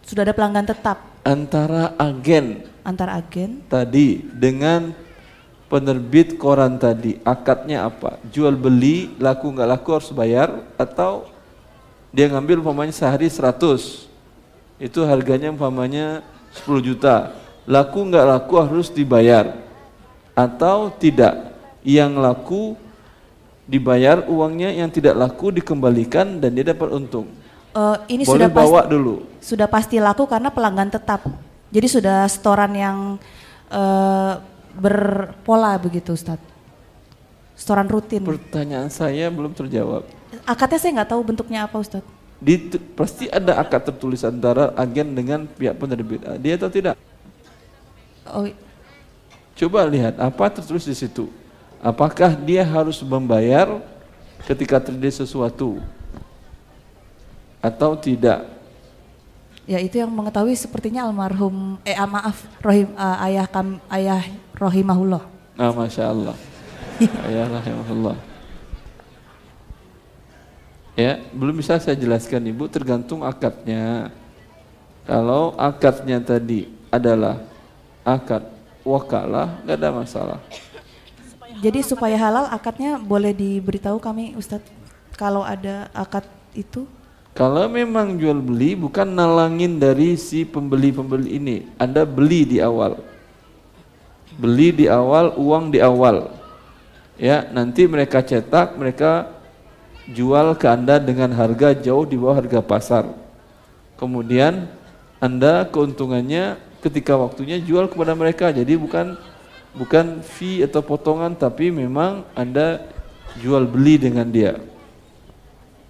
[0.01, 3.61] Sudah ada pelanggan tetap Antara agen antar agen.
[3.69, 4.93] tadi dengan
[5.69, 7.21] penerbit koran tadi.
[7.21, 8.19] Akadnya apa?
[8.33, 11.29] Jual beli laku nggak laku harus bayar atau
[12.11, 14.11] dia ngambil umpamanya sehari 100
[14.81, 16.25] itu harganya umpamanya
[16.65, 17.31] 10 juta.
[17.69, 19.53] Laku nggak laku harus dibayar.
[20.33, 21.53] Atau tidak?
[21.81, 22.63] Yang laku
[23.65, 27.29] dibayar uangnya yang tidak laku dikembalikan dan dia dapat untung
[27.71, 31.23] Eh, ini boleh sudah bawa pasti, dulu sudah pasti laku karena pelanggan tetap.
[31.71, 32.97] Jadi sudah setoran yang
[33.71, 34.33] eh,
[34.75, 36.43] berpola begitu Ustadz.
[37.55, 38.25] Setoran rutin.
[38.25, 40.01] pertanyaan saya belum terjawab
[40.49, 42.09] Akadnya saya nggak tahu bentuknya apa Ustadz.
[42.41, 42.57] di,
[42.97, 46.97] pasti ada akad tertulis antara agen dengan pihak penerbit dia atau tidak
[48.25, 48.49] Oh,
[49.61, 51.29] Coba lihat apa tertulis di situ.
[51.81, 53.77] Apakah dia harus membayar
[54.49, 55.77] ketika terjadi sesuatu
[57.61, 58.61] atau tidak?
[59.69, 64.19] ya itu yang mengetahui sepertinya almarhum eh ah, maaf rohim eh, ayah kam ayah
[64.57, 65.23] rohimahullah.
[65.55, 66.35] Nah, masya Allah.
[67.33, 68.17] ya rahimahullah.
[70.93, 74.11] Ya, belum bisa saya jelaskan ibu, tergantung akadnya.
[75.07, 77.41] Kalau akadnya tadi adalah
[78.05, 78.45] akad
[78.85, 80.39] wakalah, nggak ada masalah.
[81.63, 84.69] Jadi supaya halal akadnya boleh diberitahu kami Ustadz
[85.17, 86.85] kalau ada akad itu.
[87.31, 91.57] Kalau memang jual beli bukan nalangin dari si pembeli-pembeli ini.
[91.79, 92.99] Anda beli di awal.
[94.35, 96.27] Beli di awal, uang di awal.
[97.15, 99.31] Ya, nanti mereka cetak, mereka
[100.11, 103.05] jual ke Anda dengan harga jauh di bawah harga pasar.
[103.95, 104.67] Kemudian
[105.23, 108.49] Anda keuntungannya ketika waktunya jual kepada mereka.
[108.51, 109.15] Jadi bukan
[109.77, 112.91] bukan fee atau potongan tapi memang Anda
[113.39, 114.57] jual beli dengan dia.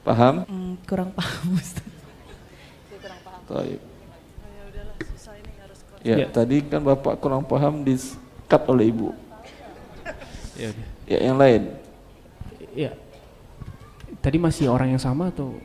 [0.02, 0.36] Paham?
[0.50, 1.90] Hmm, kurang paham Ustadz.
[3.46, 3.82] Taib.
[6.02, 6.28] Ya, Ya.
[6.34, 9.14] tadi kan Bapak kurang paham di-cut oleh Ibu.
[10.58, 10.74] Ya,
[11.06, 11.76] Ya, yang lain.
[12.74, 12.96] Ya.
[14.24, 15.60] Tadi masih orang yang sama atau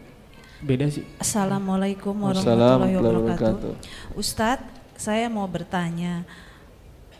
[0.60, 1.04] beda sih?
[1.16, 3.72] Assalamualaikum Waalaikumsalam warahmatullahi wabarakatuh.
[4.16, 6.24] Ustadz, saya mau bertanya,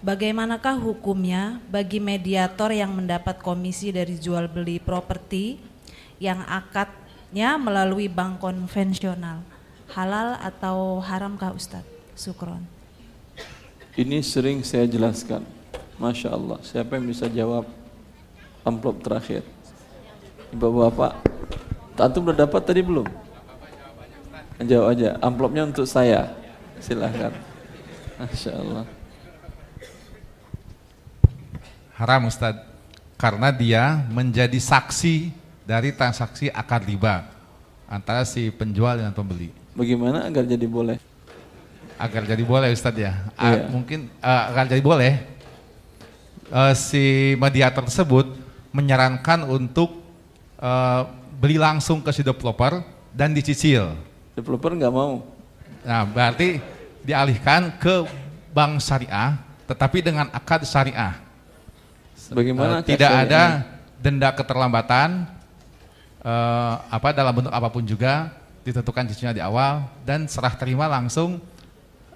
[0.04, 5.60] bagaimanakah hukumnya bagi mediator yang mendapat komisi dari jual beli properti
[6.20, 6.40] yang
[7.36, 9.44] akadnya melalui bank konvensional?
[9.92, 11.84] Halal atau haramkah Ustadz?
[12.16, 12.64] Sukron.
[13.92, 15.44] Ini sering saya jelaskan.
[16.00, 16.56] Masya Allah.
[16.64, 17.68] Siapa yang bisa jawab
[18.64, 19.44] amplop terakhir?
[20.56, 21.12] Ibu bapak.
[22.00, 23.04] Antum udah dapat tadi belum?
[24.64, 25.20] Jawab aja.
[25.20, 26.32] Amplopnya untuk saya.
[26.80, 27.36] Silahkan.
[28.16, 28.84] Masya Allah.
[32.00, 32.64] Haram Ustadz.
[33.20, 35.32] Karena dia menjadi saksi
[35.66, 37.26] dari transaksi akad riba
[37.90, 39.50] antara si penjual dengan pembeli.
[39.74, 40.96] Bagaimana agar jadi boleh?
[41.98, 43.12] Agar jadi boleh Ustadz ya.
[43.34, 43.66] A- Iya.
[43.68, 45.12] Mungkin eh, agar jadi boleh
[46.48, 48.30] eh, si mediator tersebut
[48.70, 50.00] menyarankan untuk
[50.56, 51.02] eh,
[51.36, 52.80] beli langsung ke si developer
[53.10, 53.92] dan dicicil.
[54.38, 55.24] Developer nggak mau.
[55.82, 56.58] Nah, berarti
[57.02, 58.06] dialihkan ke
[58.50, 61.14] bank syariah, tetapi dengan akad syariah.
[62.32, 63.42] Bagaimana akad tidak syariah ada
[63.96, 65.08] denda keterlambatan,
[66.26, 68.34] eh, apa dalam bentuk apa pun juga
[68.66, 71.38] ditentukan cicilannya di awal dan serah terima langsung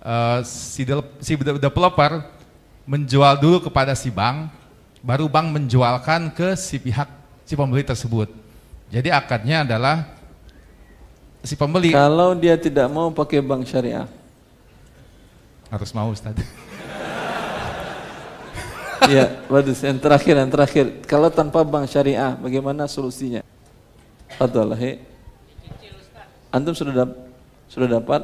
[0.03, 0.82] eh, si,
[1.39, 2.27] developer
[2.91, 4.51] menjual dulu kepada si bank,
[4.99, 7.07] baru bank menjualkan ke si pihak
[7.47, 8.27] si pembeli tersebut.
[8.91, 10.11] Jadi akadnya adalah
[11.47, 14.11] si pembeli Kalau dia tidak mau pakai bank syariah,
[15.70, 16.35] harus mau Ustaz.
[19.09, 19.81] Iya, bagus.
[19.81, 20.87] Yang terakhir, yang terakhir.
[21.09, 23.41] Kalau tanpa bank syariah, bagaimana solusinya?
[24.39, 25.01] Fadol, he.
[26.51, 27.11] Antum sudah dap
[27.70, 28.23] sudah dapat?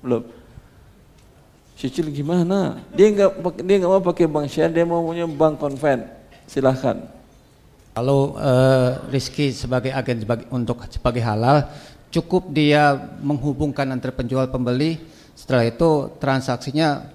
[0.00, 0.24] Belum.
[1.76, 2.80] Cicil gimana?
[2.96, 3.30] Dia nggak
[3.60, 6.08] dia nggak mau pakai bank syariah, dia mau punya bank konven.
[6.48, 7.04] Silahkan.
[7.94, 11.68] Kalau eh, Rizky sebagai agen sebagai, untuk sebagai halal,
[12.10, 14.98] cukup dia menghubungkan antara penjual pembeli.
[15.34, 17.10] Setelah itu transaksinya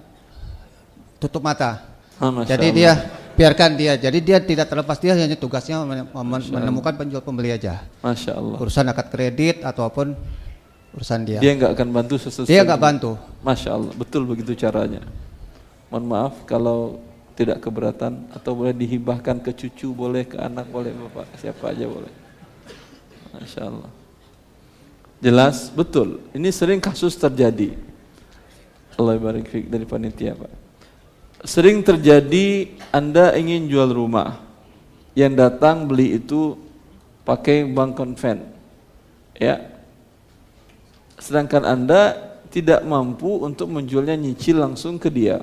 [1.18, 1.84] tutup mata.
[2.20, 2.76] Ah, jadi Allah.
[2.76, 2.92] dia
[3.40, 3.96] biarkan dia.
[3.96, 7.80] Jadi dia tidak terlepas dia hanya tugasnya men- men- menemukan penjual pembeli aja.
[8.04, 8.60] Masya Allah.
[8.60, 10.12] Urusan akad kredit ataupun
[10.92, 11.40] urusan dia.
[11.40, 12.44] Dia nggak akan bantu sesuatu.
[12.44, 13.16] Dia nggak bantu.
[13.40, 15.00] Masya Allah, betul begitu caranya.
[15.88, 17.00] Mohon maaf kalau
[17.32, 22.12] tidak keberatan atau boleh dihibahkan ke cucu, boleh ke anak, boleh bapak, siapa aja boleh.
[23.32, 23.90] Masya Allah.
[25.20, 26.20] Jelas, betul.
[26.36, 27.72] Ini sering kasus terjadi.
[29.00, 30.52] Allah barik dari panitia Pak.
[31.40, 34.40] Sering terjadi Anda ingin jual rumah.
[35.16, 36.56] Yang datang beli itu
[37.24, 38.44] pakai bank konven.
[39.40, 39.72] Ya,
[41.16, 42.16] sedangkan Anda
[42.52, 45.40] tidak mampu untuk menjualnya nyicil langsung ke dia.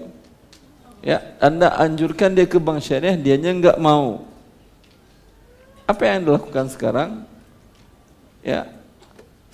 [1.01, 4.27] Ya, Anda anjurkan dia ke bank syariah, dianya nggak mau.
[5.89, 7.25] Apa yang Anda lakukan sekarang?
[8.45, 8.69] Ya,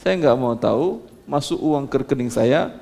[0.02, 2.74] saya nggak mau tahu, masuk uang ke rekening saya,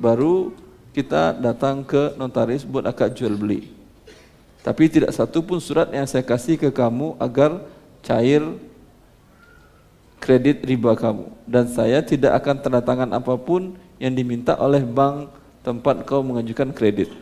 [0.00, 0.54] baru
[0.96, 3.68] kita datang ke notaris buat akad jual beli.
[4.64, 7.60] Tapi tidak satu pun surat yang saya kasih ke kamu agar
[8.00, 8.40] cair
[10.16, 15.28] kredit riba kamu dan saya tidak akan tanda tangan apa pun yang diminta oleh bank
[15.60, 17.12] tempat kau mengajukan kredit.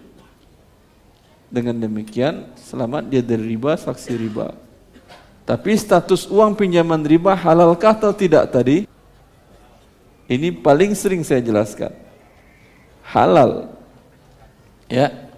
[1.51, 4.55] Dengan demikian, selamat dia dari riba, saksi riba.
[5.43, 8.87] Tapi status uang pinjaman riba halalkah atau tidak tadi?
[10.31, 12.04] Ini paling sering saya jelaskan.
[13.05, 13.69] Halal.
[14.89, 15.31] Ya.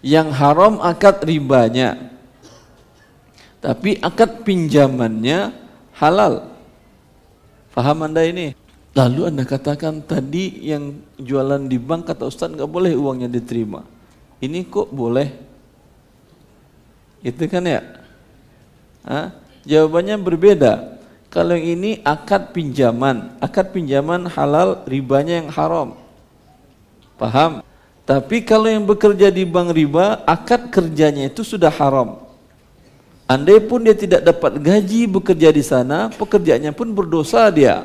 [0.00, 2.08] Yang haram akad ribanya.
[3.58, 5.50] Tapi akad pinjamannya
[5.98, 6.54] halal.
[7.74, 8.54] Faham Anda ini?
[8.94, 13.82] Lalu Anda katakan tadi yang jualan di bank kata Ustaz nggak boleh uangnya diterima.
[14.38, 15.34] Ini kok boleh?
[17.22, 17.82] Itu kan ya?
[19.02, 19.34] Hah?
[19.66, 20.72] Jawabannya berbeda.
[21.28, 25.97] Kalau yang ini akad pinjaman, akad pinjaman halal, ribanya yang haram.
[27.18, 27.66] Paham?
[28.08, 32.24] Tapi kalau yang bekerja di bank riba, akad kerjanya itu sudah haram.
[33.28, 37.84] Andai pun dia tidak dapat gaji bekerja di sana, pekerjaannya pun berdosa dia.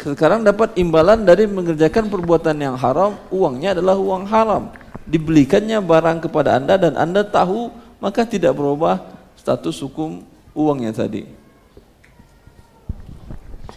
[0.00, 4.72] Sekarang dapat imbalan dari mengerjakan perbuatan yang haram, uangnya adalah uang haram.
[5.04, 7.68] Dibelikannya barang kepada Anda dan Anda tahu,
[8.00, 9.04] maka tidak berubah
[9.36, 10.24] status hukum
[10.56, 11.28] uangnya tadi.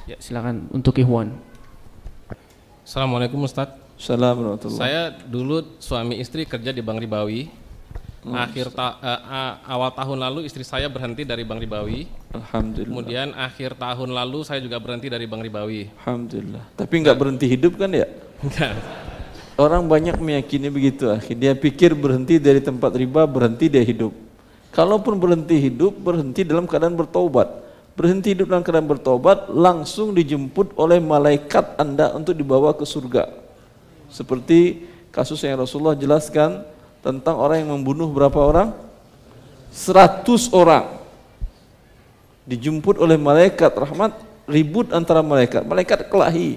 [0.08, 1.49] Ya, silakan untuk Ikhwan.
[2.90, 3.70] Assalamualaikum Ustaz.
[4.02, 7.46] Assalamualaikum Saya dulu suami istri kerja di Bank Ribawi.
[8.26, 8.34] Hmm.
[8.34, 12.10] Akhir ta- eh, a- awal tahun lalu istri saya berhenti dari Bank Ribawi.
[12.34, 12.90] Alhamdulillah.
[12.90, 15.86] Kemudian akhir tahun lalu saya juga berhenti dari Bank Ribawi.
[16.02, 16.66] Alhamdulillah.
[16.74, 18.10] Tapi nggak berhenti hidup kan ya?
[18.42, 18.74] Enggak.
[19.54, 21.14] Orang banyak meyakini begitu.
[21.14, 21.38] akhi.
[21.38, 24.18] Dia pikir berhenti dari tempat riba, berhenti dia hidup.
[24.74, 27.69] Kalaupun berhenti hidup, berhenti dalam keadaan bertobat.
[28.00, 33.28] Berhenti hidup dalam keadaan bertobat, langsung dijemput oleh malaikat Anda untuk dibawa ke surga.
[34.08, 36.64] Seperti kasus yang Rasulullah jelaskan
[37.04, 38.72] tentang orang yang membunuh berapa orang?
[39.76, 40.24] 100
[40.56, 40.96] orang.
[42.48, 44.16] Dijemput oleh malaikat rahmat,
[44.48, 45.68] ribut antara malaikat.
[45.68, 46.56] Malaikat kelahi,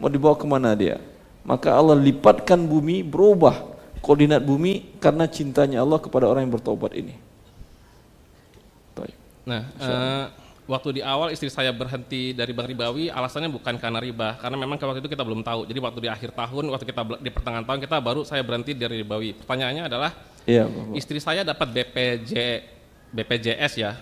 [0.00, 0.96] mau dibawa ke mana dia?
[1.44, 3.68] Maka Allah lipatkan bumi, berubah
[4.00, 7.20] koordinat bumi karena cintanya Allah kepada orang yang bertobat ini.
[8.96, 9.16] Baik.
[9.44, 10.39] Nah, eh,
[10.70, 14.78] waktu di awal istri saya berhenti dari Bank Ribawi, alasannya bukan karena riba, karena memang
[14.78, 15.66] waktu itu kita belum tahu.
[15.66, 19.02] Jadi waktu di akhir tahun, waktu kita di pertengahan tahun kita baru saya berhenti dari
[19.02, 19.34] Ribawi.
[19.42, 20.14] Pertanyaannya adalah,
[20.46, 22.32] Iya, istri saya dapat BPJ,
[23.10, 23.98] BPJS ya.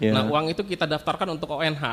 [0.00, 0.12] Iya.
[0.16, 1.84] Nah, uang itu kita daftarkan untuk ONH.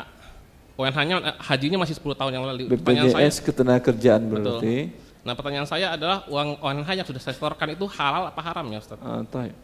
[0.74, 2.72] ONH-nya eh, hajinya masih 10 tahun yang lalu.
[2.80, 4.40] Pertanyaan saya, BPJS ketenagakerjaan Betul.
[4.40, 4.76] berarti.
[5.24, 8.80] Nah, pertanyaan saya adalah uang ONH yang sudah saya setorkan itu halal apa haram ya,
[8.82, 9.00] Ustaz?
[9.00, 9.56] Ah, taib.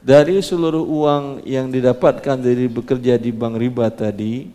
[0.00, 4.48] Dari seluruh uang yang didapatkan dari bekerja di bank riba tadi,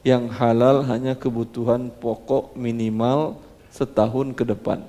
[0.00, 3.36] yang halal hanya kebutuhan pokok minimal
[3.68, 4.80] setahun ke depan.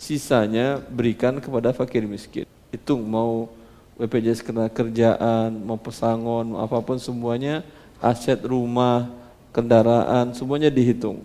[0.00, 2.48] Sisanya berikan kepada fakir miskin.
[2.72, 3.52] Hitung mau
[4.00, 7.60] BPJS ketenagakerjaan, mau pesangon, mau apa pun semuanya,
[8.00, 9.04] aset rumah,
[9.52, 11.20] kendaraan, semuanya dihitung.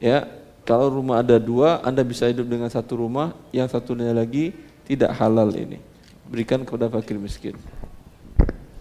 [0.00, 0.24] Ya,
[0.64, 4.56] kalau rumah ada dua, Anda bisa hidup dengan satu rumah, yang satunya lagi
[4.88, 5.92] tidak halal ini.
[6.28, 7.56] Berikan kepada fakir miskin.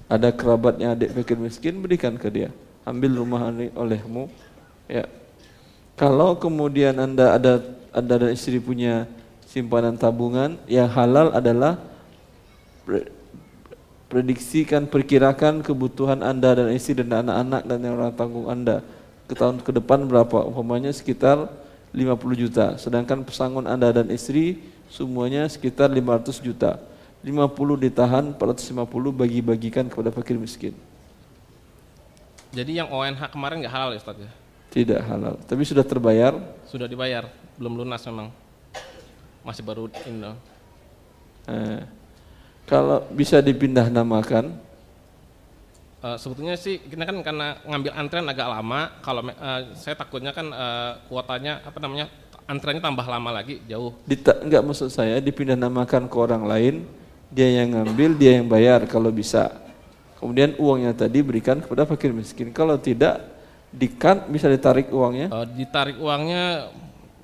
[0.07, 2.49] Ada kerabatnya adik fakir miskin, berikan ke dia.
[2.83, 4.27] Ambil rumah olehmu.
[4.85, 5.07] Ya.
[5.95, 7.53] Kalau kemudian Anda ada
[7.93, 9.05] Anda dan istri punya
[9.45, 11.77] simpanan tabungan, yang halal adalah
[12.83, 13.09] pre-
[14.09, 18.85] prediksikan, perkirakan kebutuhan Anda dan istri dan anak-anak dan yang orang tanggung Anda
[19.25, 20.45] ke tahun ke depan berapa?
[20.45, 21.49] Umpamanya sekitar
[21.89, 22.65] 50 juta.
[22.77, 24.61] Sedangkan pesangon Anda dan istri
[24.93, 26.77] semuanya sekitar 500 juta.
[27.23, 28.83] 50 ditahan, 450
[29.15, 30.75] bagi-bagikan kepada fakir miskin.
[32.51, 34.31] Jadi yang ONH kemarin nggak halal ya, Ustaz ya?
[34.69, 36.35] Tidak halal, tapi sudah terbayar.
[36.67, 38.27] Sudah dibayar, belum lunas memang.
[39.41, 40.35] Masih baru ini.
[41.47, 41.81] Eh,
[42.67, 44.59] kalau bisa dipindah namakan,
[46.03, 48.91] Uh, sebetulnya sih kita kan karena ngambil antrian agak lama.
[48.99, 52.11] Kalau uh, saya takutnya kan uh, kuotanya apa namanya
[52.43, 53.95] antriannya tambah lama lagi jauh.
[54.03, 56.83] Dita, enggak maksud saya dipindah namakan ke orang lain,
[57.33, 59.49] dia yang ngambil, dia yang bayar kalau bisa.
[60.21, 62.53] Kemudian uangnya tadi berikan kepada fakir miskin.
[62.53, 63.19] Kalau tidak,
[63.73, 65.33] dikat bisa ditarik uangnya?
[65.33, 66.69] Uh, ditarik uangnya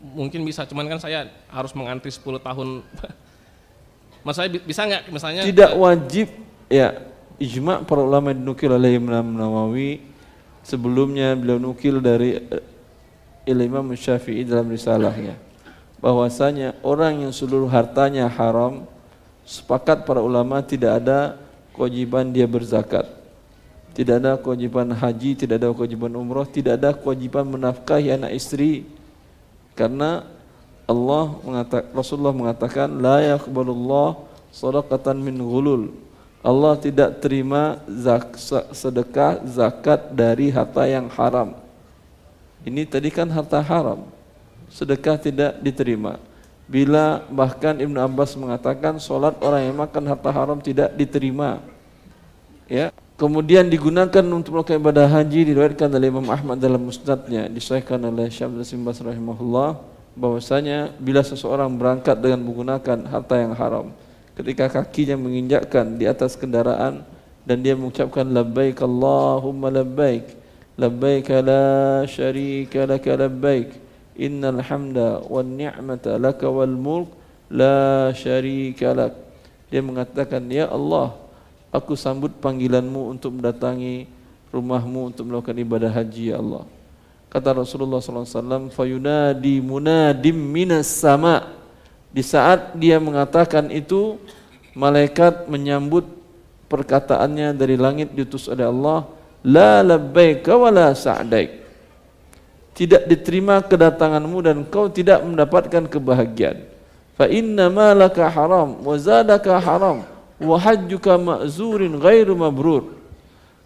[0.02, 2.82] mungkin bisa, cuman kan saya harus mengantri 10 tahun.
[4.26, 5.42] Mas saya bisa nggak misalnya?
[5.46, 6.28] Tidak wajib,
[6.68, 7.10] ya
[7.40, 10.04] ijma para ulama dinukil oleh Imam Nawawi
[10.62, 12.60] sebelumnya beliau nukil dari uh,
[13.48, 15.40] Imam Syafi'i dalam risalahnya
[16.04, 18.86] bahwasanya orang yang seluruh hartanya haram
[19.50, 21.42] sepakat para ulama tidak ada
[21.74, 23.10] kewajiban dia berzakat
[23.98, 28.86] tidak ada kewajiban haji tidak ada kewajiban umrah tidak ada kewajiban menafkahi anak istri
[29.74, 30.30] karena
[30.86, 34.22] Allah mengatakan Rasulullah mengatakan la yaqbalullah
[34.54, 35.90] sadaqatan min ghulul
[36.40, 38.40] Allah tidak terima zak,
[38.72, 41.52] sedekah zakat dari harta yang haram.
[42.64, 44.08] Ini tadi kan harta haram.
[44.72, 46.16] Sedekah tidak diterima.
[46.70, 51.58] Bila bahkan Ibn Abbas mengatakan solat orang yang makan harta haram tidak diterima.
[52.70, 58.30] Ya, kemudian digunakan untuk melakukan ibadah haji diriwayatkan oleh Imam Ahmad dalam musnadnya disahkan oleh
[58.30, 59.82] Syekh Simbas rahimahullah
[60.14, 63.90] bahwasanya bila seseorang berangkat dengan menggunakan harta yang haram
[64.40, 67.04] ketika kakinya menginjakkan di atas kendaraan
[67.44, 70.32] dan dia mengucapkan labbaik Allahumma labbaik
[70.80, 73.89] labbaik la syarika laka labbaik
[74.20, 77.10] innal hamda wan ni'mata laka wal mulk
[77.48, 79.16] la syarika lak.
[79.72, 81.16] Dia mengatakan ya Allah
[81.72, 84.12] aku sambut panggilanmu untuk mendatangi
[84.52, 86.68] rumahmu untuk melakukan ibadah haji ya Allah.
[87.30, 91.60] Kata Rasulullah SAW fayunadi munadim minas sama'
[92.10, 94.18] Di saat dia mengatakan itu,
[94.74, 96.10] malaikat menyambut
[96.66, 99.06] perkataannya dari langit diutus oleh Allah,
[99.46, 101.59] la labbaika wa la sa'daik.
[102.80, 106.64] Tidak diterima kedatanganmu dan kau tidak mendapatkan kebahagiaan.
[107.20, 110.08] Fa inna ma laka haram wa zadaka haram
[110.40, 112.96] wa hajjuka ma'zurin ghairu mabrur.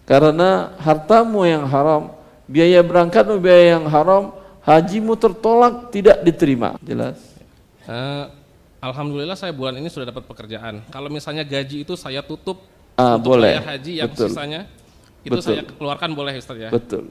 [0.10, 2.10] Karena hartamu yang haram,
[2.50, 4.34] biaya berangkatmu biaya yang haram,
[4.66, 6.76] hajimu tertolak tidak diterima.
[6.82, 7.22] Jelas?
[7.86, 8.28] Uh,
[8.84, 10.84] Alhamdulillah saya bulan ini sudah dapat pekerjaan.
[10.92, 12.66] Kalau misalnya gaji itu saya tutup
[13.00, 13.62] ah, untuk boleh.
[13.64, 14.28] haji yang Betul.
[14.28, 14.68] sisanya
[15.24, 15.48] itu Betul.
[15.56, 16.68] saya keluarkan boleh Ustaz ya.
[16.68, 17.08] Betul.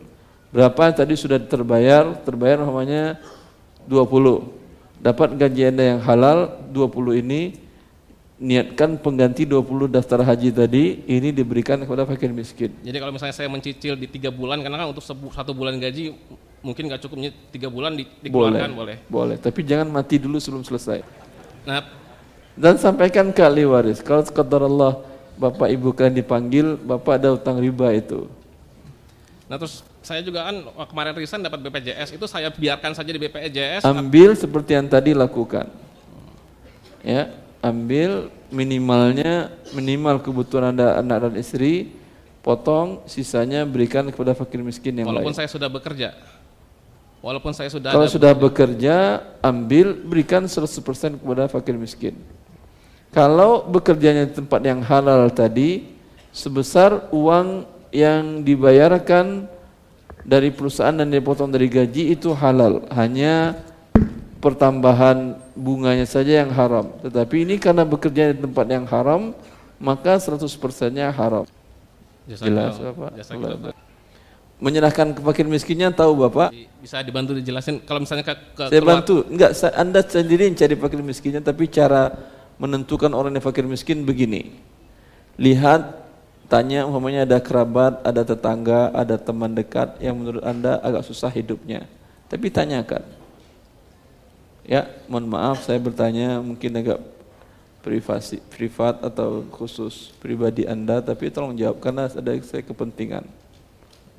[0.52, 2.12] Berapa tadi sudah terbayar?
[2.20, 3.16] Terbayar namanya
[3.88, 5.00] 20.
[5.00, 7.56] Dapat gaji Anda yang halal 20 ini
[8.42, 12.68] niatkan pengganti 20 daftar haji tadi ini diberikan kepada fakir miskin.
[12.84, 16.12] Jadi kalau misalnya saya mencicil di tiga bulan karena kan untuk satu bulan gaji
[16.60, 18.96] mungkin nggak cukup tiga bulan di, dikeluarkan boleh.
[19.08, 19.36] Boleh.
[19.40, 21.00] Tapi jangan mati dulu sebelum selesai.
[21.64, 21.80] Nah,
[22.52, 24.04] Dan sampaikan ke ahli waris.
[24.04, 25.00] Kalau sekadar Allah
[25.40, 28.28] bapak ibu kalian dipanggil, bapak ada utang riba itu.
[29.48, 30.56] nah terus saya juga kan
[30.90, 33.86] kemarin resign dapat BPJS itu saya biarkan saja di BPJS.
[33.86, 35.70] Ambil seperti yang tadi lakukan.
[37.02, 37.30] Ya,
[37.62, 41.94] ambil minimalnya minimal kebutuhan anda anak dan istri,
[42.42, 45.38] potong sisanya berikan kepada fakir miskin yang walaupun lain.
[45.38, 46.14] saya sudah bekerja.
[47.22, 52.18] Walaupun saya sudah Kalau sudah bekerja, ambil berikan 100% kepada fakir miskin.
[53.14, 55.86] Kalau bekerjanya di tempat yang halal tadi,
[56.34, 57.62] sebesar uang
[57.94, 59.46] yang dibayarkan
[60.22, 62.86] dari perusahaan dan dipotong dari gaji itu halal.
[62.90, 63.58] Hanya
[64.42, 66.90] pertambahan bunganya saja yang haram.
[67.02, 69.34] Tetapi ini karena bekerja di tempat yang haram,
[69.78, 71.46] maka 100%-nya haram.
[72.26, 72.70] Jazakallah.
[72.70, 73.10] Jelas Bapak?
[73.18, 73.74] Jazakallah.
[74.62, 76.54] Menyerahkan ke fakir miskinnya tahu Bapak?
[76.82, 79.22] bisa dibantu dijelasin kalau misalnya ke, ke Saya keluar- bantu.
[79.30, 82.10] Enggak, Anda sendiri yang cari fakir miskinnya, tapi cara
[82.58, 84.54] menentukan orang yang fakir miskin begini.
[85.38, 86.01] Lihat,
[86.52, 91.88] tanya umpamanya ada kerabat, ada tetangga, ada teman dekat yang menurut Anda agak susah hidupnya.
[92.28, 93.00] Tapi tanyakan.
[94.68, 97.00] Ya, mohon maaf saya bertanya mungkin agak
[97.80, 103.24] privasi, privat atau khusus pribadi Anda, tapi tolong jawab karena ada saya kepentingan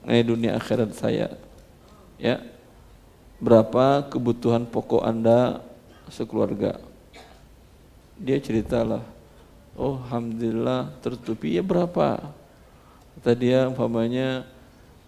[0.01, 1.37] mengenai dunia akhirat saya.
[2.17, 2.41] Ya,
[3.37, 5.61] berapa kebutuhan pokok Anda
[6.09, 6.81] sekeluarga?
[8.17, 9.05] Dia ceritalah,
[9.77, 12.21] oh Alhamdulillah tertutupi, ya berapa?
[13.19, 14.45] Kata dia umpamanya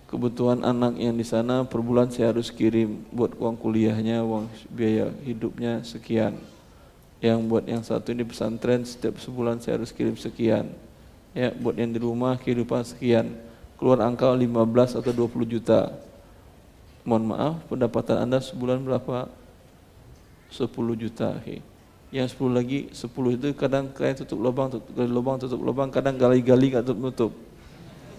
[0.05, 5.11] kebutuhan anak yang di sana per bulan saya harus kirim buat uang kuliahnya, uang biaya
[5.25, 6.37] hidupnya sekian.
[7.19, 10.69] Yang buat yang satu ini pesantren setiap sebulan saya harus kirim sekian.
[11.35, 13.35] Ya, buat yang di rumah kehidupan sekian.
[13.75, 15.91] Keluar angka 15 atau 20 juta.
[17.03, 19.27] Mohon maaf, pendapatan Anda sebulan berapa?
[20.47, 21.35] 10 juta.
[21.43, 21.59] He.
[22.13, 26.15] Yang 10 lagi 10 itu kadang kayak tutup lubang tutup gali lubang tutup lubang kadang
[26.15, 27.31] gali-gali nggak tutup nutup.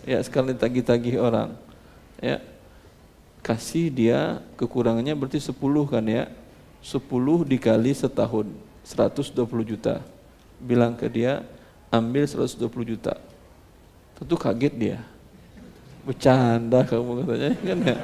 [0.06, 1.54] Ya sekali tagih-tagih orang.
[2.22, 2.42] Ya.
[3.42, 5.54] Kasih dia kekurangannya berarti 10
[5.86, 6.26] kan ya.
[6.82, 7.02] 10
[7.46, 8.46] dikali setahun
[8.86, 10.02] 120 juta.
[10.62, 11.46] Bilang ke dia
[11.90, 13.14] ambil 120 juta.
[14.18, 14.98] Tentu kaget dia.
[16.06, 17.96] Bercanda kamu katanya kan ya.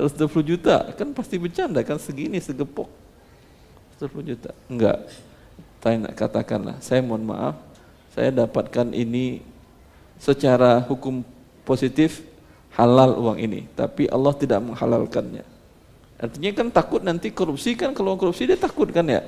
[0.00, 2.99] 120 juta kan pasti bercanda kan segini segepok
[4.00, 4.50] 120 juta.
[4.72, 5.04] Enggak.
[5.80, 7.56] Nak katakanlah saya mohon maaf
[8.12, 9.40] saya dapatkan ini
[10.20, 11.24] secara hukum
[11.64, 12.24] positif
[12.76, 13.68] halal uang ini.
[13.76, 15.44] Tapi Allah tidak menghalalkannya.
[16.20, 19.24] Artinya kan takut nanti korupsi kan kalau korupsi dia takut kan ya?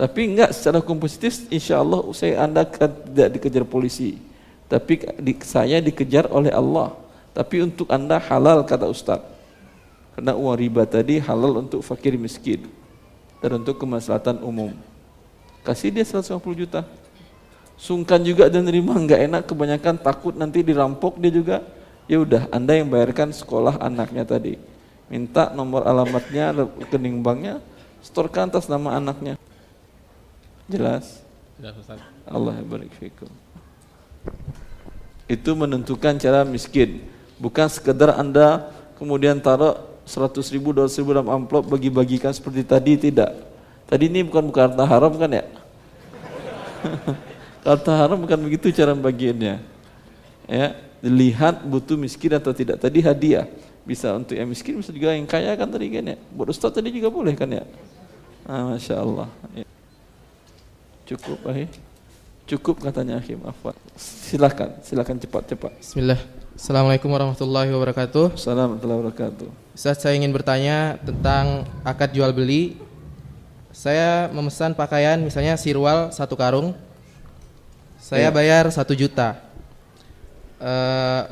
[0.00, 4.16] Tapi enggak secara hukum positif insya Allah saya anda tidak dikejar polisi.
[4.68, 6.96] Tapi di, saya dikejar oleh Allah.
[7.36, 9.28] Tapi untuk anda halal kata Ustadz
[10.16, 12.79] karena uang riba tadi halal untuk fakir miskin
[13.40, 14.76] dan untuk kemaslahatan umum.
[15.64, 16.84] Kasih dia 150 juta.
[17.80, 21.56] Sungkan juga dan nerima nggak enak kebanyakan takut nanti dirampok dia juga.
[22.04, 24.60] Ya udah, Anda yang bayarkan sekolah anaknya tadi.
[25.08, 27.58] Minta nomor alamatnya, rekening banknya,
[28.04, 29.34] setorkan atas nama anaknya.
[30.70, 31.22] Jelas?
[31.58, 31.98] Jelas Ustaz.
[32.28, 33.30] Allah barik fikum.
[35.26, 37.02] Itu menentukan cara miskin.
[37.42, 43.30] Bukan sekedar Anda kemudian taruh 100 ribu, 200 ribu dalam amplop bagi-bagikan seperti tadi tidak.
[43.86, 45.44] Tadi ini bukan bukan harta haram kan ya?
[47.66, 49.60] harta haram bukan begitu cara bagiannya.
[50.50, 50.66] Ya,
[50.98, 52.78] dilihat butuh miskin atau tidak.
[52.78, 53.46] Tadi hadiah
[53.86, 56.16] bisa untuk yang miskin, bisa juga yang kaya kan tadi kan ya.
[56.34, 57.64] Buat Ustaz tadi juga boleh kan ya?
[58.46, 59.28] Ah, Masya Allah.
[59.54, 59.66] Ya.
[61.10, 61.66] Cukup, Ahi.
[62.46, 63.74] Cukup katanya Hakim Afwan.
[63.98, 65.78] Silakan, silakan cepat-cepat.
[65.78, 66.39] Bismillah.
[66.60, 68.36] Assalamualaikum warahmatullahi wabarakatuh.
[68.36, 69.48] Assalamualaikum warahmatullahi wabarakatuh.
[69.72, 72.76] Ustaz saya ingin bertanya tentang akad jual beli.
[73.72, 76.76] Saya memesan pakaian misalnya sirwal satu karung.
[77.96, 78.36] Saya Ya.
[78.36, 79.40] bayar satu juta.
[80.60, 81.22] Eh,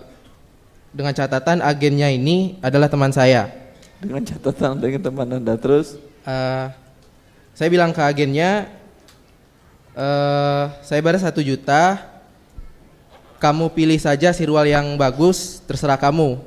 [0.96, 3.52] dengan catatan agennya ini adalah teman saya.
[4.00, 6.66] Dengan catatan dengan teman Anda terus Eh,
[7.52, 8.64] saya bilang ke agennya,
[9.92, 12.16] eh, saya bayar satu juta,
[13.38, 16.38] kamu pilih saja sirwal yang bagus, terserah kamu.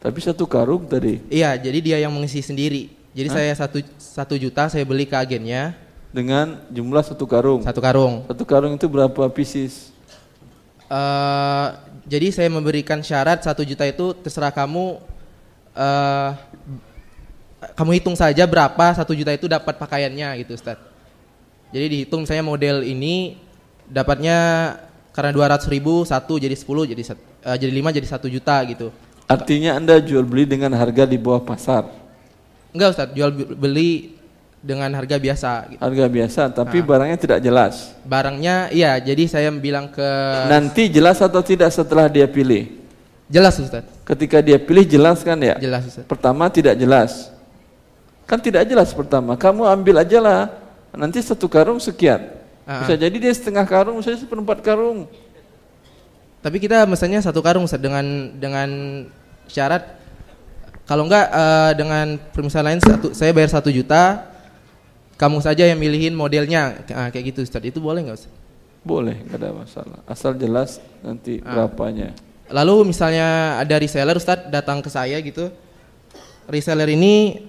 [0.00, 1.20] Tapi satu karung tadi.
[1.28, 2.92] Iya, jadi dia yang mengisi sendiri.
[3.16, 3.36] Jadi Hah?
[3.36, 5.76] saya satu satu juta saya beli ke agennya.
[6.12, 7.60] Dengan jumlah satu karung.
[7.64, 8.24] Satu karung.
[8.28, 9.92] Satu karung itu berapa pieces?
[10.86, 11.66] Eh,
[12.06, 15.00] jadi saya memberikan syarat satu juta itu terserah kamu.
[15.76, 16.32] eh
[17.74, 20.78] kamu hitung saja berapa satu juta itu dapat pakaiannya gitu, Ustaz.
[21.74, 23.40] Jadi dihitung saya model ini
[23.90, 24.38] dapatnya
[25.16, 28.92] karena 200 ribu satu jadi 10 jadi eh, jadi 5 jadi satu juta gitu.
[29.24, 31.88] Artinya Anda jual beli dengan harga di bawah pasar.
[32.76, 34.14] Enggak Ustaz, jual beli
[34.60, 35.80] dengan harga biasa gitu.
[35.80, 36.86] Harga biasa, tapi Nah.
[36.86, 37.74] barangnya tidak jelas.
[38.04, 40.08] Barangnya iya, jadi saya bilang ke
[40.52, 42.76] Nanti jelas atau tidak setelah dia pilih?
[43.26, 43.82] Jelas Ustaz.
[44.06, 45.58] Ketika dia pilih jelas kan ya?
[45.58, 46.04] Jelas Ustaz.
[46.06, 47.32] Pertama tidak jelas.
[48.28, 49.34] Kan tidak jelas pertama.
[49.34, 50.42] Kamu ambil aja lah.
[50.94, 52.45] Nanti satu karung sekian.
[52.66, 55.06] Ah, Bisa jadi dia setengah karung, misalnya seperempat karung.
[56.42, 58.02] Tapi kita misalnya satu karung Ustaz, dengan
[58.34, 58.68] dengan
[59.46, 59.86] syarat
[60.86, 64.26] kalau enggak eh, dengan permisalan lain satu, saya bayar satu juta,
[65.18, 67.62] kamu saja yang milihin modelnya Ah, kayak gitu Ustaz.
[67.62, 68.34] Itu boleh nggak Ustaz?
[68.86, 69.98] Boleh, nggak ada masalah.
[70.06, 71.66] Asal jelas nanti Ah.
[71.66, 72.14] berapanya.
[72.50, 75.50] Lalu misalnya ada reseller Ustaz datang ke saya gitu.
[76.46, 77.46] Reseller ini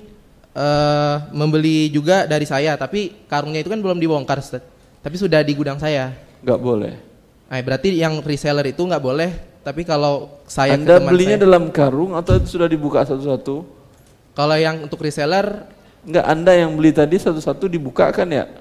[0.57, 4.65] eh, membeli juga dari saya, tapi karungnya itu kan belum dibongkar Ustaz.
[5.07, 6.11] Tapi sudah di gudang saya.
[6.43, 6.93] Nggak boleh.
[7.47, 9.31] Nah, berarti yang reseller itu nggak boleh,
[9.63, 13.63] tapi kalau saya ke Anda teman belinya saya- dalam karung atau sudah dibuka satu-satu?
[14.35, 15.63] Kalau yang untuk reseller
[16.03, 18.51] Enggak, Anda yang beli tadi satu-satu dibuka kan ya?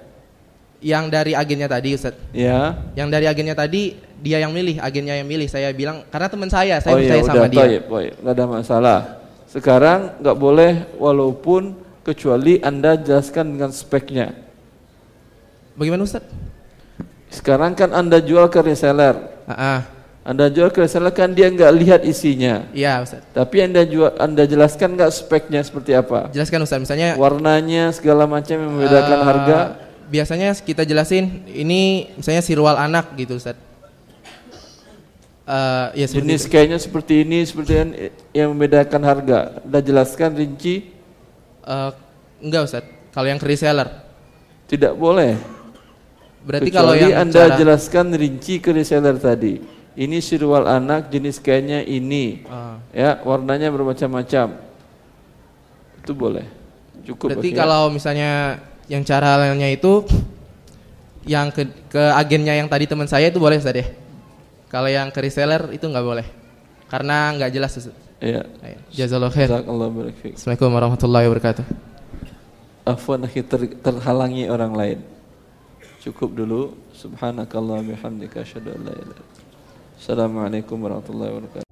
[0.87, 2.15] yang dari agennya tadi Ustaz.
[2.31, 2.79] Ya.
[2.95, 5.51] Yang dari agennya tadi dia yang milih, agennya yang milih.
[5.51, 7.59] Saya bilang karena teman saya, saya oh percaya iya, sama udah, dia.
[7.59, 8.15] Toib, toib.
[8.23, 8.99] Nggak ada masalah.
[9.51, 11.75] Sekarang nggak boleh walaupun
[12.07, 14.46] kecuali Anda jelaskan dengan speknya.
[15.77, 16.25] Bagaimana Ustaz?
[17.29, 19.17] Sekarang kan Anda jual ke reseller.
[20.27, 22.65] Anda jual ke reseller kan dia nggak lihat isinya.
[22.73, 23.23] Iya Ustaz.
[23.37, 26.33] Tapi Anda jual Anda jelaskan nggak speknya seperti apa?
[26.33, 29.59] Jelaskan Ustaz, misalnya warnanya segala macam yang membedakan eh, harga.
[30.09, 33.55] Biasanya kita jelasin ini misalnya sirwal anak gitu Ustaz.
[35.47, 36.51] Eh, ya Jenis itu.
[36.51, 37.91] kayaknya seperti ini, seperti yang,
[38.35, 39.39] yang membedakan harga.
[39.63, 40.91] Anda jelaskan rinci?
[41.63, 41.91] Eh,
[42.43, 42.83] enggak Ustaz.
[43.15, 43.87] Kalau yang ke reseller.
[44.67, 45.56] Tidak boleh.
[46.47, 49.59] Berarti Kecuali kalau yang Anda cara- jelaskan rinci ke reseller tadi.
[49.97, 52.47] Ini sirwal anak jenis kainnya ini.
[52.47, 52.79] Ah.
[52.95, 54.61] Ya, warnanya bermacam-macam.
[55.99, 56.47] Itu boleh.
[57.03, 57.35] Cukup.
[57.35, 57.59] Berarti Pak, ya.
[57.67, 58.31] kalau misalnya
[58.87, 60.07] yang cara halalnya itu
[61.27, 63.87] yang ke, ke agennya yang tadi teman saya itu boleh Ustaz ya.
[64.71, 66.27] Kalau yang ke reseller itu nggak boleh.
[66.87, 67.75] Karena nggak jelas.
[68.23, 68.47] Iya.
[68.95, 69.51] Jazakallahu khair.
[69.51, 71.65] Assalamualaikum warahmatullahi wabarakatuh.
[72.87, 75.16] Afwan ter, terhalangi orang lain.
[76.07, 76.71] Cukup dulu.
[76.95, 78.95] Subhanakallah bihamdika asyhadu an la.
[79.99, 81.66] Assalamualaikum warahmatullahi wabarakatuh.